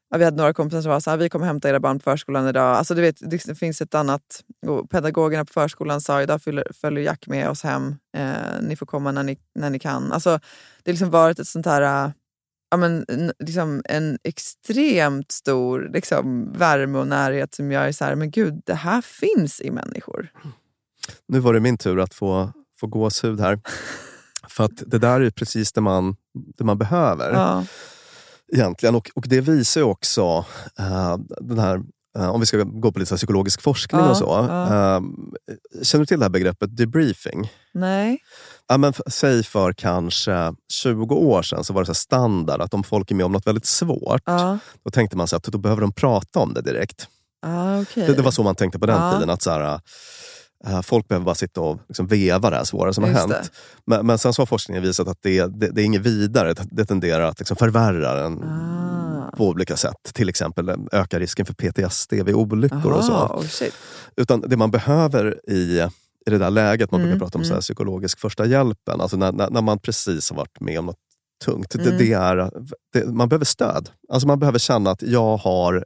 Ja, 0.09 0.19
vi 0.19 0.25
hade 0.25 0.37
några 0.37 0.53
kompisar 0.53 0.83
som 0.83 0.91
var 0.91 1.01
så 1.01 1.11
här, 1.11 1.17
vi 1.17 1.29
kommer 1.29 1.47
hämta 1.47 1.69
era 1.69 1.81
barn 1.81 1.99
på 1.99 2.03
förskolan 2.03 2.49
idag. 2.49 2.77
Alltså, 2.77 2.95
du 2.95 3.01
vet, 3.01 3.31
det 3.31 3.55
finns 3.55 3.81
ett 3.81 3.95
annat... 3.95 4.45
och 4.67 4.91
Pedagogerna 4.91 5.45
på 5.45 5.53
förskolan 5.53 6.01
sa 6.01 6.23
idag 6.23 6.43
följer, 6.43 6.67
följer 6.75 7.05
Jack 7.05 7.27
med 7.27 7.51
oss 7.51 7.63
hem. 7.63 7.97
Eh, 8.17 8.61
ni 8.61 8.77
får 8.77 8.87
komma 8.87 9.13
när 9.13 9.23
ni, 9.23 9.39
när 9.55 9.71
ni 9.71 9.79
kan. 9.79 10.13
Alltså, 10.13 10.31
det 10.83 10.91
har 10.91 10.93
liksom 10.93 11.11
varit 11.11 11.39
ett 11.39 11.49
sånt 11.49 11.67
här... 11.67 12.05
Äh, 12.05 12.11
Ja, 12.71 12.77
men, 12.77 13.05
liksom 13.39 13.83
en 13.85 14.19
extremt 14.25 15.33
stor 15.33 15.91
liksom, 15.93 16.53
värme 16.53 16.99
och 16.99 17.07
närhet 17.09 17.55
som 17.55 17.73
jag 17.73 17.89
är 17.89 17.93
så 17.93 18.05
här, 18.05 18.15
men 18.15 18.31
gud, 18.31 18.63
det 18.67 18.75
här 18.75 19.01
finns 19.01 19.61
i 19.61 19.71
människor. 19.71 20.29
Nu 21.29 21.39
var 21.41 21.55
det 21.55 21.61
min 21.61 21.79
tur 21.79 22.01
att 22.01 22.15
få, 22.15 22.53
få 22.81 22.87
gåshud 22.87 23.41
här. 23.41 23.61
För 24.49 24.65
att 24.65 24.83
det 24.87 24.99
där 24.99 25.21
är 25.21 25.31
precis 25.31 25.73
det 25.73 25.81
man, 25.81 26.17
det 26.57 26.65
man 26.65 26.79
behöver. 26.79 27.33
Ja. 27.33 27.65
egentligen. 28.53 28.95
Och, 28.95 29.11
och 29.15 29.25
det 29.29 29.41
visar 29.41 29.81
ju 29.81 29.85
också 29.85 30.45
eh, 30.79 31.17
den 31.41 31.59
här, 31.59 31.83
eh, 32.19 32.29
om 32.29 32.41
vi 32.41 32.47
ska 32.47 32.63
gå 32.63 32.93
på 32.93 32.99
lite 32.99 33.13
här 33.13 33.17
psykologisk 33.17 33.63
forskning 33.63 34.01
Ja, 34.01 34.11
och 34.11 34.17
så. 34.17 34.47
ja. 34.49 34.97
eh, 34.97 35.03
känner 35.83 36.03
du 36.03 36.07
till 36.07 36.19
det 36.19 36.25
här 36.25 36.31
begreppet 36.31 36.77
debriefing? 36.77 37.51
Nej. 37.75 38.19
Ja, 38.69 38.77
men 38.77 38.93
säg 39.07 39.43
för 39.43 39.73
kanske 39.73 40.55
20 40.73 41.15
år 41.15 41.43
sedan 41.43 41.65
så 41.65 41.73
var 41.73 41.83
det 41.83 41.87
så 41.87 41.95
standard 41.95 42.61
att 42.61 42.75
om 42.75 42.83
folk 42.83 43.11
är 43.11 43.15
med 43.15 43.27
om 43.27 43.33
något 43.33 43.47
väldigt 43.47 43.67
svårt, 43.67 44.23
Ja. 44.25 44.59
då 44.85 44.91
tänkte 44.91 45.17
man 45.17 45.27
så 45.29 45.37
att 45.37 45.43
då 45.43 45.59
behöver 45.59 45.81
de 45.83 45.93
prata 45.93 46.39
om 46.41 46.55
det 46.55 46.61
direkt. 46.63 47.09
Ah, 47.47 47.81
okay. 47.81 48.07
Det, 48.07 48.15
det 48.15 48.23
var 48.23 48.31
så 48.31 48.43
man 48.43 48.55
tänkte 48.55 48.79
på 48.79 48.87
den 48.87 49.03
Ja. 49.03 49.13
tiden. 49.13 49.31
att 49.31 49.43
så 49.43 49.51
här, 49.51 49.81
eh, 50.67 50.83
Folk 50.83 51.09
behöver 51.09 51.25
bara 51.25 51.35
sitta 51.35 51.61
och 51.61 51.79
liksom 51.89 52.07
veva 52.07 52.51
det 52.51 52.57
här 52.57 52.65
svåra 52.65 52.93
som 52.93 53.05
har 53.05 53.11
Just 53.11 53.21
hänt. 53.21 53.33
det. 53.33 53.49
Men, 53.87 54.07
men 54.07 54.19
sen 54.19 54.33
så 54.33 54.43
har 54.43 54.47
forskningen 54.47 54.83
visat 54.83 55.09
att 55.09 55.19
det, 55.23 55.47
det, 55.47 55.69
det 55.71 55.83
är 55.83 55.85
inget 55.85 56.03
vidare. 56.03 56.55
Det, 56.71 56.85
tenderar 56.87 57.23
att 57.25 57.39
liksom 57.39 57.57
förvärra 57.57 58.15
den 58.15 58.43
Ah. 58.43 59.37
på 59.37 59.47
olika 59.49 59.77
sätt. 59.77 59.97
Till 60.15 60.29
exempel 60.29 60.69
eh, 60.69 60.77
öka 60.93 61.19
risken 61.19 61.47
för 61.47 61.55
PTSD 61.55 62.13
vid 62.13 62.35
olyckor 62.35 62.93
och 62.93 62.99
Aha, 63.05 63.43
så. 63.49 63.65
oh. 63.65 63.71
Utan 64.17 64.41
det 64.41 64.57
man 64.57 64.71
behöver 64.71 65.51
i, 65.51 65.89
i 66.27 66.31
det 66.31 66.39
där 66.39 66.51
läget, 66.51 66.91
man 66.91 67.01
Mm, 67.01 67.11
brukar 67.11 67.27
prata 67.27 67.39
om 67.39 67.45
så 67.45 67.49
här 67.49 67.55
mm. 67.55 67.61
psykologisk 67.61 68.19
första 68.21 68.47
hjälpen, 68.47 69.01
alltså 69.01 69.17
när, 69.17 69.33
när, 69.33 69.51
när 69.51 69.63
man 69.63 69.79
precis 69.79 70.31
har 70.31 70.37
varit 70.37 70.61
med 70.61 70.79
om 70.79 70.87
något 70.87 70.97
tungt. 71.45 71.71
Det, 71.71 71.81
Mm. 71.87 71.99
det 71.99 72.13
är, 72.13 72.51
det, 72.93 73.07
man 73.07 73.29
behöver 73.29 73.45
stöd. 73.45 73.91
Alltså 74.09 74.29
man 74.29 74.39
behöver 74.39 74.59
känna 74.59 74.91
att 74.91 75.03
jag 75.03 75.37
har 75.37 75.85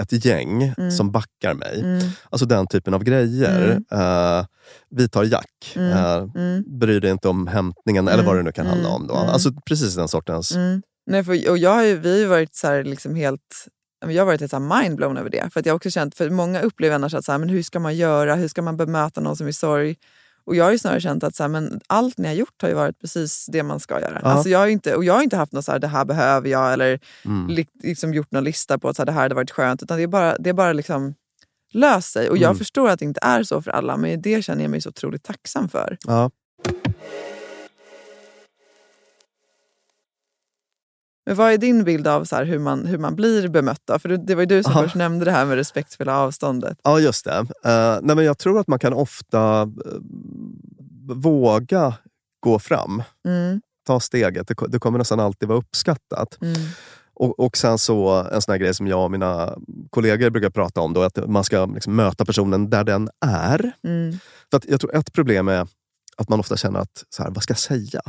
ett 0.00 0.24
gäng 0.24 0.62
Mm. 0.78 0.90
som 0.90 1.10
backar 1.12 1.54
mig. 1.54 1.80
Mm. 1.80 2.02
Alltså 2.30 2.46
den 2.46 2.66
typen 2.66 2.94
av 2.94 3.04
grejer. 3.04 3.80
Eh, 3.92 4.46
vi 4.90 5.08
tar 5.08 5.24
Jack. 5.24 5.72
Mm. 5.76 6.30
Mm. 6.36 6.78
bryr 6.78 7.00
dig 7.00 7.10
inte 7.10 7.28
om 7.28 7.46
hämtningen 7.46 8.08
eller 8.08 8.14
Mm. 8.22 8.26
vad 8.26 8.36
det 8.36 8.42
nu 8.42 8.52
kan 8.52 8.66
handla 8.66 8.88
Mm. 8.88 9.02
om. 9.02 9.06
Då. 9.06 9.14
Mm. 9.16 9.28
Alltså 9.28 9.50
precis 9.66 9.94
den 9.94 10.08
sortens... 10.08 10.52
Mm. 10.56 10.82
Nej, 11.06 11.24
för, 11.24 11.50
och 11.50 11.58
jag 11.58 11.70
har 11.74 11.82
ju, 11.82 11.96
vi 11.98 12.22
har 12.22 12.28
varit 12.30 12.54
så 12.54 12.66
här, 12.66 12.84
liksom 12.84 13.14
helt 13.14 13.66
jag 14.10 14.20
har 14.20 14.26
varit 14.26 14.40
helt 14.40 14.82
mindblown 14.82 15.16
över 15.16 15.30
det. 15.30 15.50
För 15.52 15.60
att 15.60 15.66
jag 15.66 15.76
också 15.76 15.90
känt, 15.90 16.14
för 16.14 16.30
många 16.30 16.60
upplever 16.60 16.94
annars 16.94 17.14
att 17.14 17.24
så 17.24 17.32
här, 17.32 17.38
men 17.38 17.48
hur 17.48 17.62
ska 17.62 17.80
man 17.80 17.96
göra, 17.96 18.34
hur 18.34 18.48
ska 18.48 18.62
man 18.62 18.76
bemöta 18.76 19.20
någon 19.20 19.36
som 19.36 19.46
är 19.46 19.50
i 19.50 19.52
sorg? 19.52 19.96
Och 20.44 20.56
jag 20.56 20.64
har 20.64 20.72
ju 20.72 20.78
snarare 20.78 21.00
känt 21.00 21.24
att 21.24 21.36
så 21.36 21.42
här, 21.42 21.48
men 21.48 21.80
allt 21.86 22.18
ni 22.18 22.28
har 22.28 22.34
gjort 22.34 22.62
har 22.62 22.68
ju 22.68 22.74
varit 22.74 23.00
precis 23.00 23.46
det 23.52 23.62
man 23.62 23.80
ska 23.80 24.00
göra. 24.00 24.20
Ja. 24.22 24.28
Alltså 24.30 24.48
jag 24.48 24.58
har 24.58 24.66
inte, 24.66 24.96
och 24.96 25.04
jag 25.04 25.14
har 25.14 25.22
inte 25.22 25.36
haft 25.36 25.52
något 25.52 25.64
så 25.64 25.72
här, 25.72 25.78
det 25.78 25.86
här 25.86 26.04
behöver 26.04 26.48
jag, 26.48 26.72
eller 26.72 27.00
Mm. 27.24 27.48
li, 27.48 27.66
liksom 27.82 28.14
gjort 28.14 28.30
någon 28.30 28.44
lista 28.44 28.78
på 28.78 28.88
att 28.88 28.96
så 28.96 29.02
här, 29.02 29.06
det 29.06 29.12
här 29.12 29.20
hade 29.22 29.34
varit 29.34 29.50
skönt. 29.50 29.82
Utan 29.82 29.96
det 29.96 30.02
är 30.02 30.06
bara, 30.06 30.36
det 30.38 30.50
är 30.50 30.54
bara 30.54 30.72
liksom 30.72 31.14
löst 31.72 32.12
sig. 32.12 32.30
Och 32.30 32.36
jag 32.36 32.44
Mm. 32.50 32.58
förstår 32.58 32.88
att 32.88 32.98
det 32.98 33.04
inte 33.04 33.20
är 33.22 33.42
så 33.42 33.62
för 33.62 33.70
alla, 33.70 33.96
men 33.96 34.22
det 34.22 34.42
känner 34.44 34.62
jag 34.62 34.70
mig 34.70 34.80
så 34.80 34.88
otroligt 34.88 35.22
tacksam 35.22 35.68
för. 35.68 35.96
Ja. 36.06 36.30
Men 41.26 41.36
vad 41.36 41.52
är 41.52 41.58
din 41.58 41.84
bild 41.84 42.06
av 42.06 42.24
så 42.24 42.36
hur, 42.36 42.58
man, 42.58 42.86
hur 42.86 42.98
man 42.98 43.16
blir 43.16 43.48
bemött? 43.48 43.80
Då? 43.84 43.98
För 43.98 44.08
det, 44.08 44.34
var 44.34 44.42
ju 44.42 44.46
du 44.46 44.62
som 44.62 44.72
Aha. 44.72 44.82
först 44.82 44.94
nämnde 44.94 45.24
det 45.24 45.30
här 45.30 45.44
med 45.46 45.56
respektfulla 45.56 46.18
avståndet. 46.18 46.78
Ja, 46.84 47.00
just 47.00 47.24
det. 47.24 47.36
Eh, 47.64 47.98
nej, 48.02 48.16
men 48.16 48.24
jag 48.24 48.38
tror 48.38 48.60
att 48.60 48.68
man 48.68 48.78
kan 48.78 48.92
ofta 48.92 49.60
eh, 49.62 49.68
våga 51.14 51.94
gå 52.40 52.58
fram. 52.58 53.02
Mm, 53.28 53.60
Ta 53.86 54.00
steget. 54.00 54.48
Det, 54.48 54.54
det 54.68 54.78
kommer 54.78 54.98
nästan 54.98 55.20
alltid 55.20 55.48
vara 55.48 55.58
uppskattat. 55.58 56.38
mm, 56.42 56.54
Och, 57.14 57.40
och 57.40 57.56
sen 57.56 57.78
så 57.78 58.08
en 58.32 58.42
sån 58.42 58.52
här 58.52 58.58
grej 58.58 58.74
som 58.74 58.86
jag 58.86 59.04
och 59.04 59.10
mina 59.10 59.54
kollegor 59.90 60.30
brukar 60.30 60.50
prata 60.50 60.80
om, 60.80 60.92
då, 60.92 61.02
att 61.02 61.28
man 61.28 61.44
ska 61.44 61.66
liksom 61.66 61.96
möta 61.96 62.24
personen 62.24 62.70
där 62.70 62.84
den 62.84 63.08
är. 63.26 63.72
mm. 63.84 64.18
För 64.50 64.56
att 64.56 64.64
jag 64.68 64.80
tror 64.80 64.94
ett 64.96 65.12
problem 65.12 65.48
är 65.48 65.66
att 66.16 66.28
man 66.28 66.40
ofta 66.40 66.56
känner 66.56 66.80
att, 66.80 67.04
så 67.08 67.22
här, 67.22 67.30
vad 67.30 67.42
ska 67.42 67.50
jag 67.52 67.58
säga? 67.58 68.00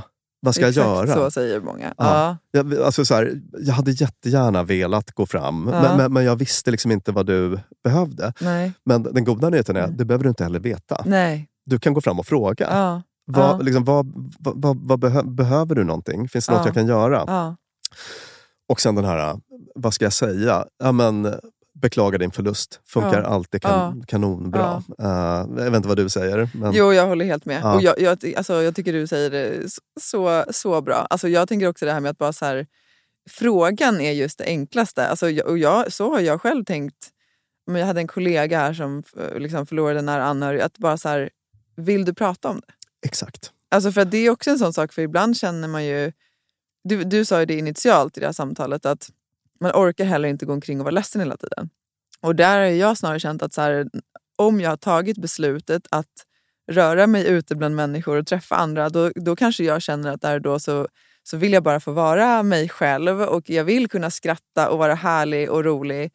Vad 0.45 0.55
ska 0.55 0.61
jag 0.61 0.69
Exakt 0.69 0.87
göra? 0.87 1.13
så 1.13 1.31
säger 1.31 1.59
många. 1.61 1.93
Ja. 1.97 2.37
Ja. 2.51 2.59
Jag, 2.59 2.81
alltså 2.81 3.05
så 3.05 3.13
här, 3.15 3.41
jag 3.59 3.73
hade 3.73 3.91
jättegärna 3.91 4.63
velat 4.63 5.11
gå 5.11 5.25
fram, 5.25 5.69
Ja. 5.73 5.81
men, 5.81 5.97
men, 5.97 6.13
men 6.13 6.23
jag 6.23 6.35
visste 6.35 6.71
liksom 6.71 6.91
inte 6.91 7.11
vad 7.11 7.25
du 7.25 7.59
behövde. 7.83 8.33
Nej. 8.41 8.71
Men 8.85 9.03
den 9.03 9.23
goda 9.23 9.49
nyheten 9.49 9.75
är, 9.75 9.83
Mm. 9.83 9.97
det 9.97 10.05
behöver 10.05 10.23
du 10.23 10.29
inte 10.29 10.43
heller 10.43 10.59
veta. 10.59 11.03
Nej. 11.05 11.47
Du 11.65 11.79
kan 11.79 11.93
gå 11.93 12.01
fram 12.01 12.19
och 12.19 12.25
fråga. 12.25 12.67
Ja. 12.71 13.01
Vad, 13.25 13.65
liksom, 13.65 13.83
vad, 13.83 14.13
vad, 14.39 14.77
vad, 14.87 14.99
behö, 14.99 15.23
behöver 15.23 15.75
du 15.75 15.83
någonting? 15.83 16.29
Finns 16.29 16.45
det 16.45 16.51
något 16.51 16.61
Ja. 16.61 16.67
jag 16.67 16.73
kan 16.75 16.87
göra? 16.87 17.23
Ja. 17.27 17.55
Och 18.69 18.81
sen 18.81 18.95
den 18.95 19.05
här, 19.05 19.39
vad 19.75 19.93
ska 19.93 20.05
jag 20.05 20.13
säga? 20.13 20.65
Ja, 20.83 20.91
men, 20.91 21.33
beklaga 21.83 22.17
din 22.17 22.31
förlust. 22.31 22.79
Funkar 22.85 23.21
Ja. 23.21 23.27
alltid 23.27 23.61
kan, 23.61 24.05
kanonbra. 24.07 24.83
Uh, 25.01 25.07
jag 25.63 25.71
vet 25.71 25.75
inte 25.75 25.87
vad 25.87 25.97
du 25.97 26.09
säger. 26.09 26.49
Men, 26.53 26.73
Jo, 26.73 26.93
jag 26.93 27.07
håller 27.07 27.25
helt 27.25 27.45
med. 27.45 27.61
Ja. 27.63 27.75
Och 27.75 27.81
jag, 27.81 27.99
jag, 27.99 28.33
alltså, 28.37 28.61
jag 28.61 28.75
tycker 28.75 28.93
du 28.93 29.07
säger 29.07 29.29
det 29.29 29.69
så, 30.01 30.45
så 30.49 30.81
bra. 30.81 31.07
Alltså, 31.09 31.27
jag 31.27 31.47
tänker 31.47 31.67
också 31.67 31.85
det 31.85 31.91
här 31.91 31.99
med 31.99 32.09
att 32.11 32.17
bara 32.17 32.33
så 32.33 32.45
här, 32.45 32.67
frågan 33.29 34.01
är 34.01 34.11
just 34.11 34.37
det 34.37 34.45
enklaste. 34.45 35.07
Alltså, 35.07 35.41
och 35.41 35.57
jag, 35.57 35.93
så 35.93 36.11
har 36.11 36.19
jag 36.19 36.41
själv 36.41 36.65
tänkt. 36.65 37.09
Men 37.67 37.75
jag 37.75 37.87
hade 37.87 38.01
en 38.01 38.07
kollega 38.07 38.59
här 38.59 38.73
som 38.73 39.03
liksom 39.35 39.65
förlorade 39.65 39.99
en 39.99 40.05
nära 40.05 40.23
anhörig. 40.23 40.61
Att 40.61 40.77
bara 40.77 40.97
så 40.97 41.09
här, 41.09 41.29
vill 41.75 42.05
du 42.05 42.13
prata 42.13 42.49
om 42.49 42.61
det? 42.67 42.73
Exakt. 43.07 43.51
Alltså 43.71 43.91
för 43.91 44.01
att 44.01 44.11
det 44.11 44.17
är 44.17 44.29
också 44.29 44.49
en 44.49 44.59
sån 44.59 44.73
sak, 44.73 44.93
för 44.93 45.01
ibland 45.01 45.37
känner 45.37 45.67
man 45.67 45.85
ju... 45.85 46.11
Du, 46.83 47.03
du 47.03 47.25
sa 47.25 47.39
ju 47.39 47.45
det 47.45 47.57
initialt 47.57 48.17
i 48.17 48.19
det 48.19 48.25
här 48.25 48.33
samtalet, 48.33 48.85
att 48.85 49.09
man 49.63 49.71
orkar 49.71 50.05
heller 50.05 50.29
inte 50.29 50.45
gå 50.45 50.53
omkring 50.53 50.79
och 50.79 50.83
vara 50.83 50.95
ledsen 50.95 51.21
hela 51.21 51.37
tiden. 51.37 51.69
Och 52.21 52.35
där 52.35 52.59
har 52.59 52.65
jag 52.65 52.97
snarare 52.97 53.19
känt 53.19 53.43
att 53.43 53.53
så 53.53 53.61
här, 53.61 53.87
om 54.35 54.61
jag 54.61 54.69
har 54.69 54.77
tagit 54.77 55.17
beslutet 55.17 55.87
att 55.91 56.25
röra 56.71 57.07
mig 57.07 57.27
ute 57.27 57.55
bland 57.55 57.75
människor 57.75 58.17
och 58.17 58.27
träffa 58.27 58.55
andra, 58.55 58.89
då, 58.89 59.11
då 59.15 59.35
kanske 59.35 59.63
jag 59.63 59.81
känner 59.81 60.11
att 60.11 60.21
där 60.21 60.35
och 60.35 60.41
då 60.41 60.59
så, 60.59 60.87
så 61.23 61.37
vill 61.37 61.53
jag 61.53 61.63
bara 61.63 61.79
få 61.79 61.91
vara 61.91 62.43
mig 62.43 62.69
själv 62.69 63.21
och 63.21 63.49
jag 63.49 63.63
vill 63.63 63.87
kunna 63.87 64.11
skratta 64.11 64.69
och 64.69 64.77
vara 64.77 64.95
härlig 64.95 65.51
och 65.51 65.63
rolig. 65.63 66.11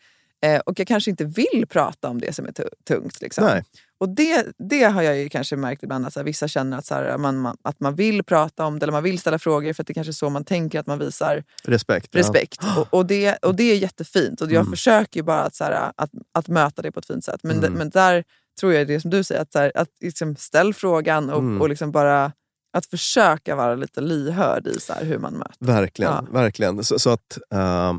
Eh, 0.47 0.61
och 0.67 0.81
jag 0.81 0.87
kanske 0.89 1.11
inte 1.11 1.25
vill 1.25 1.67
prata 1.69 2.09
om 2.09 2.21
det 2.21 2.33
som 2.35 2.47
är 2.47 2.53
tu- 2.53 2.69
tungt. 2.89 3.21
Liksom. 3.21 3.63
Och 4.01 4.09
det, 4.09 4.47
det 4.59 4.83
har 4.85 5.03
jag 5.03 5.19
ju 5.19 5.29
kanske 5.29 5.57
märkt 5.57 5.83
ibland 5.83 6.07
att 6.07 6.13
så 6.13 6.19
här, 6.21 6.25
vissa 6.25 6.49
känner 6.49 6.79
att, 6.79 6.87
så 6.87 6.95
här, 6.95 7.19
man, 7.19 7.39
man, 7.39 7.57
att 7.63 7.81
man 7.81 7.95
vill 7.95 8.25
prata 8.25 8.65
om 8.65 8.79
det 8.79 8.85
eller 8.85 8.93
man 8.93 9.03
vill 9.03 9.19
ställa 9.19 9.39
frågor 9.39 9.73
för 9.73 9.83
att 9.83 9.87
det 9.87 9.95
kanske 9.95 10.11
är 10.11 10.13
så 10.13 10.31
man 10.31 10.45
tänker 10.45 10.81
att 10.81 10.87
man 10.87 10.99
visar 10.99 11.45
Respekt. 11.65 12.09
ja. 12.13 12.21
respekt. 12.21 12.61
Och, 12.77 12.95
och, 12.95 13.07
det, 13.07 13.37
och 13.37 13.55
det 13.55 13.63
är 13.73 13.77
jättefint 13.77 14.41
och 14.41 14.47
jag 14.53 14.61
Mm. 14.61 14.71
försöker 14.71 15.21
ju 15.21 15.25
bara 15.25 15.41
att, 15.43 15.55
så 15.55 15.65
här, 15.65 15.93
att, 15.97 16.11
att 16.35 16.49
möta 16.49 16.83
det 16.83 16.93
på 16.93 17.01
ett 17.01 17.07
fint 17.07 17.25
sätt. 17.25 17.41
Men, 17.43 17.59
Mm. 17.59 17.73
men 17.73 17.91
där 17.91 18.25
tror 18.61 18.73
jag 18.75 18.87
det 18.87 19.01
som 19.01 19.11
du 19.11 19.25
säger, 19.25 19.41
att, 19.43 19.53
så 19.53 19.71
att 19.75 19.89
liksom 20.01 20.37
ställ 20.37 20.75
frågan 20.75 21.31
och, 21.31 21.39
Mm. 21.39 21.61
och 21.61 21.69
liksom 21.69 21.93
bara 21.93 22.33
att 22.73 22.87
försöka 22.87 23.57
vara 23.57 23.75
lite 23.75 24.01
lyhörd 24.01 24.67
i 24.67 24.81
så 24.81 24.93
hur 24.93 25.19
man 25.19 25.33
möter. 25.35 25.55
Verkligen. 25.67 26.13
Ja. 26.13 26.27
verkligen. 26.33 26.85
Så, 26.85 26.99
så 26.99 27.11
att 27.11 27.39
eh, 27.53 27.95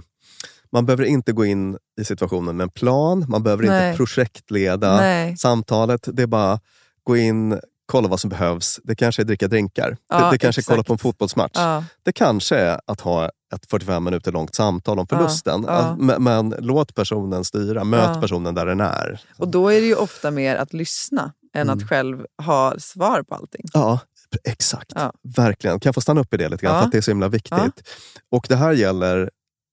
Man 0.71 0.85
behöver 0.85 1.03
inte 1.03 1.31
gå 1.31 1.45
in 1.45 1.77
i 2.01 2.05
situationen 2.05 2.57
med 2.57 2.63
en 2.63 2.69
plan, 2.69 3.25
man 3.29 3.43
behöver 3.43 3.63
Nej. 3.63 3.87
inte 3.87 3.97
projektleda 3.97 4.97
Nej. 4.97 5.37
samtalet. 5.37 6.07
Det 6.13 6.23
är 6.23 6.27
bara 6.27 6.59
gå 7.03 7.17
in, 7.17 7.59
kolla 7.85 8.07
vad 8.07 8.19
som 8.19 8.29
behövs. 8.29 8.79
Det 8.83 8.95
kanske 8.95 9.21
är 9.21 9.23
dricka 9.23 9.47
drinkar. 9.47 9.97
Ja, 10.09 10.19
det, 10.25 10.31
det 10.31 10.37
kanske 10.37 10.61
är 10.61 10.63
kolla 10.63 10.75
exakt. 10.75 10.87
på 10.87 10.93
en 10.93 10.97
fotbollsmatch. 10.97 11.51
Ja. 11.55 11.83
Det 12.03 12.11
kanske 12.11 12.55
är 12.57 12.79
att 12.87 13.01
ha 13.01 13.25
ett 13.55 13.65
45 13.69 14.03
minuter 14.03 14.31
långt 14.31 14.55
samtal 14.55 14.99
om 14.99 15.07
förlusten. 15.07 15.63
ja. 15.67 15.73
Att- 15.73 15.99
Men, 15.99 16.23
men 16.23 16.55
låt 16.59 16.95
personen 16.95 17.43
styra, 17.45 17.83
möt 17.83 18.21
personen 18.21 18.55
där 18.55 18.65
den 18.65 18.79
är. 18.79 19.21
Och 19.37 19.47
då 19.47 19.69
är 19.69 19.81
det 19.81 19.87
ju 19.87 19.95
ofta 19.95 20.31
mer 20.31 20.55
att 20.55 20.73
lyssna 20.73 21.33
än 21.55 21.61
Mm. 21.69 21.77
att 21.77 21.89
själv 21.89 22.25
ha 22.43 22.73
svar 22.79 23.23
på 23.23 23.35
allting. 23.35 23.61
Ja, 23.73 23.99
exakt. 24.43 24.93
Verkligen. 25.35 25.79
Kan 25.79 25.87
jag 25.89 25.95
få 25.95 26.01
stanna 26.01 26.21
upp 26.21 26.33
i 26.33 26.37
det 26.37 26.49
lite 26.49 26.65
grann? 26.65 26.79
För 26.79 26.85
att 26.85 26.91
det 26.91 26.97
är 26.97 27.01
så 27.01 27.11
himla 27.11 27.27
viktigt. 27.27 27.89
Och 28.31 28.45
det 28.49 28.55
här 28.55 28.71
gäller 28.71 29.29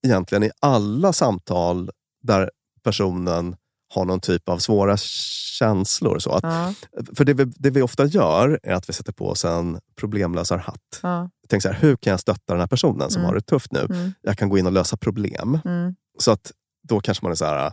egentligen 0.07 0.43
i 0.43 0.51
alla 0.59 1.13
samtal 1.13 1.89
där 2.23 2.49
personen 2.83 3.55
har 3.93 4.05
någon 4.05 4.19
typ 4.19 4.49
av 4.49 4.57
svåra 4.57 4.97
känslor. 4.97 6.19
Så 6.19 6.31
att, 6.31 6.43
Ja. 6.43 6.73
För 7.17 7.25
det 7.25 7.33
vi, 7.33 7.43
det 7.45 7.69
vi 7.69 7.81
ofta 7.81 8.05
gör 8.05 8.59
är 8.63 8.73
att 8.73 8.89
vi 8.89 8.93
sätter 8.93 9.11
på 9.13 9.29
oss 9.29 9.45
en 9.45 9.79
problemlösarhatt. 9.99 10.99
Ja. 11.03 11.29
Tänk 11.49 11.61
så 11.63 11.69
här, 11.69 11.77
hur 11.81 11.95
kan 11.95 12.11
jag 12.11 12.19
stötta 12.19 12.53
den 12.53 12.59
här 12.59 12.67
personen 12.67 13.09
som 13.09 13.19
Mm. 13.21 13.27
har 13.29 13.35
det 13.35 13.41
tufft 13.41 13.71
nu? 13.71 13.79
Mm. 13.89 14.13
Jag 14.21 14.37
kan 14.37 14.49
gå 14.49 14.57
in 14.57 14.65
och 14.65 14.71
lösa 14.71 14.97
problem. 14.97 15.59
Mm. 15.65 15.95
Så 16.19 16.31
att 16.31 16.51
då 16.87 16.99
kanske 16.99 17.25
man 17.25 17.31
är 17.31 17.35
så 17.35 17.45
här, 17.45 17.71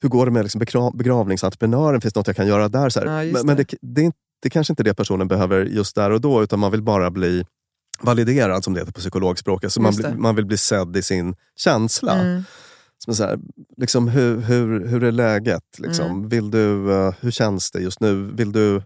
hur 0.00 0.08
går 0.08 0.26
det 0.26 0.32
med 0.32 0.42
liksom 0.44 0.60
begra- 0.60 0.96
begravningsentreprenören? 0.96 2.00
Finns 2.00 2.14
det 2.14 2.20
något 2.20 2.26
jag 2.26 2.36
kan 2.36 2.46
göra 2.46 2.68
där? 2.68 2.88
Så 2.90 2.98
Ja, 3.00 3.04
men 3.04 3.46
men 3.46 3.56
det. 3.56 3.74
det, 3.82 4.04
är 4.04 4.12
det 4.42 4.48
är 4.48 4.50
kanske 4.50 4.72
inte 4.72 4.82
det 4.82 4.94
personen 4.94 5.28
behöver 5.28 5.64
just 5.64 5.94
där 5.94 6.10
och 6.10 6.20
då, 6.20 6.42
utan 6.42 6.58
man 6.58 6.70
vill 6.70 6.82
bara 6.82 7.10
bli 7.10 7.44
validerad, 8.02 8.64
som 8.64 8.74
det 8.74 8.80
heter 8.80 8.92
på 8.92 9.00
psykologspråket. 9.00 9.72
Så 9.72 9.80
man, 9.80 9.94
man 10.16 10.36
vill 10.36 10.46
bli 10.46 10.56
sedd 10.56 10.96
i 10.96 11.02
sin 11.02 11.34
känsla. 11.56 12.20
Mm. 12.20 12.42
Som 13.04 13.14
så 13.14 13.24
här, 13.24 13.38
liksom, 13.76 14.08
hur, 14.08 14.40
hur, 14.40 14.86
hur 14.86 15.04
är 15.04 15.12
läget? 15.12 15.78
Liksom? 15.78 16.06
Mm. 16.06 16.28
Vill 16.28 16.50
du, 16.50 16.92
eh, 16.92 17.14
hur 17.20 17.30
känns 17.30 17.70
det 17.70 17.80
just 17.80 18.00
nu? 18.00 18.30
Vill 18.34 18.52
du 18.52 18.82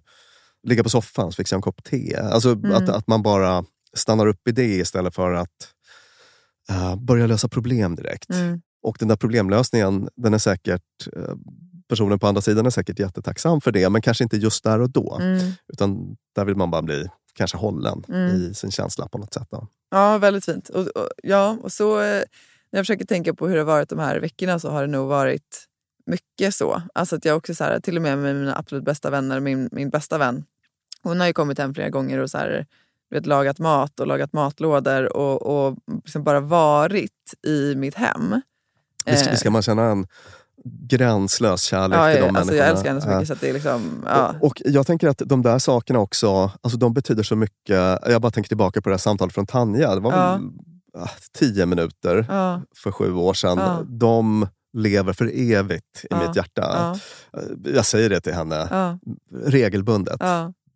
ligga 0.66 0.82
på 0.82 0.88
soffan 0.90 1.32
så 1.32 1.36
fixar 1.36 1.54
jag 1.54 1.58
en 1.58 1.62
kopp 1.62 1.84
te? 1.84 2.16
Alltså 2.16 2.52
Mm. 2.52 2.72
att, 2.74 2.88
att 2.88 3.06
man 3.06 3.22
bara 3.22 3.64
stannar 3.96 4.26
upp 4.26 4.48
i 4.48 4.52
det 4.52 4.74
istället 4.76 5.14
för 5.14 5.32
att 5.32 5.68
eh, 6.70 6.96
börja 6.96 7.26
lösa 7.26 7.48
problem 7.48 7.94
direkt. 7.96 8.30
Mm. 8.30 8.60
Och 8.82 8.96
den 8.98 9.08
där 9.08 9.16
problemlösningen, 9.16 10.08
den 10.16 10.34
är 10.34 10.38
säkert, 10.38 10.82
eh, 11.16 11.34
personen 11.88 12.18
på 12.18 12.26
andra 12.26 12.42
sidan 12.42 12.66
är 12.66 12.70
säkert 12.70 12.98
jättetacksam 12.98 13.60
för 13.60 13.72
det, 13.72 13.90
men 13.90 14.02
kanske 14.02 14.24
inte 14.24 14.36
just 14.36 14.64
där 14.64 14.80
och 14.80 14.90
då. 14.90 15.18
Mm. 15.20 15.52
Utan 15.72 16.16
där 16.34 16.44
vill 16.44 16.56
man 16.56 16.70
bara 16.70 16.82
bli 16.82 17.06
kanske 17.34 17.56
hållen 17.56 18.04
Mm. 18.08 18.36
i 18.36 18.54
sin 18.54 18.70
känsla 18.70 19.08
på 19.08 19.18
något 19.18 19.34
sätt. 19.34 19.48
Då. 19.50 19.66
Ja, 19.90 20.18
väldigt 20.18 20.44
fint. 20.44 20.68
Och, 20.68 20.86
och, 20.86 21.08
ja, 21.22 21.58
och 21.62 21.72
så, 21.72 22.00
eh, 22.00 22.22
när 22.70 22.78
jag 22.78 22.82
försöker 22.86 23.04
tänka 23.06 23.34
på 23.34 23.48
hur 23.48 23.54
det 23.54 23.60
har 23.60 23.66
varit 23.66 23.88
de 23.88 23.98
här 23.98 24.16
veckorna 24.20 24.58
så 24.58 24.70
har 24.70 24.80
det 24.80 24.86
nog 24.92 25.08
varit 25.08 25.64
mycket 26.06 26.54
så. 26.54 26.82
Alltså 26.94 27.16
att 27.16 27.24
jag 27.24 27.36
också 27.36 27.54
så 27.54 27.64
här, 27.64 27.80
till 27.80 27.96
och 27.96 28.02
med 28.02 28.18
med 28.18 28.36
mina 28.36 28.56
absolut 28.58 28.84
bästa 28.84 29.10
vänner, 29.10 29.40
min, 29.40 29.68
min 29.72 29.90
bästa 29.90 30.18
vän, 30.18 30.44
hon 31.02 31.20
har 31.20 31.26
ju 31.26 31.32
kommit 31.32 31.58
hem 31.58 31.74
flera 31.74 31.90
gånger 31.90 32.18
och 32.18 32.30
så 32.30 32.38
här, 32.38 32.66
vet, 33.10 33.26
lagat 33.26 33.58
mat 33.58 34.00
och 34.00 34.06
lagat 34.06 34.32
matlådor 34.32 35.16
och, 35.16 35.42
och 35.66 35.76
liksom 36.04 36.24
bara 36.24 36.40
varit 36.40 37.34
i 37.46 37.74
mitt 37.74 37.94
hem. 37.94 38.40
Visst, 39.06 39.24
Eh, 39.26 39.30
visst 39.30 39.40
ska 39.40 39.50
man 39.50 39.62
känna 39.62 39.82
en 39.84 40.06
gränslös 40.64 41.62
kärlek 41.62 41.98
ja, 41.98 42.12
till 42.12 42.20
de 42.20 42.20
ja, 42.20 42.26
alltså 42.26 42.52
människorna. 42.52 42.56
jag 42.56 42.68
älskar 42.68 42.88
henne 42.88 43.00
så 43.00 43.08
mycket 43.08 43.28
så 43.28 43.34
det 43.40 43.48
är 43.48 43.52
liksom... 43.52 44.04
Ja. 44.06 44.34
Och, 44.40 44.44
och 44.46 44.62
jag 44.64 44.86
tänker 44.86 45.08
att 45.08 45.22
de 45.26 45.42
där 45.42 45.58
sakerna 45.58 45.98
också, 45.98 46.50
alltså 46.60 46.78
de 46.78 46.94
betyder 46.94 47.22
så 47.22 47.36
mycket. 47.36 47.98
Jag 48.06 48.22
bara 48.22 48.30
tänker 48.30 48.48
tillbaka 48.48 48.82
på 48.82 48.88
det 48.88 48.94
här 48.94 48.98
samtalet 48.98 49.34
från 49.34 49.46
Tanja. 49.46 49.94
Det 49.94 50.00
var 50.00 50.12
Ja. 50.12 50.32
väl 50.32 50.42
ah, 51.02 51.08
tio 51.38 51.66
minuter 51.66 52.26
för 52.76 52.92
sju 52.92 53.12
år 53.12 53.34
sedan. 53.34 53.86
De 53.98 54.48
lever 54.76 55.12
för 55.12 55.30
evigt 55.34 56.04
i 56.10 56.14
mitt 56.14 56.36
hjärta. 56.36 56.96
Ja. 57.32 57.40
Jag 57.64 57.86
säger 57.86 58.10
det 58.10 58.20
till 58.20 58.34
henne 58.34 58.68
regelbundet. 59.44 60.20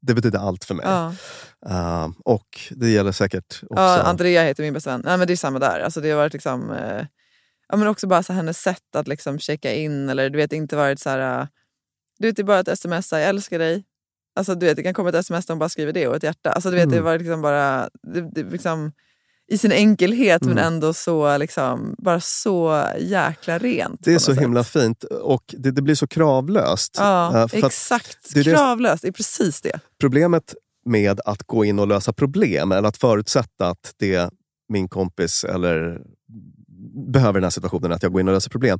Det 0.00 0.14
betyder 0.14 0.38
allt 0.38 0.64
för 0.64 0.74
mig. 0.74 0.86
Uh, 1.70 2.08
och 2.24 2.46
det 2.70 2.88
gäller 2.88 3.12
säkert 3.12 3.60
också... 3.70 3.82
Andrea 3.82 4.42
heter 4.42 4.62
min 4.62 4.72
bästa 4.72 4.90
vän. 4.90 5.02
Nej, 5.04 5.18
men 5.18 5.26
det 5.26 5.34
är 5.34 5.36
samma 5.36 5.58
där. 5.58 5.80
Alltså, 5.80 6.00
det 6.00 6.10
har 6.10 6.16
varit 6.16 6.32
liksom, 6.32 6.70
eh, 6.70 7.04
ja, 7.68 7.76
men 7.76 7.88
också 7.88 8.06
bara 8.06 8.22
så 8.22 8.32
hennes 8.32 8.58
sätt 8.62 8.96
att 8.96 9.08
liksom 9.08 9.38
checka 9.38 9.74
in. 9.74 10.08
Eller 10.08 10.30
du 10.30 10.36
vet, 10.36 10.52
inte 10.52 10.76
varit 10.76 11.00
så 11.00 11.10
här... 11.10 11.40
eh, 11.40 11.46
Du 12.18 12.26
vet, 12.26 12.36
det 12.36 12.42
är 12.42 12.44
bara 12.44 12.60
ett 12.60 12.68
sms, 12.68 13.12
jag 13.12 13.22
älskar 13.24 13.58
dig. 13.58 13.84
Alltså, 14.36 14.54
du 14.54 14.66
vet, 14.66 14.76
det 14.76 14.82
kan 14.82 14.94
komma 14.94 15.08
ett 15.08 15.14
sms 15.14 15.46
där 15.46 15.54
hon 15.54 15.58
bara 15.58 15.68
skriver 15.68 15.92
det 15.92 16.08
och 16.08 16.16
ett 16.16 16.22
hjärta. 16.22 16.52
Alltså, 16.52 16.70
du 16.70 16.76
vet, 16.76 16.88
Det 16.90 16.96
Mm. 16.96 17.04
var 17.04 17.18
liksom 17.18 17.42
bara... 17.42 17.88
Det, 18.02 18.30
det, 18.34 18.42
liksom, 18.50 18.92
I 19.50 19.58
sin 19.58 19.72
enkelhet 19.72 20.42
men 20.42 20.52
Mm. 20.52 20.64
ändå 20.64 20.92
så, 20.92 21.38
liksom, 21.38 21.94
bara 21.98 22.20
så 22.20 22.84
jäkla 22.98 23.58
rent. 23.58 24.04
det 24.04 24.14
är 24.14 24.18
så 24.18 24.34
sätt. 24.34 24.42
himla 24.42 24.64
fint 24.64 25.04
och 25.04 25.44
det, 25.58 25.70
det 25.70 25.82
blir 25.82 25.94
så 25.94 26.06
kravlöst. 26.06 26.94
Ja, 26.98 27.42
Eh, 27.52 27.64
exakt. 27.64 28.34
det 28.34 28.42
det- 28.42 28.50
Kravlöst, 28.54 29.02
det 29.02 29.08
är 29.08 29.12
precis 29.12 29.60
det. 29.60 29.80
Problemet 30.00 30.54
med 30.86 31.20
att 31.24 31.42
gå 31.42 31.64
in 31.64 31.78
och 31.78 31.86
lösa 31.88 32.12
problem, 32.12 32.72
eller 32.72 32.88
att 32.88 32.96
förutsätta 32.96 33.68
att 33.68 33.94
det 33.98 34.30
min 34.68 34.88
kompis 34.88 35.44
eller 35.44 36.00
behöver 36.98 37.32
den 37.34 37.42
här 37.44 37.50
situationen, 37.50 37.92
att 37.92 38.02
jag 38.02 38.12
går 38.12 38.20
in 38.20 38.28
och 38.28 38.34
löser 38.34 38.50
problem. 38.50 38.78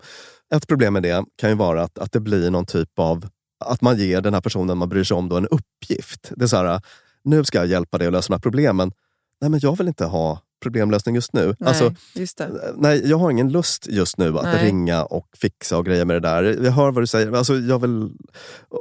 Ett 0.55 0.67
problem 0.69 0.93
med 0.93 1.03
det 1.03 1.25
kan 1.37 1.51
ju 1.51 1.57
vara 1.57 1.83
att, 1.83 1.99
att 1.99 2.13
det 2.13 2.21
blir 2.21 2.51
någon 2.51 2.67
typ 2.67 2.99
av, 2.99 3.29
att 3.65 3.81
man 3.81 3.99
ger 3.99 4.21
den 4.21 4.35
här 4.35 4.41
personen 4.41 4.79
man 4.79 4.89
bryr 4.89 5.05
sig 5.05 5.17
om 5.17 5.29
då 5.29 5.37
en 5.37 5.47
uppgift. 5.47 6.33
Det 6.37 6.45
är 6.45 6.49
så 6.49 6.57
här, 6.57 6.81
nu 7.25 7.45
ska 7.45 7.59
jag 7.59 7.67
hjälpa 7.67 7.99
dig 7.99 8.07
att 8.07 8.13
lösa 8.13 8.29
de 8.29 8.35
här 8.35 8.41
problemen. 8.41 8.93
Nej, 9.41 9.51
men 9.51 9.61
jag 9.63 9.79
vill 9.79 9.89
inte 9.89 10.05
ha 10.05 10.41
problemlösning 10.63 11.15
just 11.15 11.33
nu. 11.33 11.47
Nej, 11.59 11.69
Alltså, 11.69 11.95
just 12.15 12.39
det. 12.39 12.51
nej, 12.77 13.09
jag 13.11 13.19
har 13.19 13.31
ingen 13.31 13.49
lust 13.53 13.87
just 13.87 14.19
nu 14.19 14.39
att 14.39 14.45
Nej. 14.45 14.67
ringa 14.67 15.05
och 15.05 15.27
fixa 15.37 15.79
och 15.79 15.87
greja 15.87 16.05
med 16.05 16.17
det 16.17 16.29
där. 16.29 16.65
Jag 16.65 16.73
hör 16.73 16.91
vad 16.91 17.03
du 17.03 17.07
säger. 17.07 17.33
Alltså, 17.33 17.57
jag 17.57 17.79
vill, 17.79 18.11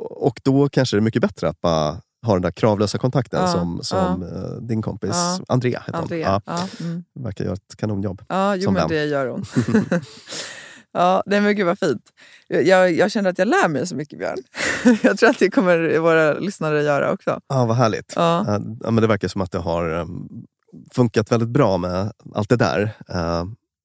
och 0.09 0.39
då 0.43 0.69
kanske 0.69 0.95
det 0.97 0.99
är 0.99 1.01
mycket 1.01 1.21
bättre 1.21 1.49
att 1.49 1.61
bara 1.61 1.97
ha 2.27 2.33
den 2.33 2.41
där 2.41 2.51
kravlösa 2.51 2.97
kontakten 2.97 3.41
Ja, 3.41 3.47
som, 3.47 3.79
som 3.83 4.23
eh, 4.23 4.61
din 4.61 4.81
kompis 4.81 5.09
Ja. 5.13 5.39
Andrea 5.47 5.83
heter. 5.85 5.99
Andrea. 5.99 6.41
Ja, 6.45 6.53
Ja, 6.79 6.85
mm. 6.85 7.03
verkar 7.19 7.43
göra 7.45 7.53
ett 7.53 7.75
kanonjobb. 7.77 8.21
Ja, 8.29 8.55
jo, 8.55 8.63
som 8.63 8.73
men 8.73 8.81
vän. 8.81 8.89
det 8.89 9.05
gör 9.05 9.27
hon. 9.27 9.45
ja, 10.93 11.23
nej, 11.25 11.41
men 11.41 11.55
gud 11.55 11.65
vad 11.65 11.79
fint. 11.79 12.01
Jag, 12.47 12.91
jag, 12.91 13.11
känner 13.11 13.29
att 13.29 13.37
jag 13.39 13.47
lär 13.47 13.67
mig 13.67 13.87
så 13.87 13.95
mycket 13.95 14.19
Björn. 14.19 14.37
jag 15.03 15.17
tror 15.17 15.29
att 15.29 15.39
det 15.39 15.49
kommer 15.49 15.99
våra 15.99 16.33
lyssnare 16.33 16.83
göra 16.83 17.11
också. 17.11 17.39
Ja, 17.47 17.65
vad 17.65 17.77
härligt. 17.77 18.13
Ja. 18.15 18.39
Eh, 18.41 18.61
Ja, 18.83 18.91
men 18.91 18.95
det 18.95 19.07
verkar 19.07 19.27
som 19.27 19.41
att 19.41 19.51
det 19.51 19.59
har 19.59 19.99
eh, 19.99 20.05
funkat 20.91 21.31
väldigt 21.31 21.49
bra 21.49 21.77
med 21.77 22.11
allt 22.35 22.49
det 22.49 22.55
där 22.55 22.91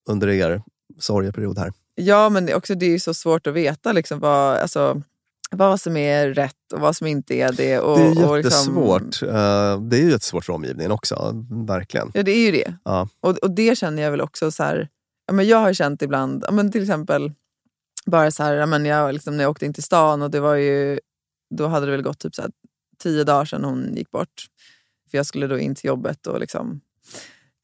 under 0.09 0.29
er 0.29 0.63
sorgeperiod 0.99 1.59
här. 1.59 1.73
Ja, 1.95 2.29
men 2.29 2.55
också, 2.55 2.75
det 2.75 2.87
är 2.87 2.91
ju 2.91 2.99
så 2.99 3.15
svårt 3.15 3.47
att 3.47 3.55
veta 3.55 3.93
liksom, 3.93 4.21
vad, 4.21 4.57
alltså, 4.57 5.03
vad 5.53 5.81
som 5.81 5.97
är 5.97 6.29
rätt 6.29 6.73
och 6.75 6.81
vad 6.81 6.97
som 6.97 7.07
inte 7.07 7.35
är 7.35 7.53
det. 7.53 7.79
Och, 7.81 7.99
det 7.99 8.05
är 8.05 8.29
och 8.31 8.37
jättesvårt. 8.37 9.03
Liksom, 9.03 9.29
Eh, 9.29 9.81
det 9.81 9.97
är 9.97 10.01
ju 10.03 10.11
jättesvårt 10.11 10.45
för 10.45 10.53
omgivningen 10.53 10.93
också, 10.93 11.45
verkligen. 11.67 12.11
ja, 12.15 12.23
det 12.23 12.33
är 12.33 12.45
ju 12.47 12.51
det. 12.53 12.75
Ja. 12.85 13.09
Och, 13.21 13.39
och 13.39 13.51
det 13.51 13.79
känner 13.79 14.03
jag 14.03 14.11
väl 14.11 14.21
också 14.21 14.51
så 14.51 14.63
här, 14.63 14.89
ja, 15.27 15.33
men 15.33 15.47
jag 15.47 15.59
har 15.59 15.73
känt 15.73 16.03
ibland, 16.03 16.45
ja, 16.47 16.53
men 16.53 16.73
till 16.73 16.83
exempel 16.83 17.33
bara 18.07 18.31
så 18.31 18.43
här, 18.43 18.55
ja, 18.55 18.67
men 18.67 18.85
jag, 18.85 19.15
liksom, 19.15 19.37
när 19.37 19.45
jag 19.45 19.51
åkte 19.51 19.67
in 19.67 19.75
till 19.75 19.83
stan 19.83 20.23
och 20.23 20.31
det 20.31 20.41
var 20.41 20.55
ju, 20.55 21.01
då 21.55 21.67
hade 21.67 21.87
det 21.87 21.93
väl 21.93 22.03
gått 22.03 22.19
typ 22.19 22.35
så 22.35 22.43
här, 22.43 22.51
tio 23.03 23.25
dagar 23.25 23.45
sedan 23.45 23.65
hon 23.65 23.95
gick 23.97 24.11
bort. 24.11 24.47
För 25.11 25.19
jag 25.19 25.27
skulle 25.27 25.47
då 25.47 25.59
in 25.59 25.75
till 25.75 25.89
jobbet 25.89 26.27
och 26.27 26.41
liksom, 26.41 26.81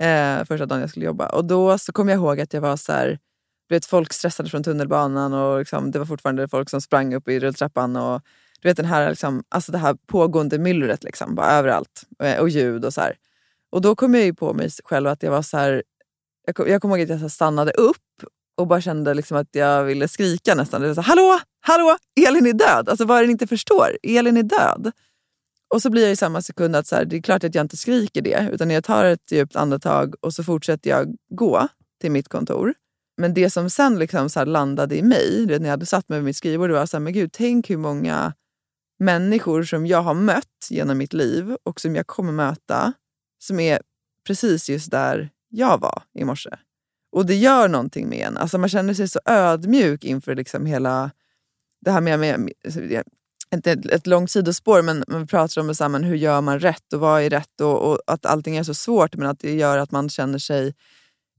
eh, 0.02 0.44
första 0.44 0.66
dagen 0.66 0.80
jag 0.80 0.90
skulle 0.90 1.06
jobba. 1.06 1.26
Och 1.28 1.44
då 1.44 1.78
så 1.78 1.92
kom 1.92 2.08
jag 2.08 2.16
ihåg 2.16 2.40
att 2.40 2.52
jag 2.52 2.60
var 2.60 2.76
så 2.76 2.92
här, 2.92 3.18
du 3.68 3.74
vet, 3.74 3.86
folk 3.86 4.12
stressade 4.12 4.48
från 4.48 4.62
tunnelbanan 4.62 5.34
och 5.34 5.58
liksom, 5.58 5.90
det 5.90 5.98
var 5.98 6.06
fortfarande 6.06 6.48
folk 6.48 6.70
som 6.70 6.80
sprang 6.80 7.14
upp 7.14 7.28
i 7.28 7.40
rulltrappan. 7.40 7.96
Och, 7.96 8.22
du 8.60 8.68
vet 8.68 8.76
den 8.76 8.86
här, 8.86 9.10
liksom, 9.10 9.44
alltså 9.48 9.72
det 9.72 9.78
här 9.78 9.96
pågående 10.06 10.58
myllret 10.58 11.04
liksom, 11.04 11.34
bara 11.34 11.50
överallt. 11.50 12.04
Eh, 12.22 12.40
och 12.40 12.48
ljud 12.48 12.84
och 12.84 12.94
så 12.94 13.00
här. 13.00 13.16
Och 13.70 13.80
då 13.80 13.96
kom 13.96 14.14
jag 14.14 14.24
ju 14.24 14.34
på 14.34 14.54
mig 14.54 14.70
själv 14.84 15.08
att 15.08 15.22
jag 15.22 15.30
var 15.30 15.42
så 15.42 15.56
här, 15.56 15.82
jag, 16.46 16.56
kom, 16.56 16.68
jag 16.68 16.82
kommer 16.82 16.98
ihåg 16.98 17.10
att 17.10 17.20
jag 17.20 17.30
stannade 17.30 17.72
upp 17.72 17.96
och 18.56 18.66
bara 18.66 18.80
kände 18.80 19.14
liksom 19.14 19.36
att 19.36 19.48
jag 19.52 19.84
ville 19.84 20.08
skrika 20.08 20.54
nästan. 20.54 20.80
Det 20.80 20.88
var 20.88 20.94
så 20.94 21.00
här, 21.00 21.08
hallå, 21.08 21.40
hallå, 21.60 21.96
Elin 22.26 22.46
är 22.46 22.52
död. 22.52 22.88
Alltså 22.88 23.04
vad 23.04 23.18
är 23.18 23.20
det 23.20 23.26
ni 23.26 23.32
inte 23.32 23.46
förstår? 23.46 23.98
Elin 24.02 24.36
är 24.36 24.42
död. 24.42 24.92
Och 25.74 25.82
så 25.82 25.90
blir 25.90 26.02
jag 26.02 26.12
i 26.12 26.16
samma 26.16 26.42
sekund 26.42 26.76
att 26.76 26.86
så 26.86 26.96
här, 26.96 27.04
det 27.04 27.16
är 27.16 27.22
klart 27.22 27.44
att 27.44 27.54
jag 27.54 27.64
inte 27.64 27.76
skriker 27.76 28.22
det. 28.22 28.48
Utan 28.52 28.70
jag 28.70 28.84
tar 28.84 29.04
ett 29.04 29.32
djupt 29.32 29.56
andetag 29.56 30.14
och 30.20 30.34
så 30.34 30.44
fortsätter 30.44 30.90
jag 30.90 31.14
gå 31.30 31.68
till 32.00 32.10
mitt 32.10 32.28
kontor. 32.28 32.74
Men 33.18 33.34
det 33.34 33.50
som 33.50 33.70
sen 33.70 33.98
liksom 33.98 34.30
så 34.30 34.44
landade 34.44 34.96
i 34.96 35.02
mig, 35.02 35.46
när 35.46 35.60
jag 35.60 35.70
hade 35.70 35.86
satt 35.86 36.08
mig 36.08 36.18
vid 36.18 36.24
mitt 36.24 36.36
skrivbord, 36.36 36.70
det 36.70 36.74
var 36.74 36.86
så 36.86 36.96
här, 36.96 37.04
men 37.04 37.12
gud, 37.12 37.32
tänk 37.32 37.70
hur 37.70 37.76
många 37.76 38.32
människor 38.98 39.62
som 39.62 39.86
jag 39.86 40.02
har 40.02 40.14
mött 40.14 40.68
genom 40.70 40.98
mitt 40.98 41.12
liv 41.12 41.56
och 41.62 41.80
som 41.80 41.96
jag 41.96 42.06
kommer 42.06 42.32
möta, 42.32 42.92
som 43.38 43.60
är 43.60 43.82
precis 44.26 44.68
just 44.68 44.90
där 44.90 45.30
jag 45.48 45.80
var 45.80 46.02
i 46.14 46.24
morse. 46.24 46.50
Och 47.12 47.26
det 47.26 47.34
gör 47.34 47.68
någonting 47.68 48.08
med 48.08 48.26
en. 48.26 48.36
Alltså 48.36 48.58
man 48.58 48.68
känner 48.68 48.94
sig 48.94 49.08
så 49.08 49.20
ödmjuk 49.24 50.04
inför 50.04 50.34
liksom 50.34 50.66
hela 50.66 51.10
det 51.80 51.90
här 51.90 52.00
med, 52.00 52.18
med 52.18 52.52
alltså, 52.64 52.80
inte 53.54 53.72
ett, 53.72 53.86
ett 53.86 54.06
långt 54.06 54.30
sidospår, 54.30 54.82
men 54.82 55.04
man 55.08 55.26
pratar 55.26 55.60
om 55.60 55.74
så 55.74 55.84
här, 55.84 56.02
hur 56.02 56.16
gör 56.16 56.40
man 56.40 56.60
rätt 56.60 56.92
och 56.92 57.00
vad 57.00 57.22
är 57.22 57.30
rätt 57.30 57.60
och, 57.60 57.90
och, 57.90 58.00
att 58.06 58.26
allting 58.26 58.56
är 58.56 58.62
så 58.62 58.74
svårt. 58.74 59.16
Men 59.16 59.28
att 59.28 59.40
det 59.40 59.54
gör 59.54 59.78
att 59.78 59.90
man 59.90 60.08
känner 60.08 60.38
sig, 60.38 60.74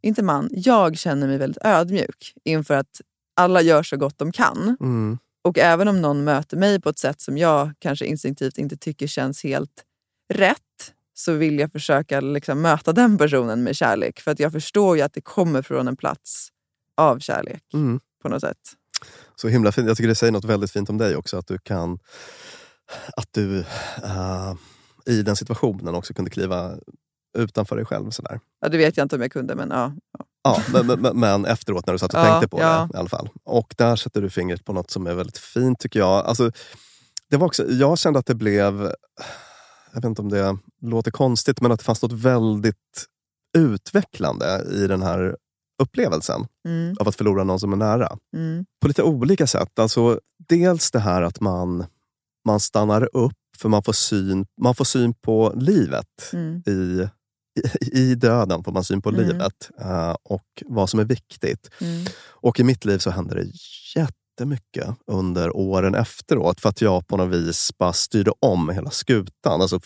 inte 0.01 0.23
man, 0.23 0.49
jag 0.51 0.97
känner 0.97 1.27
mig 1.27 1.37
väldigt 1.37 1.65
ödmjuk 1.65 2.33
inför 2.43 2.73
att 2.73 3.01
alla 3.35 3.61
gör 3.61 3.83
så 3.83 3.97
gott 3.97 4.17
de 4.17 4.31
kan. 4.31 4.77
Mm. 4.79 5.17
Och 5.41 5.57
även 5.57 5.87
om 5.87 6.01
någon 6.01 6.23
möter 6.23 6.57
mig 6.57 6.81
på 6.81 6.89
ett 6.89 6.99
sätt 6.99 7.21
som 7.21 7.37
jag 7.37 7.71
kanske 7.79 8.05
instinktivt 8.05 8.57
inte 8.57 8.77
tycker 8.77 9.07
känns 9.07 9.43
helt 9.43 9.83
rätt 10.33 10.93
så 11.13 11.33
vill 11.33 11.59
jag 11.59 11.71
försöka 11.71 12.21
liksom 12.21 12.61
möta 12.61 12.93
den 12.93 13.17
personen 13.17 13.63
med 13.63 13.75
kärlek. 13.75 14.19
För 14.19 14.31
att 14.31 14.39
jag 14.39 14.51
förstår 14.51 14.97
ju 14.97 15.03
att 15.03 15.13
det 15.13 15.21
kommer 15.21 15.61
från 15.61 15.87
en 15.87 15.97
plats 15.97 16.49
av 16.97 17.19
kärlek 17.19 17.63
Mm. 17.73 17.99
på 18.21 18.29
något 18.29 18.41
sätt. 18.41 18.57
Så 19.35 19.47
himla 19.47 19.71
fint. 19.71 19.87
Jag 19.87 19.97
tycker 19.97 20.07
det 20.07 20.15
säger 20.15 20.31
något 20.31 20.45
väldigt 20.45 20.71
fint 20.71 20.89
om 20.89 20.97
dig 20.97 21.15
också. 21.15 21.37
Att 21.37 21.47
du 21.47 21.57
kan... 21.57 21.99
Att 23.17 23.27
du 23.31 23.59
eh, 24.03 24.53
i 25.05 25.21
den 25.21 25.35
situationen 25.35 25.95
också 25.95 26.13
kunde 26.13 26.31
kliva 26.31 26.75
utanför 27.37 27.75
dig 27.75 27.85
själv. 27.85 28.09
Sådär. 28.09 28.39
Ja, 28.61 28.69
det 28.69 28.77
vet 28.77 28.97
jag 28.97 29.05
inte 29.05 29.15
om 29.15 29.21
jag 29.21 29.31
kunde, 29.31 29.55
men 29.55 29.69
ja. 29.69 29.93
ja. 30.17 30.25
Ja, 30.43 30.61
men, 30.83 31.01
men, 31.01 31.19
men 31.19 31.45
efteråt 31.45 31.85
när 31.85 31.93
du 31.93 31.99
satt 31.99 32.13
och 32.13 32.19
Ja, 32.19 32.23
tänkte 32.25 32.47
på 32.47 32.59
ja. 32.59 32.87
det 32.91 32.97
i 32.97 32.99
alla 32.99 33.09
fall. 33.09 33.29
Och 33.43 33.73
där 33.77 33.95
sätter 33.95 34.21
du 34.21 34.29
fingret 34.29 34.65
på 34.65 34.73
något 34.73 34.91
som 34.91 35.07
är 35.07 35.13
väldigt 35.15 35.37
fint 35.37 35.79
tycker 35.79 35.99
jag. 35.99 36.25
Alltså, 36.25 36.51
det 37.29 37.37
var 37.37 37.47
också, 37.47 37.71
jag 37.71 37.97
kände 37.97 38.19
att 38.19 38.25
det 38.25 38.35
blev, 38.35 38.81
jag 39.91 39.95
vet 40.01 40.05
inte 40.05 40.21
om 40.21 40.29
det 40.29 40.57
låter 40.81 41.11
konstigt, 41.11 41.61
men 41.61 41.71
att 41.71 41.79
det 41.79 41.85
fanns 41.85 42.01
något 42.01 42.11
väldigt 42.11 43.05
utvecklande 43.57 44.63
i 44.71 44.87
den 44.87 45.01
här 45.01 45.35
upplevelsen 45.81 46.45
Mm, 46.67 46.95
av 46.99 47.07
att 47.07 47.15
förlora 47.15 47.43
någon 47.43 47.59
som 47.59 47.73
är 47.73 47.77
nära. 47.77 48.17
mm, 48.35 48.65
På 48.81 48.87
lite 48.87 49.03
olika 49.03 49.47
sätt. 49.47 49.79
Alltså, 49.79 50.19
dels 50.49 50.91
det 50.91 50.99
här 50.99 51.21
att 51.21 51.39
man, 51.39 51.85
man 52.45 52.59
stannar 52.59 53.09
upp 53.17 53.33
för 53.57 53.69
man 53.69 53.83
får 53.83 53.93
syn, 53.93 54.45
man 54.61 54.75
får 54.75 54.85
syn 54.85 55.13
på 55.13 55.53
livet 55.55 56.29
mm, 56.33 56.63
i, 56.67 57.07
i, 57.81 58.15
döden 58.15 58.63
får 58.63 58.71
man 58.71 58.83
syn 58.83 59.01
på 59.01 59.09
Mm. 59.09 59.21
livet 59.21 59.69
eh, 59.81 60.15
och 60.23 60.63
vad 60.65 60.89
som 60.89 60.99
är 60.99 61.05
viktigt. 61.05 61.69
mm, 61.81 62.05
Och 62.29 62.59
i 62.59 62.63
mitt 62.63 62.85
liv 62.85 62.97
så 62.97 63.09
hände 63.09 63.35
det 63.35 63.47
jättemycket 63.95 64.95
under 65.11 65.55
åren 65.57 65.95
efteråt 65.95 66.59
för 66.61 66.69
att 66.69 66.81
jag 66.81 67.07
på 67.07 67.17
något 67.17 67.33
vis 67.35 67.71
bara 67.77 67.93
styrde 67.93 68.31
om 68.39 68.69
hela 68.69 68.89
skutan. 68.89 69.61
Alltså 69.61 69.79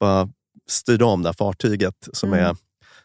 bara 0.00 0.28
styrde 0.68 1.04
om 1.04 1.22
det 1.22 1.28
här 1.28 1.34
fartyget 1.34 2.08
som, 2.12 2.32
Mm. 2.32 2.44
är, 2.46 2.56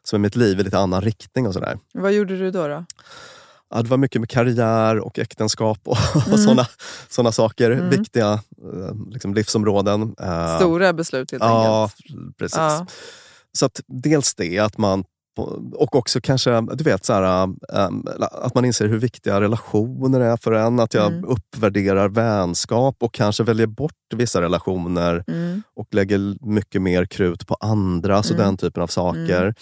som 0.04 0.18
är 0.18 0.20
mitt 0.22 0.36
liv 0.36 0.60
i 0.60 0.64
lite 0.64 0.78
annan 0.80 1.02
riktning 1.02 1.48
och 1.48 1.54
sådär. 1.54 1.80
Vad 1.94 2.14
gjorde 2.14 2.38
du 2.38 2.52
då? 2.52 2.68
då? 2.68 2.86
Ja, 3.74 3.82
det 3.82 3.90
var 3.90 3.98
mycket 3.98 4.22
med 4.22 4.30
karriär 4.30 5.00
och 5.00 5.20
äktenskap 5.20 5.80
och, 5.84 5.98
och 6.16 6.28
Mm. 6.28 6.38
såna, 6.40 6.68
såna 7.10 7.32
saker. 7.32 7.72
Mm. 7.72 7.90
Viktiga 7.90 8.32
eh, 8.34 8.96
liksom 9.12 9.34
livsområden. 9.34 10.16
Eh, 10.20 10.58
Stora 10.58 10.94
beslut 10.94 11.32
helt 11.32 11.44
Ja, 11.44 11.84
enkelt. 11.84 12.38
precis. 12.38 12.58
Ja. 12.58 12.86
Så 13.58 13.66
att 13.66 13.82
dels 13.88 14.36
det, 14.36 14.60
att 14.60 14.78
man 14.78 15.04
och 15.76 15.96
också 15.96 16.22
kanske 16.22 16.62
du 16.62 16.84
vet, 16.84 17.06
så 17.06 17.14
här, 17.14 17.44
ähm, 17.74 18.08
att 18.32 18.56
man 18.56 18.66
inser 18.66 18.88
hur 18.88 18.98
viktiga 19.00 19.42
relationer 19.42 20.20
är 20.20 20.38
för 20.38 20.52
en. 20.52 20.80
Att 20.80 20.94
jag 20.94 21.12
Mm. 21.14 21.26
uppvärderar 21.26 22.10
vänskap 22.10 22.96
och 23.00 23.14
kanske 23.14 23.44
väljer 23.44 23.68
bort 23.68 23.94
vissa 24.16 24.42
relationer 24.42 25.24
Mm, 25.28 25.62
och 25.76 25.88
lägger 25.92 26.46
mycket 26.46 26.82
mer 26.82 27.06
krut 27.06 27.48
på 27.48 27.56
andra. 27.60 28.24
Så 28.24 28.34
Mm. 28.34 28.46
den 28.46 28.58
typen 28.58 28.84
av 28.84 28.88
saker. 28.88 29.56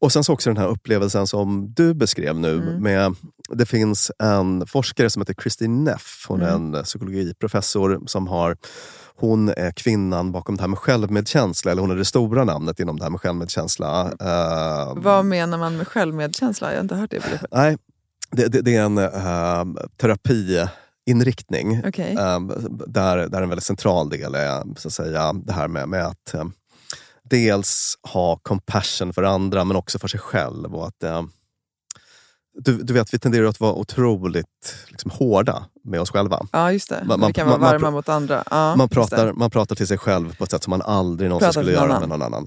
Och 0.00 0.12
sen 0.12 0.24
så 0.24 0.32
också 0.32 0.50
den 0.50 0.56
här 0.56 0.68
upplevelsen 0.68 1.26
som 1.26 1.72
du 1.76 1.94
beskrev 1.94 2.36
nu. 2.38 2.52
Mm. 2.56 2.82
med 2.82 3.14
Det 3.52 3.66
finns 3.66 4.10
en 4.18 4.66
forskare 4.66 5.10
som 5.10 5.22
heter 5.22 5.34
Christine 5.42 5.84
Neff. 5.84 6.24
Hon 6.28 6.42
är 6.42 6.54
Mm. 6.54 6.74
en 6.74 6.84
psykologiprofessor 6.84 8.02
som 8.06 8.26
har 8.28 8.56
hon 9.16 9.48
är 9.48 9.70
kvinnan 9.70 10.32
bakom 10.32 10.56
det 10.56 10.62
här 10.62 10.68
med 10.68 10.78
självmedkänsla, 10.78 11.70
eller 11.72 11.82
hon 11.82 11.90
är 11.90 11.96
det 11.96 12.04
stora 12.04 12.44
namnet 12.44 12.80
inom 12.80 12.98
det 12.98 13.02
här 13.04 13.10
med 13.10 13.20
självmedkänsla. 13.20 14.12
Eh, 14.20 14.92
Vad 14.96 15.24
menar 15.24 15.58
man 15.58 15.76
med 15.76 15.88
självmedkänsla? 15.88 16.70
Jag 16.70 16.76
har 16.76 16.82
inte 16.82 16.94
hört 16.94 17.10
det 17.10 17.22
begreppet. 17.22 17.50
Nej, 17.50 17.78
det, 18.30 18.48
det, 18.48 18.60
det 18.60 18.76
är 18.76 18.82
en 18.82 18.98
uh, 18.98 19.64
terapiinriktning. 19.96 21.82
Okej. 21.86 22.16
Eh, 22.18 22.40
där, 22.86 23.16
där 23.28 23.42
en 23.42 23.48
väldigt 23.48 23.64
central 23.64 24.08
del 24.08 24.34
är 24.34 24.78
så 24.78 24.88
att 24.88 24.94
säga, 24.94 25.32
det 25.32 25.52
här 25.52 25.68
med, 25.68 25.88
med 25.88 26.06
att 26.06 26.34
dels 27.22 27.98
ha 28.02 28.38
compassion 28.42 29.12
för 29.12 29.22
andra 29.22 29.64
men 29.64 29.76
också 29.76 29.98
för 29.98 30.08
sig 30.08 30.20
själv. 30.20 30.74
Och 30.74 30.86
att, 30.86 31.04
du, 32.58 32.82
du 32.82 32.92
vet, 32.92 33.14
vi 33.14 33.18
tenderar 33.18 33.46
att 33.46 33.60
vara 33.60 33.72
otroligt 33.74 34.76
liksom, 34.88 35.10
hårda 35.10 35.64
med 35.84 36.00
oss 36.00 36.10
själva. 36.10 36.46
Ja, 36.52 36.72
just 36.72 36.88
det. 36.88 37.04
Man- 37.06 37.20
man- 37.20 37.26
vi 37.28 37.32
kan 37.32 37.46
vara 37.46 37.58
man- 37.58 37.60
man 37.70 37.72
varma 37.72 37.88
pr- 37.88 37.92
mot 37.92 38.08
andra. 38.08 38.44
Ja, 38.50 38.76
man, 38.76 38.88
pratar, 38.88 39.32
man 39.32 39.50
pratar 39.50 39.76
till 39.76 39.86
sig 39.86 39.98
själv 39.98 40.36
på 40.36 40.44
ett 40.44 40.50
sätt 40.50 40.62
som 40.62 40.70
man 40.70 40.82
aldrig 40.82 41.28
någonsin 41.30 41.46
Pratar 41.46 41.62
skulle 41.62 41.80
någon 41.80 41.88
göra 41.90 42.00
med 42.00 42.08
någon 42.08 42.22
annan. 42.22 42.46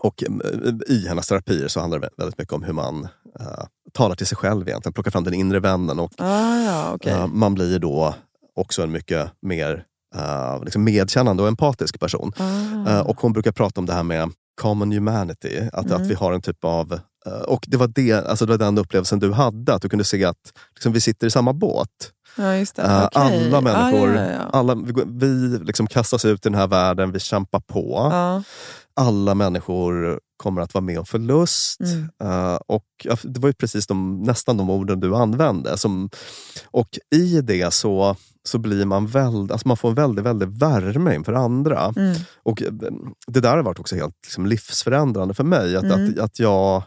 Och 0.00 0.22
eh, 0.22 0.94
i 0.94 1.08
hennes 1.08 1.26
terapier 1.26 1.68
så 1.68 1.80
handlar 1.80 1.98
det 1.98 2.08
väldigt 2.16 2.38
mycket 2.38 2.52
om 2.54 2.62
hur 2.62 2.72
man 2.72 3.04
eh, 3.40 3.64
talar 3.92 4.14
till 4.14 4.26
sig 4.26 4.38
själv 4.38 4.68
egentligen. 4.68 4.92
Plockar 4.92 5.10
fram 5.10 5.24
den 5.24 5.34
inre 5.34 5.60
vännen 5.60 5.98
och 6.00 6.12
Ah, 6.18 6.56
ja, 6.60 6.92
okej. 6.94 7.12
eh, 7.12 7.26
man 7.26 7.54
blir 7.54 7.78
då 7.78 8.14
också 8.56 8.82
en 8.82 8.92
mycket 8.92 9.30
mer 9.42 9.84
eh, 10.14 10.62
liksom 10.64 10.84
medkännande 10.84 11.42
och 11.42 11.48
empatisk 11.48 12.00
person. 12.00 12.32
Ah. 12.86 13.02
Och 13.02 13.20
hon 13.20 13.32
brukar 13.32 13.52
prata 13.52 13.80
om 13.80 13.86
det 13.86 13.92
här 13.92 14.02
med 14.02 14.30
common 14.60 14.92
humanity. 14.92 15.68
Att, 15.72 15.86
Mm. 15.86 16.02
att 16.02 16.06
vi 16.10 16.14
har 16.14 16.32
en 16.32 16.40
typ 16.42 16.64
av... 16.64 17.00
eh, 17.26 17.32
och 17.32 17.64
det 17.68 17.76
var, 17.76 17.86
det, 17.88 18.12
alltså 18.12 18.46
det 18.46 18.52
var 18.52 18.58
den 18.58 18.78
upplevelsen 18.78 19.18
du 19.18 19.32
hade, 19.32 19.74
att 19.74 19.82
du 19.82 19.88
kunde 19.88 20.04
se 20.04 20.24
att 20.24 20.52
liksom, 20.74 20.92
vi 20.92 21.00
sitter 21.00 21.26
i 21.26 21.30
samma 21.30 21.52
båt. 21.52 21.88
ja. 22.36 22.54
Eh, 22.54 23.04
Okej. 23.04 23.08
Alla 23.14 23.60
människor, 23.60 24.16
Ah, 24.16 24.24
ja, 24.24 24.30
ja. 24.30 24.50
Alla, 24.52 24.74
vi, 24.74 24.92
vi 25.06 25.58
liksom 25.58 25.86
kastas 25.86 26.24
ut 26.24 26.46
i 26.46 26.48
den 26.48 26.58
här 26.58 26.66
världen, 26.66 27.12
vi 27.12 27.20
kämpar 27.20 27.60
på. 27.60 28.08
Ja. 28.12 28.42
Alla 29.00 29.34
människor 29.34 30.20
kommer 30.36 30.62
att 30.62 30.74
vara 30.74 30.84
med 30.84 30.98
om 30.98 31.06
förlust. 31.06 31.80
Mm. 31.80 32.08
Eh, 32.22 32.58
och 32.66 32.84
Det 33.22 33.40
var 33.40 33.48
ju 33.48 33.52
precis 33.52 33.86
de, 33.86 34.22
nästan 34.22 34.56
de 34.56 34.70
orden 34.70 35.00
du 35.00 35.16
använde. 35.16 35.78
Som, 35.78 36.10
och 36.70 36.98
i 37.14 37.40
det 37.40 37.74
så, 37.74 38.16
så 38.48 38.58
blir 38.58 38.84
man 38.84 39.06
väldigt, 39.06 39.50
alltså 39.52 39.68
man 39.68 39.76
får 39.76 39.88
en 39.88 39.94
väldigt, 39.94 40.24
väldigt 40.24 40.48
värme 40.62 41.14
inför 41.14 41.32
andra. 41.32 41.92
Mm. 41.96 42.16
Och 42.42 42.62
det 43.26 43.40
där 43.40 43.56
har 43.56 43.62
varit 43.62 43.78
också 43.80 43.96
helt 43.96 44.14
liksom, 44.26 44.46
livsförändrande 44.46 45.34
för 45.34 45.44
mig. 45.44 45.76
Att, 45.76 45.84
Mm. 45.84 46.10
att, 46.10 46.18
att 46.18 46.38
jag, 46.38 46.82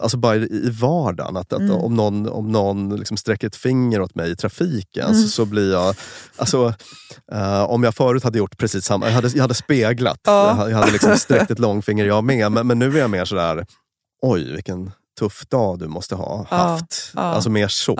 alltså 0.00 0.16
bara 0.16 0.36
i, 0.36 0.70
vardagen, 0.80 1.36
att, 1.36 1.52
att 1.52 1.60
Mm. 1.60 1.76
om 1.76 1.94
någon, 1.94 2.28
om 2.28 2.52
någon 2.52 2.96
liksom 2.96 3.16
sträcker 3.16 3.46
ett 3.46 3.56
finger 3.56 4.00
åt 4.00 4.14
mig 4.14 4.30
i 4.30 4.36
trafiken 4.36 5.06
Mm. 5.08 5.22
så, 5.22 5.28
så 5.28 5.44
blir 5.44 5.72
jag... 5.72 5.94
Alltså, 6.36 6.74
eh, 7.32 7.62
om 7.62 7.82
jag 7.82 7.94
förut 7.94 8.24
hade 8.24 8.38
gjort 8.38 8.58
precis 8.58 8.84
samma, 8.84 9.06
jag 9.06 9.12
hade, 9.12 9.28
jag 9.28 9.42
hade 9.42 9.54
speglat. 9.54 10.20
Ja. 10.24 10.68
Jag 10.70 10.76
hade, 10.78 10.92
liksom 10.92 11.16
sträckt 11.16 11.50
ett 11.50 11.58
långfinger 11.68 12.04
jag 12.06 12.24
med. 12.24 12.52
Men, 12.52 12.66
men 12.66 12.78
nu 12.78 12.96
är 12.96 13.00
jag 13.00 13.10
mer 13.10 13.24
sådär, 13.24 13.66
oj 14.22 14.52
vilken 14.52 14.90
tuff 15.18 15.46
dag 15.48 15.78
du 15.78 15.88
måste 15.88 16.14
ha 16.14 16.46
Ja, 16.50 16.56
haft. 16.56 17.12
ja. 17.14 17.20
Alltså 17.20 17.50
mer 17.50 17.68
så. 17.68 17.94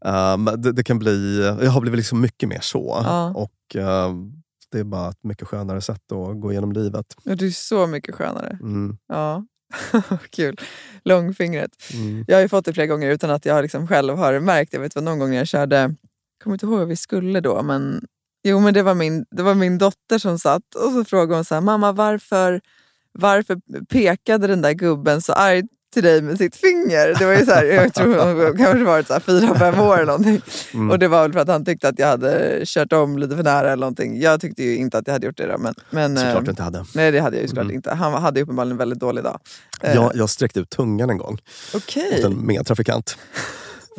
Ja. 0.00 0.34
Um, 0.34 0.44
det, 0.44 0.72
det 0.72 0.84
kan 0.84 0.98
bli, 0.98 1.44
jag 1.62 1.70
har 1.70 1.80
blivit 1.80 1.98
liksom 1.98 2.20
mycket 2.20 2.48
mer 2.48 2.60
så. 2.62 3.00
Ja. 3.04 3.32
Och 3.34 3.76
um, 3.76 4.32
det 4.72 4.78
är 4.78 4.84
bara 4.84 5.08
ett 5.10 5.24
mycket 5.24 5.48
skönare 5.48 5.80
sätt 5.80 6.12
att 6.12 6.40
gå 6.40 6.52
igenom 6.52 6.72
livet. 6.72 7.06
Ja, 7.24 7.34
Det 7.34 7.46
är 7.46 7.50
så 7.50 7.86
mycket 7.86 8.14
skönare. 8.14 8.58
Mm. 8.62 8.96
Ja. 9.08 9.44
Kul. 10.30 10.56
Långfingret. 11.04 11.70
Mm. 11.94 12.24
Jag 12.28 12.36
har 12.36 12.42
ju 12.42 12.48
fått 12.48 12.64
det 12.64 12.72
flera 12.72 12.86
gånger 12.86 13.10
utan 13.10 13.30
att 13.30 13.44
jag 13.44 13.62
liksom 13.62 13.88
själv 13.88 14.16
har 14.16 14.40
märkt. 14.40 14.72
Jag 14.72 14.80
vet 14.80 14.94
vad 14.94 15.04
någon 15.04 15.18
gång 15.18 15.30
när 15.30 15.36
jag 15.36 15.48
körde, 15.48 15.76
jag 15.76 15.94
kommer 16.42 16.54
inte 16.54 16.66
ihåg 16.66 16.78
vad 16.78 16.88
vi 16.88 16.96
skulle 16.96 17.40
då, 17.40 17.62
men 17.62 18.06
jo 18.44 18.60
men 18.60 18.74
det 18.74 18.82
var 18.82 18.94
min, 18.94 19.24
det 19.30 19.42
var 19.42 19.54
min 19.54 19.78
dotter 19.78 20.18
som 20.18 20.38
satt 20.38 20.74
och 20.74 20.92
så 20.92 21.04
frågade 21.04 21.34
hon 21.34 21.44
så 21.44 21.54
här, 21.54 21.62
mamma 21.62 21.92
varför, 21.92 22.60
varför 23.12 23.60
pekade 23.84 24.46
den 24.46 24.62
där 24.62 24.72
gubben 24.72 25.22
så 25.22 25.32
argt 25.32 25.77
till 25.94 26.02
dig 26.02 26.22
med 26.22 26.38
sitt 26.38 26.56
finger? 26.56 27.14
Det 27.18 27.26
var 27.26 27.32
ju 27.34 27.44
så 27.46 27.52
här, 27.52 27.64
jag 27.64 27.94
tror 27.94 28.16
hon 28.46 28.56
kanske 28.58 28.84
varit 28.84 29.06
så 29.06 29.12
här 29.12 29.20
fyra, 29.20 29.58
fem 29.58 29.80
år 29.80 29.94
eller 29.94 30.06
någonting. 30.06 30.40
Mm. 30.74 30.90
Och 30.90 30.98
det 30.98 31.08
var 31.08 31.22
väl 31.22 31.32
för 31.32 31.40
att 31.40 31.48
han 31.48 31.64
tyckte 31.64 31.88
att 31.88 31.98
jag 31.98 32.06
hade 32.06 32.62
kört 32.64 32.92
om 32.92 33.18
lite 33.18 33.36
för 33.36 33.42
nära 33.42 33.72
eller 33.72 33.80
någonting. 33.80 34.20
Jag 34.20 34.40
tyckte 34.40 34.62
ju 34.62 34.76
inte 34.76 34.98
att 34.98 35.06
jag 35.06 35.12
hade 35.14 35.26
gjort 35.26 35.36
det 35.36 35.46
då. 35.46 35.58
Men, 35.58 35.74
men, 35.90 36.16
Såklart 36.16 36.34
eh, 36.36 36.42
du 36.42 36.50
inte 36.50 36.62
hade. 36.62 36.84
Nej 36.94 37.10
det 37.12 37.20
hade 37.20 37.36
jag 37.36 37.42
ju 37.42 37.48
såklart 37.48 37.64
Mm. 37.64 37.76
inte. 37.76 37.94
Han 37.94 38.12
hade 38.22 38.40
ju 38.40 38.44
uppenbarligen 38.44 38.72
en 38.72 38.78
väldigt 38.78 38.98
dålig 39.00 39.24
dag. 39.24 39.40
Eh, 39.82 39.94
Jag, 39.94 40.12
jag 40.14 40.30
sträckte 40.30 40.60
ut 40.60 40.70
tungan 40.70 41.10
en 41.10 41.18
gång 41.18 41.38
Okej. 41.74 42.14
åt 42.18 42.24
en 42.24 42.46
medtrafikant. 42.46 43.16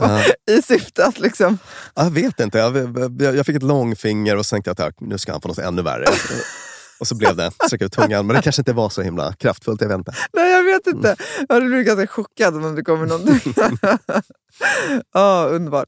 Eh, 0.01 0.55
I 0.57 0.61
syfte 0.61 1.05
att 1.05 1.19
liksom... 1.19 1.57
jag 1.95 2.11
vet 2.11 2.39
inte, 2.39 2.57
jag, 2.57 2.77
jag, 3.21 3.35
jag 3.35 3.45
fick 3.45 3.55
ett 3.55 3.63
långfinger 3.63 4.35
och 4.37 4.45
så 4.45 4.55
tänkte 4.55 4.73
jag 4.77 4.87
att 4.87 4.99
nu 5.01 5.17
ska 5.17 5.31
han 5.31 5.41
få 5.41 5.47
något 5.47 5.57
ännu 5.57 5.81
värre. 5.81 6.05
Och 7.00 7.08
så 7.08 7.16
blev 7.16 7.36
det, 7.36 7.52
sträcka 7.66 7.86
ut 7.86 7.91
tungan. 7.91 8.28
Men 8.28 8.36
det 8.36 8.41
kanske 8.41 8.62
inte 8.62 8.74
var 8.74 8.89
så 8.89 9.02
himla 9.02 9.34
kraftfullt, 9.34 9.82
jag 9.82 9.88
vet 9.88 9.97
inte. 9.97 10.14
Nej 10.34 10.52
jag 10.52 10.64
vet 10.64 10.88
inte. 10.88 11.16
Jag 11.50 11.66
blivit 11.66 11.88
ganska 11.88 12.08
chockad 12.08 12.66
om 12.66 12.76
det 12.76 12.84
kommer 12.84 13.06
någonting. 13.06 13.54
Ja, 15.14 15.47
underbart. 15.52 15.88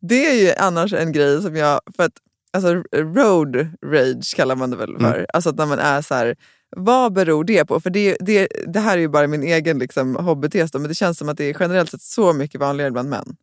Det 0.00 0.26
är 0.26 0.34
ju 0.34 0.52
annars 0.58 0.92
en 0.92 1.12
grej 1.12 1.42
som 1.42 1.56
jag... 1.56 1.80
För 1.96 2.02
att, 2.02 2.12
alltså, 2.52 2.74
road 2.94 3.56
rage 3.86 4.36
kallar 4.36 4.56
man 4.56 4.70
det 4.70 4.76
väl 4.76 4.98
för. 4.98 5.14
Mm. 5.14 5.26
Alltså 5.34 5.50
att 5.50 5.56
när 5.56 5.66
man 5.66 5.78
är 5.78 6.02
så 6.02 6.14
här... 6.14 6.36
Vad 6.76 7.12
beror 7.12 7.44
det 7.44 7.64
på? 7.64 7.80
För 7.80 7.90
det, 7.90 8.16
det, 8.20 8.48
det 8.66 8.80
här 8.80 8.96
är 8.96 9.00
ju 9.00 9.08
bara 9.08 9.26
min 9.26 9.42
egen 9.42 9.78
liksom, 9.78 10.16
hobbytes, 10.16 10.74
men 10.74 10.82
det 10.82 10.94
känns 10.94 11.18
som 11.18 11.28
att 11.28 11.38
det 11.38 11.44
är 11.44 11.56
generellt 11.60 11.90
sett 11.90 12.02
så 12.02 12.32
mycket 12.32 12.60
vanligare 12.60 12.90
bland 12.90 13.08
män. 13.08 13.36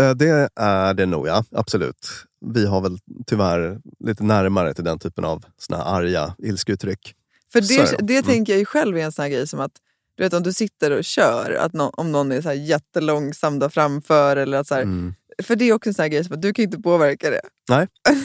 Eh, 0.00 0.10
Det 0.10 0.48
är 0.56 0.94
det 0.94 1.06
nog, 1.06 1.26
ja. 1.28 1.44
Absolut. 1.52 2.08
Vi 2.46 2.66
har 2.66 2.80
väl 2.80 2.98
tyvärr 3.26 3.78
lite 4.04 4.24
närmare 4.24 4.74
till 4.74 4.84
den 4.84 4.98
typen 4.98 5.24
av 5.24 5.44
såna 5.58 5.82
arga 5.82 6.34
ilskeuttryck. 6.38 7.14
För 7.52 7.60
det, 7.60 7.96
det. 8.06 8.12
Mm. 8.14 8.24
tänker 8.24 8.52
jag 8.52 8.58
ju 8.58 8.64
själv 8.64 8.98
är 8.98 9.02
en 9.04 9.12
sån 9.12 9.22
här 9.22 9.30
grej 9.30 9.46
som 9.46 9.60
att 9.60 9.72
du 10.16 10.22
vet 10.24 10.32
om 10.32 10.42
du 10.42 10.52
sitter 10.52 10.90
och 10.90 11.04
kör, 11.04 11.58
att 11.60 11.72
nå- 11.72 11.90
om 11.96 12.12
någon 12.12 12.32
är 12.32 12.40
så 12.42 12.48
här 12.48 12.56
jättelångsam 12.56 13.58
där 13.58 13.68
framför. 13.68 14.36
Eller 14.36 14.58
att 14.58 14.66
så 14.66 14.74
här, 14.74 14.82
Mm. 14.82 15.14
För 15.42 15.56
det 15.56 15.64
är 15.68 15.72
också 15.72 15.90
en 15.90 15.94
sån 15.94 16.02
här 16.02 16.08
grej 16.08 16.24
som 16.24 16.34
att 16.34 16.42
du 16.42 16.52
kan 16.52 16.62
inte 16.62 16.78
påverka 16.78 17.30
det. 17.30 17.40
Nej. 17.68 17.86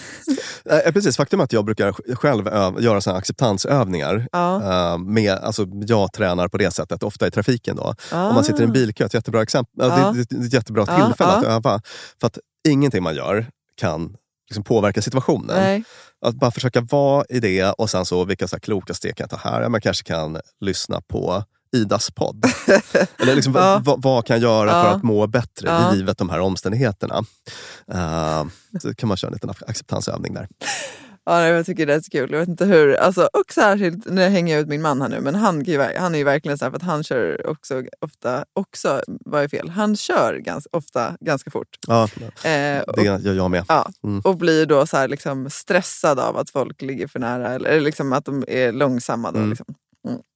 Eh, 0.85 0.91
Precis, 0.91 1.17
faktum 1.17 1.39
är 1.39 1.43
att 1.43 1.53
jag 1.53 1.65
brukar 1.65 1.91
sj- 1.91 2.15
själv 2.15 2.45
göra 2.83 3.01
såna 3.01 3.17
acceptansövningar. 3.17 4.27
Ja. 4.31 4.61
Eh, 4.93 4.97
med, 4.97 5.31
alltså, 5.33 5.65
jag 5.87 6.13
tränar 6.13 6.47
på 6.47 6.57
det 6.57 6.71
sättet, 6.71 7.03
ofta 7.03 7.27
i 7.27 7.31
trafiken. 7.31 7.75
Då. 7.75 7.95
Ah. 8.11 8.27
Om 8.29 8.35
man 8.35 8.43
sitter 8.43 8.61
i 8.61 8.63
en 8.63 8.71
bilkö, 8.71 9.05
ett 9.05 9.13
jättebra, 9.13 9.41
exempel, 9.41 9.89
Ja. 9.89 10.11
det, 10.15 10.23
det, 10.29 10.45
ett 10.45 10.53
jättebra 10.53 10.85
Ja, 10.87 11.05
tillfälle 11.05 11.31
att 11.31 11.43
ja. 11.43 11.49
öva. 11.49 11.81
För 12.19 12.27
att 12.27 12.37
ingenting 12.67 13.03
man 13.03 13.15
gör 13.15 13.47
kan 13.77 14.15
liksom 14.49 14.63
påverka 14.63 15.01
situationen. 15.01 15.55
Nej. 15.55 15.83
Att 16.25 16.35
bara 16.35 16.51
försöka 16.51 16.81
vara 16.81 17.25
i 17.29 17.39
det 17.39 17.63
och 17.71 17.89
sen 17.89 18.05
så 18.05 18.23
vilka 18.25 18.47
så 18.47 18.59
kloka 18.59 18.93
steg 18.93 19.15
kan 19.15 19.27
jag 19.29 19.41
ta 19.41 19.49
här? 19.49 19.61
Ja, 19.61 19.69
Man 19.69 19.81
kanske 19.81 20.03
kan 20.03 20.37
lyssna 20.59 21.01
på 21.01 21.43
Idas 21.73 22.11
podd. 22.11 22.45
Eller 23.19 23.35
liksom, 23.35 23.53
Ja. 23.55 23.81
vad, 23.85 24.01
vad 24.01 24.25
kan 24.25 24.41
jag 24.41 24.43
göra 24.51 24.69
för 24.71 24.89
Ja. 24.89 24.95
att 24.95 25.03
må 25.03 25.27
bättre 25.27 25.67
Ja. 25.69 25.93
i 25.93 25.95
livet 25.95 26.17
de 26.17 26.29
här 26.29 26.39
omständigheterna? 26.39 27.23
Uh, 27.93 28.45
så 28.81 28.95
kan 28.95 29.07
man 29.07 29.17
köra 29.17 29.29
en 29.29 29.33
liten 29.33 29.49
acceptansövning 29.67 30.33
där. 30.33 30.47
Ja, 31.25 31.47
jag 31.47 31.65
tycker 31.65 31.85
det 31.85 31.93
är 31.93 32.01
så 32.01 32.11
kul. 32.11 32.31
Jag 32.31 32.39
vet 32.39 32.49
inte 32.49 32.65
hur. 32.65 32.95
Alltså, 32.95 33.21
och 33.33 33.53
särskilt 33.53 34.05
när 34.05 34.21
jag 34.21 34.29
hänger 34.29 34.59
ut 34.59 34.67
min 34.67 34.81
man 34.81 35.01
här 35.01 35.09
nu. 35.09 35.19
Men 35.21 35.35
han, 35.35 35.65
han 35.99 36.13
är 36.15 36.17
ju 36.19 36.23
verkligen 36.23 36.57
så 36.57 36.65
här 36.65 36.69
för 36.69 36.77
att 36.77 36.83
han 36.83 37.03
kör 37.03 37.47
också 37.49 37.83
ofta, 38.01 38.45
också, 38.53 39.01
vad 39.07 39.43
är 39.43 39.47
fel? 39.47 39.69
Han 39.69 39.95
kör 39.95 40.37
ganska, 40.37 40.69
ofta 40.77 41.17
ganska 41.19 41.51
fort. 41.51 41.67
Ja, 41.87 42.03
Eh, 42.49 42.81
och, 42.81 42.95
det 42.95 43.03
gör 43.03 43.33
jag 43.33 43.51
med. 43.51 43.65
ja, 43.67 43.89
Mm. 44.03 44.19
och 44.21 44.37
blir 44.37 44.65
då 44.65 44.85
så 44.85 44.97
här 44.97 45.07
liksom 45.07 45.49
stressad 45.49 46.19
av 46.19 46.37
att 46.37 46.49
folk 46.49 46.81
ligger 46.81 47.07
för 47.07 47.19
nära. 47.19 47.49
Eller, 47.53 47.69
eller 47.69 47.81
liksom 47.81 48.13
att 48.13 48.25
de 48.25 48.43
är 48.47 48.71
långsamma. 48.71 49.31
Då, 49.31 49.37
Mm. 49.37 49.49
liksom. 49.49 49.65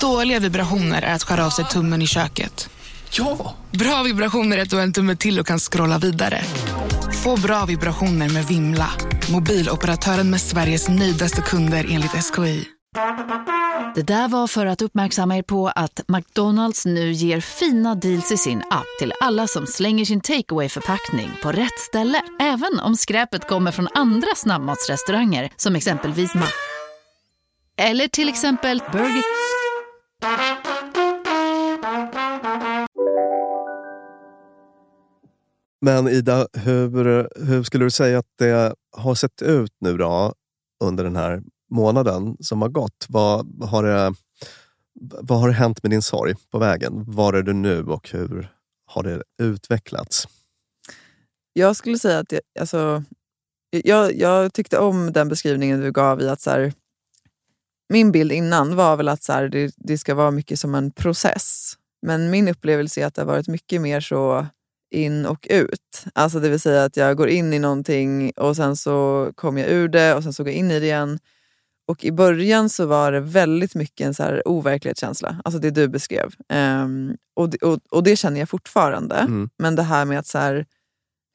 Dåliga 0.00 0.40
vibrationer 0.40 1.02
är 1.02 1.14
att 1.14 1.22
skära 1.22 1.46
av 1.46 1.50
sig 1.50 1.64
tummen 1.64 2.02
i 2.02 2.06
köket. 2.06 2.70
Ja! 3.10 3.54
Bra 3.70 4.02
vibrationer 4.02 4.58
är 4.58 4.62
att 4.62 4.70
du 4.70 4.76
har 4.76 4.82
en 4.82 4.92
tumme 4.92 5.16
till 5.16 5.40
och 5.40 5.46
kan 5.46 5.58
scrolla 5.58 5.98
vidare. 5.98 6.42
Få 7.24 7.36
bra 7.40 7.64
vibrationer 7.64 8.28
med 8.28 8.44
Vimla. 8.44 8.90
Mobiloperatören 9.32 10.30
med 10.30 10.40
Sveriges 10.40 10.88
nöjdaste 10.88 11.42
kunder 11.42 11.86
enligt 11.90 12.24
SKI. 12.24 12.68
Det 13.94 14.02
där 14.02 14.28
var 14.28 14.46
för 14.46 14.66
att 14.66 14.82
uppmärksamma 14.82 15.36
er 15.36 15.42
på 15.42 15.68
att 15.68 16.00
McDonalds 16.08 16.86
nu 16.86 17.12
ger 17.12 17.40
fina 17.40 17.94
deals 17.94 18.32
i 18.32 18.36
sin 18.36 18.58
app 18.70 18.86
till 18.98 19.12
alla 19.20 19.46
som 19.46 19.66
slänger 19.66 20.04
sin 20.04 20.20
takeaway 20.20 20.68
förpackning 20.68 21.30
på 21.42 21.52
rätt 21.52 21.78
ställe. 21.78 22.22
Även 22.40 22.80
om 22.80 22.96
skräpet 22.96 23.48
kommer 23.48 23.70
från 23.70 23.88
andra 23.94 24.28
snabbmatsrestauranger 24.36 25.50
som 25.56 25.76
exempelvis 25.76 26.34
Ma... 26.34 26.46
Eller 27.76 28.08
till 28.08 28.28
exempel 28.28 28.82
Burger... 28.92 29.47
Men 35.80 36.08
Ida, 36.08 36.46
hur, 36.52 37.44
hur 37.46 37.62
skulle 37.62 37.84
du 37.84 37.90
säga 37.90 38.18
att 38.18 38.26
det 38.38 38.74
har 38.96 39.14
sett 39.14 39.42
ut 39.42 39.72
nu 39.80 39.96
då 39.96 40.34
under 40.84 41.04
den 41.04 41.16
här 41.16 41.42
månaden 41.70 42.36
som 42.40 42.62
har 42.62 42.68
gått? 42.68 43.06
Vad 43.08 43.64
har 43.64 43.82
det, 43.82 44.14
vad 45.00 45.40
har 45.40 45.48
det 45.48 45.54
hänt 45.54 45.82
med 45.82 45.90
din 45.90 46.02
sorg 46.02 46.34
på 46.50 46.58
vägen? 46.58 47.04
Var 47.06 47.32
är 47.32 47.42
du 47.42 47.52
nu 47.52 47.84
och 47.84 48.10
hur 48.10 48.52
har 48.86 49.02
det 49.02 49.22
utvecklats? 49.42 50.28
Jag 51.52 51.76
skulle 51.76 51.98
säga 51.98 52.18
att 52.18 52.32
jag, 52.32 52.40
alltså, 52.60 53.02
jag, 53.70 54.14
jag 54.14 54.52
tyckte 54.52 54.78
om 54.78 55.12
den 55.12 55.28
beskrivningen 55.28 55.80
du 55.80 55.92
gav 55.92 56.20
i 56.20 56.28
att 56.28 56.40
så 56.40 56.50
här, 56.50 56.72
min 57.88 58.12
bild 58.12 58.32
innan 58.32 58.76
var 58.76 58.96
väl 58.96 59.08
att 59.08 59.22
så 59.22 59.32
här, 59.32 59.48
det, 59.48 59.74
det 59.76 59.98
ska 59.98 60.14
vara 60.14 60.30
mycket 60.30 60.58
som 60.58 60.74
en 60.74 60.90
process. 60.90 61.74
Men 62.02 62.30
min 62.30 62.48
upplevelse 62.48 63.00
är 63.00 63.06
att 63.06 63.14
det 63.14 63.22
har 63.22 63.26
varit 63.26 63.48
mycket 63.48 63.80
mer 63.80 64.00
så 64.00 64.46
in 64.90 65.26
och 65.26 65.46
ut. 65.50 66.04
Alltså 66.14 66.40
det 66.40 66.48
vill 66.48 66.60
säga 66.60 66.84
att 66.84 66.96
jag 66.96 67.16
går 67.16 67.28
in 67.28 67.52
i 67.52 67.58
någonting 67.58 68.32
och 68.36 68.56
sen 68.56 68.76
så 68.76 69.28
kommer 69.34 69.60
jag 69.60 69.70
ur 69.70 69.88
det 69.88 70.14
och 70.14 70.22
sen 70.22 70.32
så 70.32 70.44
går 70.44 70.52
jag 70.52 70.58
in 70.58 70.70
i 70.70 70.80
det 70.80 70.86
igen. 70.86 71.18
Och 71.88 72.04
i 72.04 72.12
början 72.12 72.68
så 72.68 72.86
var 72.86 73.12
det 73.12 73.20
väldigt 73.20 73.74
mycket 73.74 74.06
en 74.06 74.14
så 74.14 74.22
här 74.22 74.48
overklighetskänsla, 74.48 75.40
alltså 75.44 75.58
det 75.58 75.70
du 75.70 75.88
beskrev. 75.88 76.34
Ehm, 76.48 77.16
och, 77.36 77.50
det, 77.50 77.58
och, 77.58 77.80
och 77.90 78.02
det 78.02 78.16
känner 78.16 78.40
jag 78.40 78.48
fortfarande. 78.48 79.14
Mm. 79.14 79.50
Men 79.58 79.76
det 79.76 79.82
här 79.82 80.04
med 80.04 80.18
att 80.18 80.26
så 80.26 80.38
här, 80.38 80.66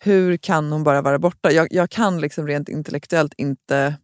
hur 0.04 0.38
kan 0.38 0.72
hon 0.72 0.84
bara 0.84 1.02
vara 1.02 1.20
borta? 1.20 1.52
Jag, 1.52 1.68
jag 1.72 1.90
kan 1.90 2.22
liksom 2.22 2.48
rent 2.48 2.70
intellektuellt 2.70 3.34
inte 3.38 3.96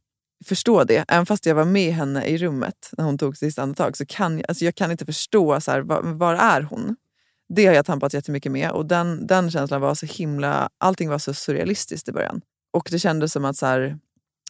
förstå 0.45 0.83
det. 0.83 1.05
Även 1.07 1.25
fast 1.25 1.45
jag 1.45 1.55
var 1.55 1.65
med 1.65 1.93
henne 1.93 2.25
i 2.25 2.37
rummet 2.37 2.89
när 2.97 3.05
hon 3.05 3.17
tog 3.17 3.37
sitt 3.37 3.39
sista 3.39 3.61
andetag 3.61 3.97
så 3.97 4.05
kan 4.05 4.37
jag, 4.37 4.45
alltså 4.47 4.65
jag 4.65 4.75
kan 4.75 4.91
inte 4.91 5.05
förstå, 5.05 5.61
så 5.61 5.71
här, 5.71 5.81
var, 5.81 6.01
var 6.01 6.35
är 6.35 6.61
hon? 6.61 6.95
Det 7.53 7.65
har 7.65 7.73
jag 7.73 7.85
tampats 7.85 8.15
jättemycket 8.15 8.51
med 8.51 8.71
och 8.71 8.85
den, 8.85 9.27
den 9.27 9.51
känslan 9.51 9.81
var 9.81 9.95
så 9.95 10.05
himla, 10.05 10.69
allting 10.77 11.09
var 11.09 11.17
så 11.17 11.33
surrealistiskt 11.33 12.09
i 12.09 12.11
början. 12.11 12.41
Och 12.73 12.87
det 12.91 12.99
kändes 12.99 13.31
som 13.31 13.45
att, 13.45 13.57
så 13.57 13.65
här, 13.65 13.99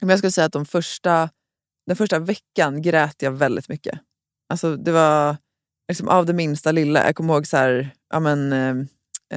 men 0.02 0.10
jag 0.10 0.20
skulle 0.20 0.32
säga 0.32 0.46
att 0.46 0.54
de 0.54 0.66
första, 0.66 1.30
den 1.88 1.96
första 1.96 2.20
veckan 2.20 2.82
grät 2.82 3.22
jag 3.22 3.32
väldigt 3.32 3.70
mycket. 3.70 4.00
Alltså 4.50 4.76
det 4.76 4.92
var 4.92 5.38
liksom 5.88 6.08
av 6.08 6.26
det 6.26 6.34
minsta 6.34 6.72
lilla. 6.72 7.06
Jag 7.06 7.16
kommer 7.16 7.34
ihåg 7.34 7.48
så 7.48 7.58
här, 7.58 7.94
ja 8.10 8.20
men, 8.20 8.54
eh, 8.54 8.76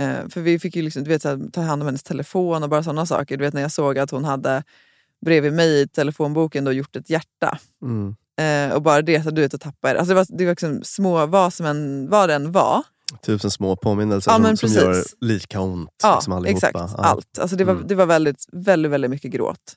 eh 0.03 0.29
för 0.29 0.41
vi 0.41 0.59
fick 0.59 0.77
ju 0.77 0.83
liksom, 0.83 1.05
du 1.05 1.11
vet, 1.11 1.23
så 1.23 1.29
här, 1.29 1.51
ta 1.53 1.61
hand 1.61 1.83
om 1.83 1.87
hennes 1.87 2.03
telefon 2.03 2.63
och 2.63 2.69
bara 2.69 2.83
sådana 2.83 3.07
saker. 3.07 3.37
Du 3.37 3.45
vet 3.45 3.55
när 3.55 3.63
jag 3.63 3.73
såg 3.73 3.99
att 3.99 4.11
hon 4.11 4.25
hade 4.25 4.63
bredvid 5.25 5.53
mig 5.53 5.81
i 5.81 5.89
telefonboken 5.89 6.65
då 6.65 6.73
gjort 6.73 6.97
ett 6.97 7.11
hjärta. 7.11 7.59
Mm. 7.83 8.17
Eh, 8.41 8.75
och 8.75 8.83
bara 8.83 9.03
det, 9.03 9.23
så 9.23 9.31
du 9.31 9.41
vet 9.43 9.55
att 9.55 9.61
tappa 9.61 9.93
det. 9.93 9.99
Alltså 9.99 10.15
det 10.15 10.15
var, 10.15 10.27
det 10.39 10.45
var 10.45 10.53
liksom 10.53 10.81
små, 10.85 11.27
vad, 11.27 11.53
som 11.53 11.67
en, 11.67 12.09
vad 12.09 12.29
det 12.29 12.35
än 12.35 12.53
var. 12.53 12.83
Tusen 13.27 13.51
små 13.51 13.77
påminnelser 13.77 14.31
Ja, 14.31 14.45
som, 14.45 14.57
som 14.57 14.69
gör 14.69 15.03
lika 15.21 15.61
ont. 15.61 15.91
Ja, 16.03 16.15
liksom 16.17 16.45
exakt. 16.45 16.75
Ja. 16.75 16.95
Allt. 16.99 17.39
Alltså 17.39 17.57
det 17.57 17.65
var, 17.65 17.73
Mm. 17.73 17.87
det 17.87 17.95
var 17.95 18.07
väldigt, 18.07 18.47
väldigt, 18.53 18.93
väldigt 18.93 19.11
mycket 19.11 19.31
gråt. 19.31 19.75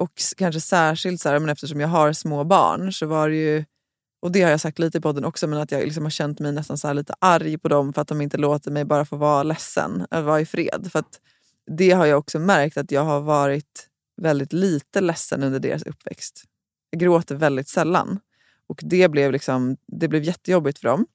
Och 0.00 0.10
kanske 0.36 0.60
särskilt 0.60 1.20
så 1.20 1.28
här, 1.28 1.38
men 1.38 1.48
eftersom 1.48 1.80
jag 1.80 1.88
har 1.88 2.12
små 2.12 2.44
barn 2.44 2.92
så 2.92 3.06
var 3.06 3.28
det 3.28 3.36
ju 3.36 3.64
och 4.22 4.32
det 4.32 4.42
har 4.42 4.50
jag 4.50 4.60
sagt 4.60 4.78
lite 4.78 4.98
i 4.98 5.00
podden 5.00 5.24
också, 5.24 5.46
men 5.46 5.58
att 5.58 5.72
jag 5.72 5.84
liksom 5.84 6.02
har 6.02 6.10
känt 6.10 6.40
mig 6.40 6.52
nästan 6.52 6.78
så 6.78 6.92
lite 6.92 7.14
arg 7.18 7.58
på 7.58 7.68
dem 7.68 7.92
för 7.92 8.02
att 8.02 8.08
de 8.08 8.20
inte 8.20 8.36
låter 8.36 8.70
mig 8.70 8.84
bara 8.84 9.04
få 9.04 9.16
vara 9.16 9.42
ledsen, 9.42 10.06
vara 10.10 10.40
i 10.40 10.46
fred. 10.46 10.88
För 10.92 11.04
det 11.76 11.90
har 11.90 12.06
jag 12.06 12.18
också 12.18 12.38
märkt 12.38 12.76
att 12.76 12.90
jag 12.90 13.04
har 13.04 13.20
varit 13.20 13.86
väldigt 14.16 14.52
lite 14.52 15.00
ledsen 15.00 15.42
under 15.42 15.60
deras 15.60 15.82
uppväxt. 15.82 16.44
Jag 16.90 17.00
gråter 17.00 17.34
väldigt 17.34 17.68
sällan. 17.68 18.18
Och 18.68 18.80
det 18.82 19.08
blev, 19.08 19.32
liksom, 19.32 19.76
det 19.86 20.08
blev 20.08 20.22
jättejobbigt 20.22 20.78
för 20.78 20.88
dem. 20.88 21.06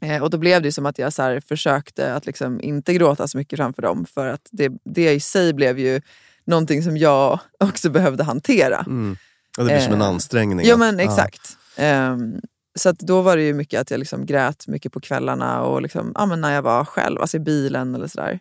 Eh, 0.00 0.22
och 0.22 0.30
då 0.30 0.38
blev 0.38 0.62
det 0.62 0.72
som 0.72 0.86
att 0.86 0.98
jag 0.98 1.12
så 1.12 1.40
försökte 1.48 2.14
att 2.14 2.26
liksom 2.26 2.60
inte 2.60 2.94
gråta 2.94 3.28
så 3.28 3.38
mycket 3.38 3.56
framför 3.56 3.82
dem. 3.82 4.06
För 4.06 4.26
att 4.26 4.48
det, 4.52 4.72
det 4.84 5.12
i 5.12 5.20
sig 5.20 5.52
blev 5.52 5.78
ju 5.78 6.00
någonting 6.44 6.82
som 6.82 6.96
jag 6.96 7.40
också 7.60 7.90
behövde 7.90 8.24
hantera. 8.24 8.78
Mm. 8.78 9.16
Och 9.58 9.64
det 9.64 9.70
blir 9.70 9.80
som 9.80 9.92
en 9.92 10.00
Eh, 10.00 10.08
ansträngning. 10.08 10.66
Ja 10.66 10.76
men 10.76 10.98
Ja. 10.98 11.04
exakt. 11.04 11.56
Ehm, 11.76 12.40
så 12.78 12.88
att 12.88 12.98
då 12.98 13.22
var 13.22 13.36
det 13.36 13.42
ju 13.42 13.54
mycket 13.54 13.80
att 13.80 13.90
jag 13.90 13.98
liksom 13.98 14.26
grät 14.26 14.66
mycket 14.66 14.92
på 14.92 15.00
kvällarna 15.00 15.62
och 15.62 15.82
liksom, 15.82 16.12
ja, 16.14 16.26
men 16.26 16.40
när 16.40 16.54
jag 16.54 16.62
var 16.62 16.84
själv, 16.84 17.20
alltså 17.20 17.36
i 17.36 17.40
bilen 17.40 17.94
eller 17.94 18.06
sådär. 18.06 18.40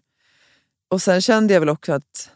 Och 0.89 1.01
sen 1.01 1.21
kände 1.21 1.53
jag 1.53 1.59
väl 1.61 1.69
också 1.69 1.93
att, 1.93 2.29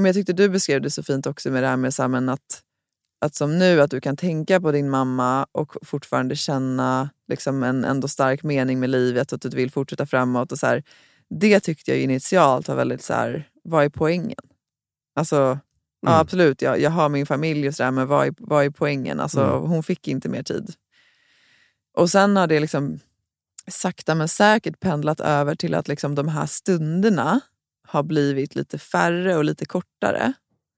men 0.00 0.04
jag 0.04 0.14
tyckte 0.14 0.32
du 0.32 0.48
beskrev 0.48 0.82
det 0.82 0.90
så 0.90 1.02
fint 1.02 1.26
också 1.26 1.50
med 1.50 1.62
det 1.62 1.66
här 1.66 1.76
med 1.76 1.92
här, 1.98 2.28
att, 2.28 2.62
att 3.20 3.34
som 3.34 3.58
nu, 3.58 3.80
att 3.80 3.90
du 3.90 4.00
kan 4.00 4.16
tänka 4.16 4.60
på 4.60 4.72
din 4.72 4.90
mamma 4.90 5.46
och 5.52 5.72
fortfarande 5.82 6.36
känna 6.36 7.10
liksom 7.28 7.62
en 7.62 7.84
ändå 7.84 8.08
stark 8.08 8.42
mening 8.42 8.80
med 8.80 8.90
livet 8.90 9.32
och 9.32 9.36
att 9.36 9.42
du 9.42 9.56
vill 9.56 9.70
fortsätta 9.70 10.06
framåt. 10.06 10.52
Och 10.52 10.58
så 10.58 10.66
här, 10.66 10.82
det 11.40 11.60
tyckte 11.60 11.90
jag 11.90 12.00
initialt 12.00 12.68
var 12.68 12.74
väldigt 12.76 13.02
så 13.02 13.12
här, 13.12 13.48
vad 13.64 13.84
är 13.84 13.88
poängen? 13.88 14.38
Alltså, 15.14 15.36
ja, 16.00 16.08
Mm. 16.08 16.20
absolut, 16.20 16.62
jag, 16.62 16.80
jag 16.80 16.90
har 16.90 17.08
min 17.08 17.26
familj 17.26 17.68
och 17.68 17.74
sådär, 17.74 17.90
men 17.90 18.06
vad 18.06 18.26
är, 18.26 18.34
vad 18.38 18.64
är 18.64 18.70
poängen? 18.70 19.20
Alltså, 19.20 19.40
Mm. 19.40 19.70
Hon 19.70 19.82
fick 19.82 20.08
inte 20.08 20.28
mer 20.28 20.42
tid. 20.42 20.74
Och 21.96 22.10
sen 22.10 22.36
har 22.36 22.46
det 22.46 22.60
liksom 22.60 22.98
sakta 23.70 24.14
men 24.14 24.28
säkert 24.28 24.80
pendlat 24.80 25.20
över 25.20 25.54
till 25.54 25.74
att 25.74 25.88
liksom 25.88 26.14
de 26.14 26.28
här 26.28 26.46
stunderna 26.46 27.40
har 27.88 28.02
blivit 28.02 28.54
lite 28.54 28.78
färre 28.78 29.36
och 29.36 29.44
lite 29.44 29.64
kortare. 29.64 30.32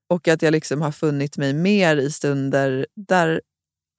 Och 0.09 0.29
att 0.29 0.43
jag 0.43 0.53
liksom 0.53 0.83
har 0.83 0.93
funnit 0.93 1.37
mig 1.37 1.53
mer 1.53 1.97
i 1.97 2.11
stunder 2.11 2.87
där 2.95 3.41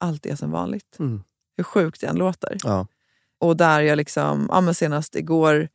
allt 0.00 0.26
är 0.26 0.36
som 0.36 0.50
vanligt. 0.50 0.96
Mm. 0.98 1.22
Hur 1.56 1.64
sjukt 1.64 2.00
det 2.00 2.06
än 2.06 2.16
låter. 2.16 2.56
Ja. 2.64 2.86
Och 3.40 3.56
där 3.56 3.80
jag 3.80 3.96
liksom, 3.96 4.46
ja 4.50 4.60
men 4.60 4.74
senast 4.74 5.16
igår 5.16 5.68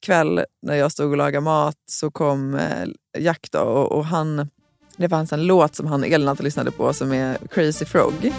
kväll 0.00 0.44
när 0.62 0.74
jag 0.74 0.92
stod 0.92 1.10
och 1.10 1.16
lagade 1.16 1.44
mat 1.44 1.76
så 1.86 2.10
kom 2.10 2.54
eh, 2.54 2.88
Jack 3.18 3.48
då 3.50 3.60
och, 3.60 3.92
och 3.92 4.04
han, 4.04 4.48
det 4.96 5.08
fanns 5.08 5.32
en 5.32 5.46
låt 5.46 5.74
som 5.74 5.86
han 5.86 6.04
Elin 6.04 6.28
alltid 6.28 6.44
lyssnade 6.44 6.70
på 6.70 6.92
som 6.92 7.12
är 7.12 7.38
Crazy 7.50 7.84
Frog. 7.84 8.32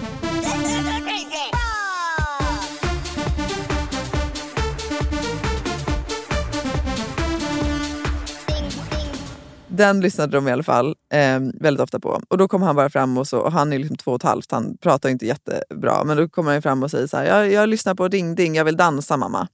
Den 9.80 10.02
lyssnade 10.02 10.38
de 10.38 10.48
i 10.48 10.52
alla 10.52 10.64
fall 10.64 10.96
eh, 11.14 11.40
väldigt 11.54 11.84
ofta 11.84 12.00
på. 12.00 12.22
Och 12.28 12.38
då 12.38 12.48
kom 12.48 12.62
han 12.62 12.76
bara 12.76 12.90
fram 12.90 13.18
och, 13.18 13.28
så, 13.28 13.40
och 13.40 13.52
han 13.52 13.74
är 13.74 13.80
liksom 13.80 13.98
två 13.98 14.12
och 14.12 14.16
ett 14.16 14.24
halvt, 14.24 14.52
han 14.52 14.78
pratar 14.78 15.10
inte 15.10 15.26
jättebra. 15.26 16.04
Men 16.04 16.18
då 16.18 16.30
kommer 16.30 16.52
han 16.52 16.62
fram 16.62 16.84
och 16.84 16.92
säger 16.92 17.08
så 17.08 17.18
här, 17.18 17.26
jag, 17.26 17.52
jag 17.52 17.70
lyssnar 17.70 17.96
på 17.96 18.08
Ding 18.08 18.36
Ding, 18.36 18.56
jag 18.56 18.66
vill 18.66 18.78
dansa 18.78 19.18
mamma. 19.18 19.48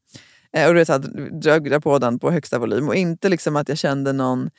Eh, 0.53 0.67
och 0.67 0.73
du 0.73 0.79
vet, 0.79 0.87
så 0.87 0.93
här, 0.93 1.79
på 1.79 1.99
den 1.99 2.19
på 2.19 2.31
högsta 2.31 2.59
volym. 2.59 2.87
Och 2.87 2.95
inte 2.95 3.29
liksom 3.29 3.55
att 3.55 3.69
jag 3.69 3.77
kände 3.77 4.13
någon, 4.13 4.49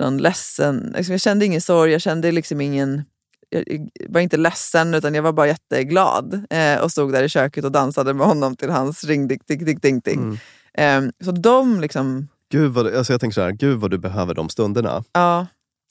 någon 0.00 0.18
ledsen, 0.18 0.92
liksom, 0.96 1.12
jag 1.12 1.20
kände 1.20 1.44
ingen 1.44 1.60
sorg, 1.60 1.92
jag 1.92 2.00
kände 2.00 2.32
liksom 2.32 2.60
ingen 2.60 3.04
jag 3.50 3.88
var 4.08 4.20
inte 4.20 4.36
ledsen 4.36 4.94
utan 4.94 5.14
jag 5.14 5.22
var 5.22 5.32
bara 5.32 5.46
jätteglad 5.46 6.46
eh, 6.50 6.80
och 6.80 6.90
stod 6.90 7.12
där 7.12 7.22
i 7.22 7.28
köket 7.28 7.64
och 7.64 7.72
dansade 7.72 8.14
med 8.14 8.26
honom 8.26 8.56
till 8.56 8.70
hans 8.70 9.04
ring 9.04 9.28
dick 9.28 9.46
dick 9.46 9.82
ding 9.82 10.00
ding. 10.00 10.40
Eh, 10.74 11.02
så 11.24 11.30
de 11.30 11.80
liksom, 11.80 12.28
Gud 12.50 12.72
vad, 12.72 12.94
alltså 12.94 13.12
jag 13.12 13.20
tänker 13.20 13.34
så 13.34 13.40
här, 13.40 13.52
gud 13.52 13.80
vad 13.80 13.90
du 13.90 13.98
behöver 13.98 14.34
de 14.34 14.48
stunderna. 14.48 15.04
ja, 15.12 15.46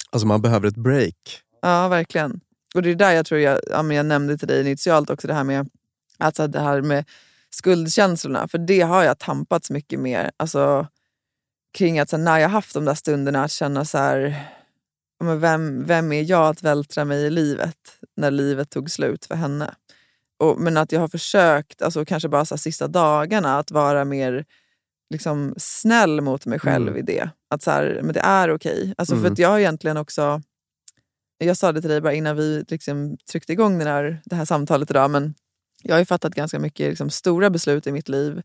Alltså 0.09 0.27
man 0.27 0.41
behöver 0.41 0.67
ett 0.67 0.77
break. 0.77 1.41
Ja, 1.61 1.87
verkligen. 1.87 2.39
Och 2.75 2.81
det 2.81 2.91
är 2.91 2.95
där 2.95 3.11
jag 3.11 3.25
tror 3.25 3.39
jag, 3.39 3.59
ja, 3.71 3.93
jag 3.93 4.05
nämnde 4.05 4.37
till 4.37 4.47
dig 4.47 4.61
initialt 4.61 5.09
också 5.09 5.27
det 5.27 5.33
här 5.33 5.43
med, 5.43 5.69
alltså 6.17 6.47
det 6.47 6.59
här 6.59 6.81
med 6.81 7.05
skuldkänslorna. 7.49 8.47
För 8.47 8.57
det 8.57 8.81
har 8.81 9.03
jag 9.03 9.19
tampats 9.19 9.69
mycket 9.69 9.99
mer. 9.99 10.31
Alltså, 10.37 10.87
kring 11.73 11.99
att 11.99 12.09
så 12.09 12.17
här, 12.17 12.23
när 12.23 12.39
jag 12.39 12.49
haft 12.49 12.73
de 12.73 12.85
där 12.85 12.93
stunderna 12.93 13.43
att 13.43 13.51
känna 13.51 13.85
så 13.85 13.97
här, 13.97 14.43
men 15.23 15.39
vem, 15.39 15.85
vem 15.85 16.11
är 16.11 16.23
jag 16.23 16.47
att 16.47 16.63
vältra 16.63 17.05
mig 17.05 17.25
i 17.25 17.29
livet 17.29 17.77
när 18.17 18.31
livet 18.31 18.69
tog 18.69 18.91
slut 18.91 19.25
för 19.25 19.35
henne? 19.35 19.75
Och, 20.39 20.59
men 20.59 20.77
att 20.77 20.91
jag 20.91 20.99
har 20.99 21.07
försökt, 21.07 21.81
alltså 21.81 22.05
kanske 22.05 22.29
bara 22.29 22.45
så 22.45 22.57
sista 22.57 22.87
dagarna, 22.87 23.59
att 23.59 23.71
vara 23.71 24.05
mer 24.05 24.45
liksom, 25.09 25.53
snäll 25.57 26.21
mot 26.21 26.45
mig 26.45 26.59
själv 26.59 26.87
Mm. 26.87 26.99
i 26.99 27.01
det. 27.01 27.29
Att 27.49 27.63
så 27.63 27.71
här, 27.71 27.99
men 28.03 28.13
det 28.13 28.19
är 28.19 28.53
okej. 28.55 28.93
Alltså, 28.97 29.15
För 29.15 29.21
Mm. 29.21 29.33
att 29.33 29.39
jag 29.39 29.49
har 29.49 29.59
egentligen 29.59 29.97
också 29.97 30.41
jag 31.37 31.57
sa 31.57 31.71
det 31.71 31.81
till 31.81 31.89
dig 31.89 32.01
bara 32.01 32.13
innan 32.13 32.35
vi 32.35 32.65
liksom 32.67 33.17
tryckte 33.31 33.53
igång 33.53 33.77
den 33.79 33.87
här, 33.87 34.21
det 34.25 34.35
här 34.35 34.45
samtalet 34.45 34.89
idag, 34.91 35.11
men 35.11 35.33
jag 35.83 35.95
har 35.95 35.99
ju 35.99 36.05
fattat 36.05 36.35
ganska 36.35 36.59
mycket 36.59 36.89
liksom, 36.89 37.09
stora 37.09 37.49
beslut 37.49 37.87
i 37.87 37.91
mitt 37.91 38.09
liv 38.09 38.41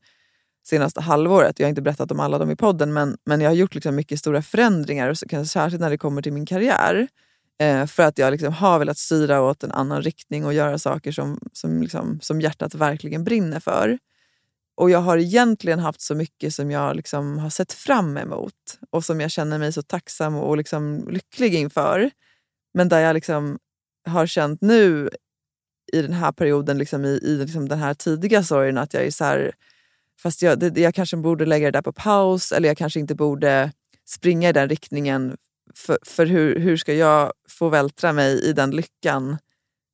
senaste 0.69 1.01
halvåret. 1.01 1.59
Jag 1.59 1.67
har 1.67 1.69
inte 1.69 1.83
berättat 1.83 2.11
om 2.13 2.21
alla 2.21 2.39
dem 2.39 2.51
i 2.51 2.57
podden, 2.57 2.93
men, 2.93 3.17
men 3.25 3.41
jag 3.41 3.51
har 3.51 3.55
gjort 3.55 3.75
liksom 3.75 3.95
mycket 3.95 4.19
stora 4.19 4.43
förändringar, 4.43 5.15
kanske 5.29 5.53
särskilt 5.53 5.81
när 5.81 5.91
det 5.91 5.99
kommer 5.99 6.23
till 6.23 6.33
min 6.33 6.47
karriär. 6.47 7.09
Eh, 7.61 7.87
för 7.87 8.03
att 8.03 8.19
jag 8.19 8.31
liksom 8.33 8.53
har 8.53 8.79
velat 8.79 8.99
styra 8.99 9.43
åt 9.43 9.63
en 9.65 9.73
annan 9.73 10.03
riktning 10.03 10.45
och 10.47 10.55
göra 10.55 10.79
saker 10.79 11.13
som, 11.13 11.39
som, 11.53 11.83
liksom, 11.83 12.19
som 12.23 12.41
hjärtat 12.41 12.75
verkligen 12.75 13.25
brinner 13.25 13.61
för. 13.61 13.99
Och 14.81 14.91
jag 14.91 14.99
har 14.99 15.18
egentligen 15.18 15.78
haft 15.78 16.01
så 16.01 16.14
mycket 16.14 16.55
som 16.55 16.70
jag 16.70 16.97
liksom 16.97 17.39
har 17.39 17.51
sett 17.51 17.72
fram 17.72 18.16
emot 18.16 18.78
och 18.91 19.05
som 19.05 19.20
jag 19.20 19.31
känner 19.31 19.59
mig 19.59 19.72
så 19.72 19.83
tacksam 19.83 20.35
och 20.35 20.57
liksom 20.57 21.09
lycklig 21.09 21.55
inför. 21.55 22.11
Men 22.74 22.89
där 22.89 23.01
jag 23.01 23.14
liksom 23.14 23.59
har 24.07 24.26
känt 24.26 24.61
nu 24.61 25.11
i 25.93 26.03
den 26.03 26.12
här 26.12 26.33
perioden, 26.33 26.78
liksom 26.78 27.05
i, 27.05 27.09
i 27.09 27.37
liksom 27.37 27.68
den 27.68 27.78
här 27.78 27.95
tidiga 27.95 28.43
sorgen, 28.43 28.78
att 28.78 28.95
jag 28.95 29.05
är 29.05 29.11
så 29.11 29.24
här, 29.24 29.53
fast 30.22 30.43
jag, 30.43 30.59
det, 30.59 30.81
jag 30.81 30.95
kanske 30.95 31.16
borde 31.16 31.47
lägga 31.47 31.66
det 31.66 31.78
där 31.78 31.83
på 31.83 31.93
paus 31.93 32.53
eller 32.53 32.68
jag 32.68 32.76
kanske 32.76 33.01
inte 33.01 33.14
borde 33.14 33.72
springa 34.09 34.49
i 34.49 34.53
den 34.53 34.68
riktningen. 34.68 35.37
För, 35.74 35.99
för 36.03 36.26
hur, 36.26 36.59
hur 36.59 36.76
ska 36.76 36.95
jag 36.95 37.33
få 37.49 37.68
vältra 37.68 38.12
mig 38.12 38.45
i 38.45 38.53
den 38.53 38.70
lyckan 38.70 39.37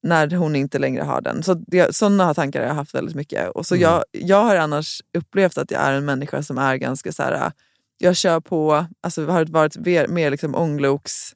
när 0.09 0.31
hon 0.37 0.57
inte 0.57 0.79
längre 0.79 1.03
har 1.03 1.21
den? 1.21 1.43
Så 1.43 1.55
det, 1.55 1.97
sådana 1.97 2.35
tankar 2.35 2.61
har 2.61 2.67
jag 2.67 2.75
haft 2.75 2.95
väldigt 2.95 3.17
mycket. 3.17 3.49
Och 3.51 3.67
så 3.67 3.75
Mm. 3.75 3.83
jag, 3.83 4.05
jag 4.11 4.45
har 4.45 4.57
annars 4.57 5.03
upplevt 5.19 5.59
att 5.59 5.71
jag 5.71 5.83
är 5.83 5.93
en 5.93 6.05
människa 6.05 6.43
som 6.43 6.59
är 6.59 6.77
ganska 6.77 7.13
så 7.13 7.23
här, 7.23 7.53
jag 7.99 8.17
kör 8.17 8.41
på, 8.41 8.87
alltså 9.01 9.27
har 9.27 9.45
varit 9.45 9.77
mer, 9.77 10.09
mer 10.09 10.31
liksom 10.31 10.55
ångloks 10.55 11.33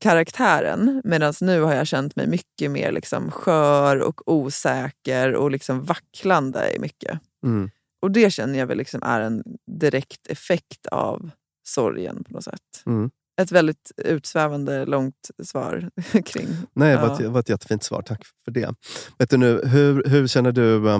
karaktären. 0.00 1.02
Medan 1.04 1.34
nu 1.40 1.60
har 1.60 1.74
jag 1.74 1.86
känt 1.86 2.16
mig 2.16 2.26
mycket 2.26 2.70
mer 2.70 2.92
liksom 2.92 3.30
skör 3.30 3.96
och 4.00 4.32
osäker 4.32 5.34
och 5.34 5.50
liksom 5.50 5.84
vacklande 5.84 6.74
i 6.76 6.78
mycket. 6.78 7.20
Mm. 7.44 7.70
Och 8.02 8.10
det 8.10 8.30
känner 8.30 8.58
jag 8.58 8.66
väl 8.66 8.78
liksom 8.78 9.02
är 9.02 9.20
en 9.20 9.42
direkt 9.80 10.26
effekt 10.26 10.86
av 10.86 11.30
sorgen 11.66 12.24
på 12.24 12.32
något 12.32 12.44
sätt. 12.44 12.82
Mm. 12.86 13.10
Ett 13.40 13.52
väldigt 13.52 13.92
utsvävande 13.96 14.84
långt 14.86 15.30
svar 15.44 15.90
kring... 16.24 16.48
Nej, 16.72 16.96
det 16.96 17.02
var, 17.02 17.12
ett, 17.12 17.18
det 17.18 17.28
var 17.28 17.40
ett 17.40 17.48
jättefint 17.48 17.84
svar. 17.84 18.02
Tack 18.02 18.22
för 18.44 18.52
det. 18.52 18.74
Vet 19.18 19.30
du 19.30 19.36
nu, 19.36 19.60
hur, 19.64 20.04
hur 20.06 20.26
känner 20.26 20.52
du 20.52 20.90
eh, 20.90 20.98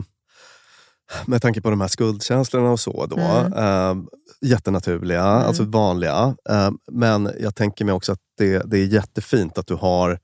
med 1.27 1.43
tanke 1.43 1.61
på 1.61 1.71
de 1.71 1.81
här 1.81 1.89
skuldkänslorna 1.89 2.71
och 2.71 2.81
så? 2.81 3.07
Då, 3.07 3.17
Mm. 3.19 3.53
eh, 3.53 4.05
jättenaturliga, 4.41 5.23
alltså 5.23 5.65
vanliga. 5.65 6.35
Eh, 6.51 6.71
men 6.93 7.31
jag 7.41 7.55
tänker 7.55 7.85
mig 7.85 7.95
också 7.95 8.13
att 8.13 8.21
det, 8.39 8.63
det 8.71 8.79
är 8.79 8.87
jättefint 8.87 9.59
att 9.59 9.67
du 9.67 9.75
har 9.75 10.19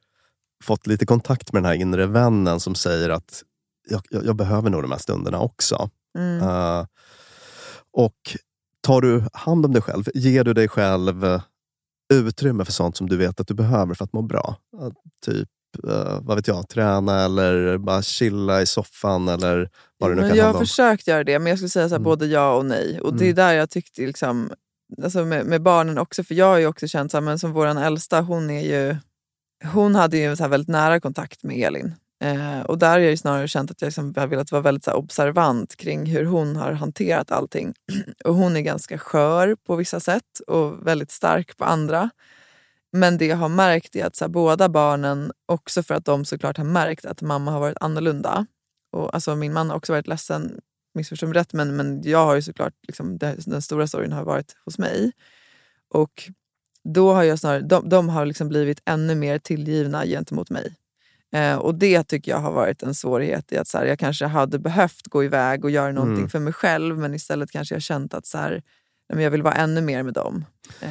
fått 0.64 0.86
lite 0.86 1.06
kontakt 1.06 1.52
med 1.52 1.62
den 1.62 1.68
här 1.68 1.76
inre 1.76 2.06
vännen 2.06 2.60
som 2.60 2.74
säger 2.74 3.10
att 3.10 3.42
jag, 3.88 4.02
jag, 4.10 4.26
jag 4.26 4.36
behöver 4.36 4.70
nog 4.70 4.82
de 4.82 4.90
här 4.92 4.98
stunderna 4.98 5.40
också. 5.40 5.90
Mm. 6.18 6.42
Eh, 6.48 6.86
och 7.92 8.36
tar 8.80 9.00
du 9.00 9.24
hand 9.32 9.64
om 9.66 9.72
dig 9.72 9.82
själv? 9.82 10.04
Ger 10.14 10.44
du 10.44 10.54
dig 10.54 10.68
själv 10.68 11.24
eh, 11.24 11.42
utrymme 12.14 12.64
för 12.64 12.72
sånt 12.72 12.96
som 12.96 13.08
du 13.08 13.16
vet 13.16 13.40
att 13.40 13.48
du 13.48 13.54
behöver 13.54 13.94
för 13.94 14.04
att 14.04 14.12
må 14.12 14.22
bra? 14.22 14.56
Typ, 15.24 15.48
eh, 15.88 16.18
vad 16.22 16.36
vet 16.36 16.48
jag, 16.48 16.68
träna 16.68 17.24
eller 17.24 17.78
bara 17.78 18.02
chilla 18.02 18.62
i 18.62 18.66
soffan 18.66 19.28
eller 19.28 19.70
vad 19.98 20.10
det 20.10 20.14
nu 20.14 20.20
Men 20.20 20.30
kan 20.30 20.38
jag 20.38 20.44
har 20.46 20.54
om. 20.54 20.60
försökt 20.60 21.06
göra 21.06 21.24
det, 21.24 21.38
men 21.38 21.50
jag 21.50 21.58
skulle 21.58 21.68
säga 21.68 21.88
så 21.88 21.94
här, 21.94 21.98
Mm. 21.98 22.04
både 22.04 22.26
ja 22.26 22.54
och 22.56 22.66
nej. 22.66 23.00
Och 23.00 23.14
det 23.14 23.24
är 23.24 23.26
Mm. 23.26 23.36
där 23.36 23.52
jag 23.52 23.70
tyckte, 23.70 24.02
liksom, 24.02 24.50
alltså 25.02 25.24
med, 25.24 25.46
med 25.46 25.62
barnen 25.62 25.98
också, 25.98 26.24
för 26.24 26.34
jag 26.34 26.46
har 26.46 26.58
ju 26.58 26.66
också 26.66 26.86
känt 26.88 27.10
så 27.10 27.16
här, 27.16 27.22
men 27.22 27.38
som 27.38 27.52
vår 27.52 27.66
äldsta, 27.66 28.20
hon 28.20 28.50
är 28.50 28.60
ju 28.60 28.96
hon 29.72 29.94
hade 29.94 30.16
ju 30.18 30.36
så 30.36 30.48
väldigt 30.48 30.68
nära 30.68 31.00
kontakt 31.00 31.42
med 31.42 31.56
Elin. 31.66 31.94
Eh, 32.20 32.60
och 32.60 32.78
där 32.78 32.90
har 32.90 32.98
jag 32.98 33.18
snarare 33.18 33.48
känt 33.48 33.70
att 33.70 33.80
jag 33.80 33.86
liksom 33.86 34.14
har 34.16 34.26
velat 34.26 34.52
vara 34.52 34.62
väldigt 34.62 34.84
så 34.84 34.90
här 34.90 34.98
observant 34.98 35.76
kring 35.76 36.06
hur 36.06 36.24
hon 36.24 36.56
har 36.56 36.72
hanterat 36.72 37.30
allting. 37.30 37.74
och 38.24 38.34
hon 38.34 38.56
är 38.56 38.60
ganska 38.60 38.98
skör 38.98 39.56
på 39.66 39.76
vissa 39.76 40.00
sätt 40.00 40.40
och 40.46 40.86
väldigt 40.86 41.10
stark 41.10 41.56
på 41.56 41.64
andra. 41.64 42.10
Men 42.92 43.18
det 43.18 43.26
jag 43.26 43.36
har 43.36 43.48
märkt 43.48 43.96
är 43.96 44.04
att 44.04 44.16
så 44.16 44.24
här, 44.24 44.28
båda 44.28 44.68
barnen, 44.68 45.32
också 45.46 45.82
för 45.82 45.94
att 45.94 46.04
de 46.04 46.24
såklart 46.24 46.56
har 46.56 46.64
märkt 46.64 47.04
att 47.04 47.22
mamma 47.22 47.50
har 47.50 47.60
varit 47.60 47.76
annorlunda 47.80 48.46
och, 48.92 49.14
alltså, 49.14 49.36
min 49.36 49.52
man 49.52 49.70
har 49.70 49.76
också 49.76 49.92
varit 49.92 50.06
ledsen, 50.06 50.60
missförstå 50.94 51.26
mig 51.26 51.34
rätt, 51.34 51.52
men, 51.52 51.76
men 51.76 52.02
jag 52.02 52.24
har 52.26 52.34
ju 52.34 52.42
såklart, 52.42 52.74
liksom, 52.82 53.18
det, 53.18 53.36
den 53.46 53.62
stora 53.62 53.86
sorgen 53.86 54.12
har 54.12 54.24
varit 54.24 54.56
hos 54.64 54.78
mig. 54.78 55.12
Och 55.88 56.30
då 56.82 57.12
har 57.12 57.22
jag 57.22 57.38
snarare, 57.38 57.60
de, 57.60 57.88
de 57.88 58.08
har 58.08 58.26
liksom 58.26 58.48
blivit 58.48 58.82
ännu 58.84 59.14
mer 59.14 59.38
tillgivna 59.38 60.06
gentemot 60.06 60.50
mig. 60.50 60.74
Eh, 61.34 61.56
och 61.56 61.74
det 61.74 62.02
tycker 62.04 62.30
jag 62.32 62.38
har 62.38 62.52
varit 62.52 62.82
en 62.82 62.94
svårighet 62.94 63.52
i 63.52 63.56
att 63.58 63.68
så 63.68 63.78
här, 63.78 63.84
jag 63.86 63.98
kanske 63.98 64.26
hade 64.26 64.58
behövt 64.58 65.06
gå 65.08 65.24
iväg 65.24 65.64
och 65.64 65.70
göra 65.70 65.92
någonting 65.92 66.16
Mm. 66.18 66.28
för 66.30 66.38
mig 66.38 66.52
själv 66.52 66.98
men 66.98 67.14
istället 67.14 67.50
kanske 67.50 67.74
jag 67.74 67.82
känt 67.82 68.14
att 68.14 68.26
så 68.26 68.38
här, 68.38 68.62
men 69.14 69.22
jag 69.24 69.30
vill 69.30 69.42
vara 69.42 69.54
ännu 69.54 69.80
mer 69.80 70.02
med 70.02 70.14
dem. 70.14 70.44
Eh, 70.80 70.88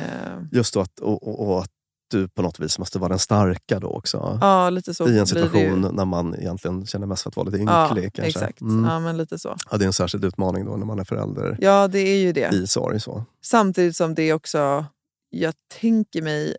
Just 0.51 0.73
då 0.73 0.79
att, 0.81 0.99
och, 0.99 1.27
och, 1.27 1.47
och 1.51 1.59
att 1.61 1.69
du 2.11 2.27
på 2.27 2.41
något 2.41 2.59
vis 2.59 2.79
måste 2.79 2.99
vara 2.99 3.09
den 3.09 3.19
starka 3.19 3.79
då 3.79 3.87
också. 3.87 4.37
Ja, 4.41 4.69
lite 4.69 4.93
så 4.93 5.07
I 5.09 5.19
en 5.19 5.27
situation 5.27 5.89
när 5.93 6.05
man 6.05 6.35
egentligen 6.35 6.85
känner 6.85 7.07
mest 7.07 7.23
för 7.23 7.29
att 7.29 7.35
vara 7.35 7.49
lite 7.49 7.63
Ja, 7.63 7.87
ynklig. 7.89 8.13
kanske. 8.13 8.39
exakt. 8.39 8.61
Mm. 8.61 8.85
Ja, 8.85 8.99
men 8.99 9.17
lite 9.17 9.39
så. 9.39 9.55
Ja, 9.71 9.77
det 9.77 9.83
är 9.85 9.87
en 9.87 9.93
särskild 9.93 10.25
utmaning 10.25 10.65
då 10.65 10.75
när 10.77 10.85
man 10.85 10.99
är 10.99 11.03
förälder 11.03 11.57
Ja, 11.61 11.87
det 11.87 11.99
är 11.99 12.17
ju 12.17 12.31
det. 12.31 12.53
i 12.53 12.67
sorg. 12.67 12.99
Så. 12.99 13.25
Samtidigt 13.45 13.95
som 13.95 14.15
det 14.15 14.33
också, 14.33 14.85
jag 15.29 15.53
tänker 15.79 16.21
mig, 16.21 16.55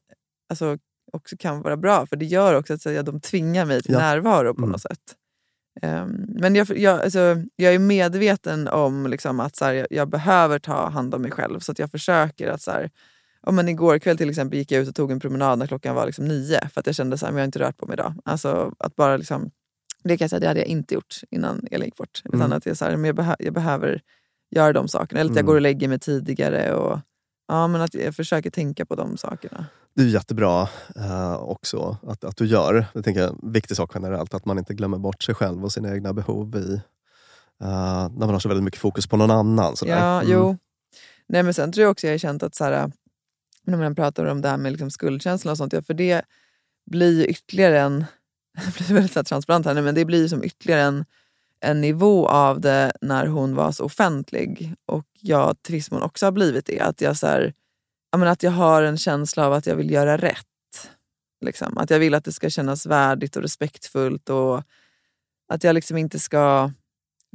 alltså, 0.50 0.78
också 1.12 1.36
kan 1.38 1.62
vara 1.62 1.76
bra. 1.76 2.06
För 2.06 2.16
det 2.16 2.24
gör 2.24 2.54
också 2.54 2.74
att 2.74 2.82
så, 2.82 2.90
ja, 2.90 3.02
de 3.02 3.20
tvingar 3.20 3.64
mig 3.66 3.82
till 3.82 3.92
Ja. 3.92 3.98
närvaro 3.98 4.54
på 4.54 4.60
Mm. 4.60 4.70
något 4.72 4.80
sätt. 4.82 5.00
Ehm, 5.82 6.26
men 6.28 6.54
jag, 6.54 6.78
jag, 6.78 7.00
alltså, 7.00 7.36
jag 7.56 7.74
är 7.74 7.78
medveten 7.78 8.68
om 8.68 9.06
liksom, 9.06 9.40
att 9.40 9.56
så 9.56 9.64
här, 9.64 9.72
jag, 9.74 9.86
jag 9.90 10.08
behöver 10.08 10.58
ta 10.58 10.88
hand 10.90 11.14
om 11.14 11.22
mig 11.22 11.30
själv. 11.30 11.60
Så 11.60 11.72
att 11.72 11.78
jag 11.78 11.90
försöker 11.90 12.48
att... 12.50 12.62
Så 12.62 12.70
här, 12.70 12.90
ja, 13.42 13.52
men 13.52 13.68
igår 13.68 13.98
kväll 13.98 14.16
till 14.18 14.30
exempel 14.30 14.58
gick 14.58 14.72
jag 14.72 14.82
ut 14.82 14.88
och 14.88 14.94
tog 14.94 15.10
en 15.10 15.20
promenad 15.20 15.58
när 15.58 15.66
klockan 15.66 15.94
var 15.94 16.06
liksom 16.06 16.24
nio. 16.28 16.68
För 16.68 16.80
att 16.80 16.86
jag 16.86 16.94
kände 16.96 17.14
att 17.14 17.22
jag 17.22 17.32
har 17.32 17.44
inte 17.44 17.58
rört 17.58 17.76
på 17.76 17.86
mig 17.86 17.94
idag. 17.94 18.14
Alltså, 18.24 18.74
att 18.78 18.96
bara 18.96 19.16
liksom, 19.16 19.50
det 20.04 20.16
kan 20.16 20.24
jag 20.24 20.30
säga, 20.30 20.40
det 20.40 20.46
hade 20.48 20.60
jag 20.60 20.68
inte 20.68 20.94
gjort 20.94 21.14
innan 21.30 21.66
Elin 21.70 21.84
gick 21.84 21.96
bort. 21.96 22.22
Utan 22.24 22.40
Mm. 22.40 22.52
att 22.52 22.66
jag, 22.66 22.76
så 22.76 22.84
här, 22.84 22.96
men 22.96 23.04
jag, 23.04 23.16
behö, 23.16 23.34
jag 23.38 23.54
behöver 23.54 24.00
göra 24.50 24.72
de 24.72 24.88
sakerna. 24.88 25.20
Eller 25.20 25.30
att 25.30 25.36
jag 25.36 25.42
Mm. 25.42 25.46
går 25.46 25.54
och 25.54 25.60
lägger 25.60 25.88
mig 25.88 25.98
tidigare. 25.98 26.74
Och, 26.74 26.98
ja, 27.48 27.66
men 27.68 27.80
att 27.80 27.94
jag 27.94 28.14
försöker 28.16 28.50
tänka 28.50 28.86
på 28.86 28.94
de 28.94 29.16
sakerna. 29.16 29.66
Det 29.96 30.02
är 30.02 30.06
jättebra 30.06 30.68
eh, 30.96 31.34
också 31.34 31.96
att, 32.06 32.24
att 32.24 32.36
du 32.36 32.46
gör. 32.46 32.86
Det 32.94 33.02
tänker 33.02 33.20
jag 33.20 33.30
är 33.30 33.34
en 33.44 33.52
viktig 33.52 33.76
sak 33.76 33.90
generellt. 33.94 34.34
Att 34.34 34.44
man 34.44 34.58
inte 34.58 34.74
glömmer 34.74 34.98
bort 34.98 35.22
sig 35.22 35.34
själv 35.34 35.64
och 35.64 35.72
sina 35.72 35.94
egna 35.94 36.12
behov 36.12 36.56
i, 36.56 36.74
eh, 37.62 38.08
när 38.08 38.18
man 38.18 38.30
har 38.30 38.38
så 38.38 38.48
väldigt 38.48 38.64
mycket 38.64 38.80
fokus 38.80 39.06
på 39.06 39.16
någon 39.16 39.30
annan. 39.30 39.76
Sådär. 39.76 39.98
Ja, 39.98 40.20
Mm. 40.20 40.32
jo. 40.32 40.56
Nej, 41.28 41.42
men 41.42 41.54
sen 41.54 41.72
tror 41.72 41.82
jag 41.82 41.90
också 41.90 42.06
jag 42.06 42.14
har 42.14 42.18
känt 42.18 42.42
att 42.42 42.54
så 42.54 42.64
här, 42.64 42.92
när 43.64 43.78
man 43.78 43.94
pratar 43.94 44.24
om 44.24 44.40
det 44.40 44.48
här 44.48 44.56
med 44.56 44.72
liksom 44.72 44.90
skuldkänslan 44.90 45.52
och 45.52 45.58
sånt, 45.58 45.72
ja, 45.72 45.82
för 45.82 45.94
det 45.94 46.22
blir 46.90 47.18
ju 47.18 47.26
ytterligare 47.26 47.80
en, 47.80 48.04
det 48.54 48.76
blir 48.76 48.94
väldigt 48.94 49.12
så 49.12 49.18
här 49.18 49.24
transparent 49.24 49.66
här 49.66 49.74
nu, 49.74 49.82
men 49.82 49.94
det 49.94 50.04
blir 50.04 50.28
som 50.28 50.44
ytterligare 50.44 50.82
en, 50.82 51.04
en 51.60 51.80
nivå 51.80 52.28
av 52.28 52.60
det 52.60 52.92
när 53.00 53.26
hon 53.26 53.54
var 53.54 53.72
så 53.72 53.84
offentlig. 53.84 54.74
Och 54.86 55.06
jag 55.20 55.56
mån 55.90 56.02
också 56.02 56.26
har 56.26 56.32
blivit 56.32 56.66
det. 56.66 56.80
Att 56.80 57.00
jag, 57.00 57.16
så 57.16 57.26
här, 57.26 57.54
ja, 58.16 58.18
men 58.18 58.28
att 58.28 58.42
jag 58.42 58.50
har 58.50 58.82
en 58.82 58.98
känsla 58.98 59.46
av 59.46 59.52
att 59.52 59.66
jag 59.66 59.76
vill 59.76 59.90
göra 59.90 60.16
rätt. 60.16 60.90
Liksom. 61.44 61.78
Att 61.78 61.90
jag 61.90 61.98
vill 61.98 62.14
att 62.14 62.24
det 62.24 62.32
ska 62.32 62.50
kännas 62.50 62.86
värdigt 62.86 63.36
och 63.36 63.42
respektfullt. 63.42 64.30
Och 64.30 64.62
att 65.48 65.64
jag 65.64 65.74
liksom 65.74 65.96
inte 65.96 66.18
ska 66.18 66.70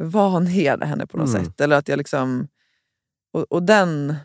vanhedra 0.02 0.86
henne 0.86 1.06
på 1.08 1.18
något 1.18 1.30
Mm. 1.30 1.46
sätt. 1.46 1.62
Eller 1.62 1.76
att 1.76 1.88
jag 1.88 1.98
liksom... 1.98 2.48
Och, 3.34 3.44
och 3.52 3.64
den... 3.64 4.16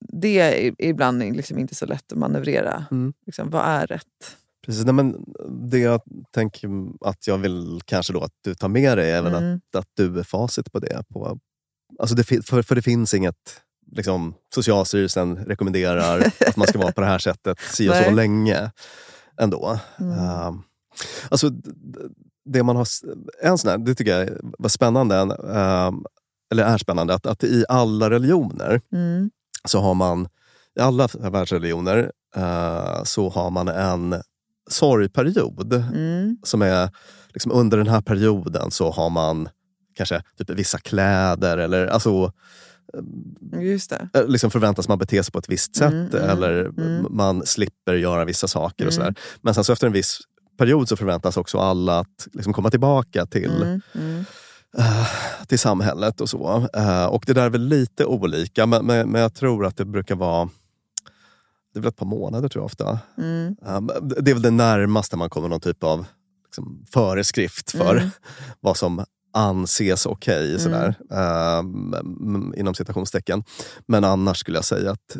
Det 0.00 0.38
är 0.38 0.74
ibland 0.78 1.18
liksom 1.36 1.58
inte 1.58 1.74
så 1.74 1.86
lätt 1.86 2.12
att 2.12 2.18
manövrera. 2.18 2.86
Mm. 2.90 3.12
Liksom, 3.26 3.50
vad 3.50 3.62
är 3.64 3.86
rätt? 3.86 4.36
Precis, 4.66 4.84
nej, 4.84 4.94
men 4.94 5.24
det 5.70 5.78
jag 5.78 6.00
tänker 6.30 6.68
att 7.00 7.26
jag 7.26 7.38
vill 7.38 7.80
kanske 7.84 8.12
då 8.12 8.20
att 8.20 8.34
du 8.44 8.54
tar 8.54 8.68
med 8.68 8.98
dig, 8.98 9.10
även 9.12 9.34
Mm. 9.34 9.56
att, 9.56 9.76
att 9.76 9.88
du 9.96 10.18
är 10.18 10.22
facit 10.22 10.72
på 10.72 10.78
det. 10.78 11.04
På, 11.08 11.38
alltså 11.98 12.14
det 12.16 12.24
för, 12.24 12.62
för 12.62 12.74
det 12.74 12.82
finns 12.82 13.14
inget, 13.14 13.62
liksom, 13.92 14.34
Socialstyrelsen 14.54 15.36
rekommenderar 15.36 16.20
att 16.46 16.56
man 16.56 16.66
ska 16.66 16.78
vara 16.78 16.92
på 16.92 17.00
det 17.00 17.06
här 17.06 17.18
sättet 17.18 17.58
si 17.60 17.88
och 17.88 17.94
så 17.94 18.10
länge 18.10 18.70
ändå. 19.40 19.78
Mm. 20.00 20.18
Ehm, 20.18 20.62
alltså, 21.28 21.50
det 22.44 22.62
man 22.62 22.76
har, 22.76 22.86
en 23.42 23.58
sån 23.58 23.70
här, 23.70 23.78
det 23.78 23.94
tycker 23.94 24.18
jag 24.18 24.28
var 24.40 24.68
spännande, 24.68 25.16
ehm, 25.54 26.04
eller 26.52 26.64
är 26.64 26.78
spännande, 26.78 27.14
att, 27.14 27.26
att 27.26 27.44
i 27.44 27.64
alla 27.68 28.10
religioner 28.10 28.80
Mm. 28.92 29.30
så 29.64 29.80
har 29.80 29.94
man, 29.94 30.28
i 30.78 30.80
alla 30.80 31.08
världsreligioner, 31.14 32.12
eh, 32.36 33.02
så 33.04 33.28
har 33.28 33.50
man 33.50 33.68
en 33.68 34.22
sorgperiod. 34.70 35.72
Mm. 35.72 36.36
Som 36.42 36.62
är, 36.62 36.90
liksom 37.28 37.52
under 37.52 37.78
den 37.78 37.88
här 37.88 38.00
perioden 38.00 38.70
så 38.70 38.90
har 38.90 39.10
man 39.10 39.48
kanske 39.96 40.22
typ 40.38 40.50
vissa 40.50 40.78
kläder 40.78 41.58
eller 41.58 41.86
alltså 41.86 42.32
Just 43.60 43.90
det. 43.90 44.08
eh, 44.14 44.26
liksom 44.26 44.50
förväntas 44.50 44.88
man 44.88 44.98
bete 44.98 45.22
sig 45.24 45.32
på 45.32 45.38
ett 45.38 45.48
visst 45.48 45.76
sätt 45.76 45.92
Mm, 45.92 46.06
mm, 46.16 46.30
eller 46.30 46.64
mm. 46.64 47.06
man 47.10 47.46
slipper 47.46 47.94
göra 47.94 48.24
vissa 48.24 48.48
saker. 48.48 48.86
och 48.86 48.92
Mm. 48.92 49.04
sådär. 49.04 49.14
Men 49.40 49.54
sen 49.54 49.64
så 49.64 49.72
efter 49.72 49.86
en 49.86 49.92
viss 49.92 50.18
period 50.58 50.88
så 50.88 50.96
förväntas 50.96 51.36
också 51.36 51.58
alla 51.58 51.98
att 51.98 52.28
liksom 52.32 52.52
komma 52.52 52.70
tillbaka 52.70 53.26
till 53.26 53.62
Mm. 53.62 53.80
Mm. 53.94 54.24
eh, 54.78 55.06
till 55.46 55.58
samhället 55.58 56.20
och 56.20 56.28
så. 56.30 56.68
Eh, 56.74 57.04
och 57.04 57.24
det 57.26 57.32
där 57.32 57.44
är 57.46 57.50
väl 57.50 57.64
lite 57.68 58.04
olika, 58.04 58.66
men, 58.66 58.86
men, 58.86 59.08
men 59.10 59.20
jag 59.20 59.34
tror 59.34 59.66
att 59.66 59.76
det 59.76 59.84
brukar 59.84 60.14
vara 60.14 60.48
det 61.74 61.78
är 61.78 61.82
väl 61.82 61.88
ett 61.88 61.96
par 61.96 62.06
månader 62.06 62.48
tror 62.48 62.60
jag 62.62 62.66
ofta. 62.66 62.98
Mm. 63.18 63.56
Eh, 63.66 63.80
det 64.20 64.30
är 64.30 64.34
väl 64.34 64.42
det 64.42 64.50
närmaste 64.50 65.16
man 65.16 65.30
kommer 65.30 65.48
någon 65.48 65.60
typ 65.60 65.84
av 65.84 66.06
liksom, 66.44 66.84
föreskrift 66.92 67.70
för 67.70 67.96
Mm. 67.96 68.10
vad 68.60 68.76
som 68.76 69.04
anses 69.32 70.06
okej, 70.06 70.46
Mm. 70.48 70.58
sådär, 70.58 70.94
eh, 71.10 71.58
m- 71.58 72.54
inom 72.56 72.74
citationstecken. 72.74 73.44
Men 73.86 74.04
annars 74.04 74.38
skulle 74.38 74.56
jag 74.58 74.64
säga 74.64 74.90
att 74.90 75.16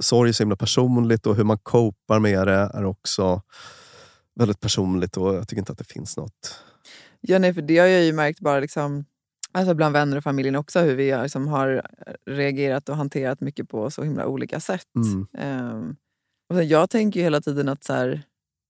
sorg 0.00 0.28
är 0.28 0.32
så 0.32 0.42
himla 0.42 0.56
personligt 0.56 1.26
och 1.26 1.36
hur 1.36 1.44
man 1.44 1.58
copar 1.58 2.18
med 2.18 2.46
det 2.46 2.70
är 2.74 2.84
också 2.84 3.42
väldigt 4.34 4.60
personligt 4.60 5.16
och 5.16 5.34
jag 5.34 5.48
tycker 5.48 5.60
inte 5.60 5.72
att 5.72 5.78
det 5.78 5.92
finns 5.92 6.16
något 6.16 6.60
Ja, 7.20 7.38
nej, 7.38 7.54
för 7.54 7.62
det 7.62 7.78
har 7.78 7.86
jag 7.86 8.04
ju 8.04 8.12
märkt 8.12 8.40
bara 8.40 8.60
liksom, 8.60 9.04
alltså 9.52 9.74
bland 9.74 9.92
vänner 9.92 10.16
och 10.16 10.22
familjen 10.24 10.56
också, 10.56 10.80
hur 10.80 10.94
vi 10.94 11.10
har, 11.10 11.22
liksom, 11.22 11.48
har 11.48 11.82
reagerat 12.30 12.88
och 12.88 12.96
hanterat 12.96 13.40
mycket 13.40 13.68
på 13.68 13.90
så 13.90 14.02
himla 14.02 14.26
olika 14.26 14.60
sätt. 14.60 14.86
Mm. 14.96 15.26
Ehm, 15.38 15.96
och 16.54 16.64
jag 16.64 16.90
tänker 16.90 17.20
ju 17.20 17.24
hela 17.24 17.40
tiden 17.40 17.68
att, 17.68 17.84
så 17.84 17.92
här, 17.92 18.22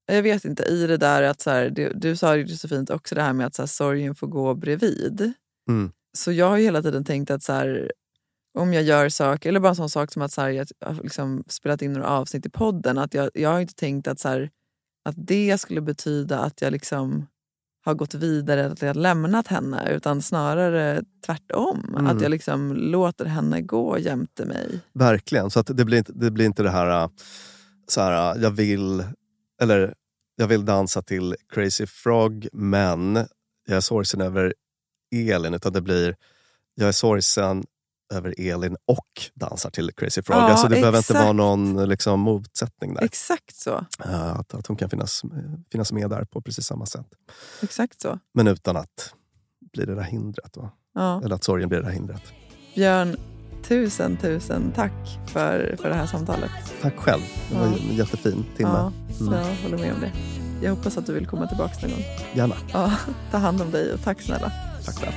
jag 0.07 0.23
vet 0.23 0.45
inte, 0.45 0.63
i 0.63 0.87
det 0.87 0.97
där 0.97 1.23
att, 1.23 1.41
så 1.41 1.51
här, 1.51 1.71
du, 1.71 1.93
du 1.95 2.17
sa 2.17 2.37
ju 2.37 2.49
så 2.49 2.69
fint 2.69 2.91
också 2.91 3.15
det 3.15 3.23
här 3.23 3.33
med 3.33 3.47
att 3.47 3.55
så 3.55 3.63
här, 3.63 3.67
sorgen 3.67 4.15
får 4.15 4.27
gå 4.27 4.55
bredvid. 4.55 5.33
Mm. 5.69 5.93
Så 6.19 6.33
jag 6.33 6.49
har 6.49 6.57
ju 6.57 6.65
hela 6.65 6.83
tiden 6.83 7.05
tänkt 7.05 7.31
att 7.31 7.43
så 7.43 7.53
här, 7.53 7.93
om 8.59 8.73
jag 8.73 8.83
gör 8.83 9.09
saker, 9.09 9.49
eller 9.49 9.61
bara 9.61 9.69
en 9.69 9.77
sån 9.77 9.91
sak 9.91 10.13
som 10.13 10.23
att 10.23 10.33
så 10.33 10.41
här, 10.41 10.49
jag 10.49 10.67
har 10.81 11.03
liksom 11.03 11.45
spelat 11.49 11.83
in 11.83 11.93
några 11.93 12.09
avsnitt 12.09 12.47
i 12.47 12.51
podden, 12.51 12.99
att 12.99 13.15
jag, 13.15 13.31
jag 13.35 13.51
har 13.51 13.61
inte 13.61 13.75
tänkt 13.75 14.09
att, 14.09 14.21
så 14.21 14.29
här, 14.29 14.51
att 15.05 15.15
det 15.19 15.59
skulle 15.59 15.81
betyda 15.81 16.39
att 16.39 16.63
jag 16.63 16.73
liksom 16.73 17.27
har 17.85 17.95
gått 17.95 18.15
vidare, 18.15 18.67
att 18.67 18.83
jag 18.83 18.89
har 18.89 18.95
lämnat 18.95 19.47
henne, 19.47 19.91
utan 19.91 20.23
snarare 20.23 21.03
tvärtom. 21.27 21.85
Mm. 21.89 22.07
Att 22.07 22.23
jag 22.23 22.31
liksom 22.31 22.73
låter 22.77 23.25
henne 23.25 23.61
gå 23.61 23.99
jämte 23.99 24.45
mig. 24.45 24.81
Verkligen. 24.93 25.51
Så 25.51 25.61
att 25.61 25.77
det, 25.77 25.85
blir 25.85 25.99
inte, 25.99 26.13
det 26.13 26.31
blir 26.31 26.45
inte 26.45 26.63
det 26.63 26.71
här, 26.71 27.03
äh, 27.03 27.11
så 27.89 28.01
här 28.01 28.37
äh, 28.37 28.43
jag 28.43 28.51
vill 28.51 29.05
eller 29.63 29.95
jag 30.37 30.47
vill 30.47 30.65
dansa 30.65 31.03
till 31.03 31.37
Crazy 31.49 31.87
Frog 31.87 32.49
men 32.53 33.17
jag 33.67 33.77
är 33.77 33.81
sorgsen 33.81 34.21
över 34.21 34.55
Elin. 35.15 35.55
Utan 35.55 35.73
det 35.73 35.81
blir, 35.81 36.17
jag 36.75 36.89
är 36.89 36.93
sorgsen 36.93 37.65
över 38.15 38.35
Elin 38.39 38.77
och 38.87 39.09
dansar 39.35 39.71
till 39.71 39.93
Crazy 39.93 40.23
Frog. 40.23 40.39
Ja, 40.39 40.43
alltså 40.43 40.69
det 40.69 40.75
behöver 40.75 40.99
inte 40.99 41.13
exakt. 41.13 41.21
vara 41.21 41.33
någon 41.33 41.89
liksom, 41.89 42.21
motsättning 42.21 42.95
där. 42.95 43.05
Exakt 43.05 43.57
så. 43.57 43.87
Äh, 44.05 44.39
att, 44.39 44.55
att 44.55 44.67
hon 44.67 44.77
kan 44.77 44.91
finnas, 44.91 45.23
finnas 45.73 45.93
med 45.93 46.11
där 46.11 46.25
på 46.25 46.41
precis 46.41 46.67
samma 46.67 46.87
sätt. 46.87 47.07
Exakt 47.63 48.01
så. 48.01 48.19
Men 48.35 48.47
utan 48.47 48.77
att 48.77 49.15
bli 49.73 49.85
det 49.85 49.95
där 49.95 50.03
hindret. 50.03 50.57
Ja. 50.95 51.23
Eller 51.25 51.35
att 51.35 51.45
sorgen 51.45 51.69
blir 51.69 51.79
det 51.79 51.85
där 51.85 51.93
hindret. 51.93 52.23
Björn, 52.75 53.17
tusen, 53.69 54.17
tusen 54.17 54.73
tack 54.77 54.93
för, 55.27 55.77
för 55.83 55.89
det 55.89 55.95
här 55.95 56.07
samtalet. 56.07 56.51
Tack 56.83 56.97
själv. 56.97 57.23
Det 57.51 57.59
var 57.59 57.67
Ja. 57.67 57.73
en 57.91 57.97
jättefin 57.97 58.45
timme. 58.57 58.71
Ja, 58.73 58.93
Mm. 59.21 59.33
jag 59.35 59.63
håller 59.63 59.79
med 59.79 59.95
om 59.95 60.01
det. 60.01 60.13
Jag 60.63 60.71
hoppas 60.71 60.99
att 60.99 61.07
du 61.07 61.13
vill 61.13 61.27
komma 61.27 61.47
tillbaka 61.47 61.75
någon 61.83 61.91
gång. 61.91 62.05
Gärna. 62.35 62.55
Ja, 62.73 62.93
ta 63.31 63.39
hand 63.39 63.63
om 63.63 63.71
dig 63.71 63.93
och 63.95 64.03
tack 64.03 64.23
snälla. 64.23 64.53
Tack 64.85 64.95
själv. 64.99 65.13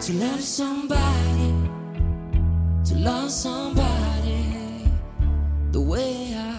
To 0.00 0.12
love 0.12 0.40
somebody, 0.42 1.52
to 2.88 2.94
love 2.96 3.30
somebody 3.30 4.44
the 5.70 5.80
way 5.80 6.34
I 6.34 6.58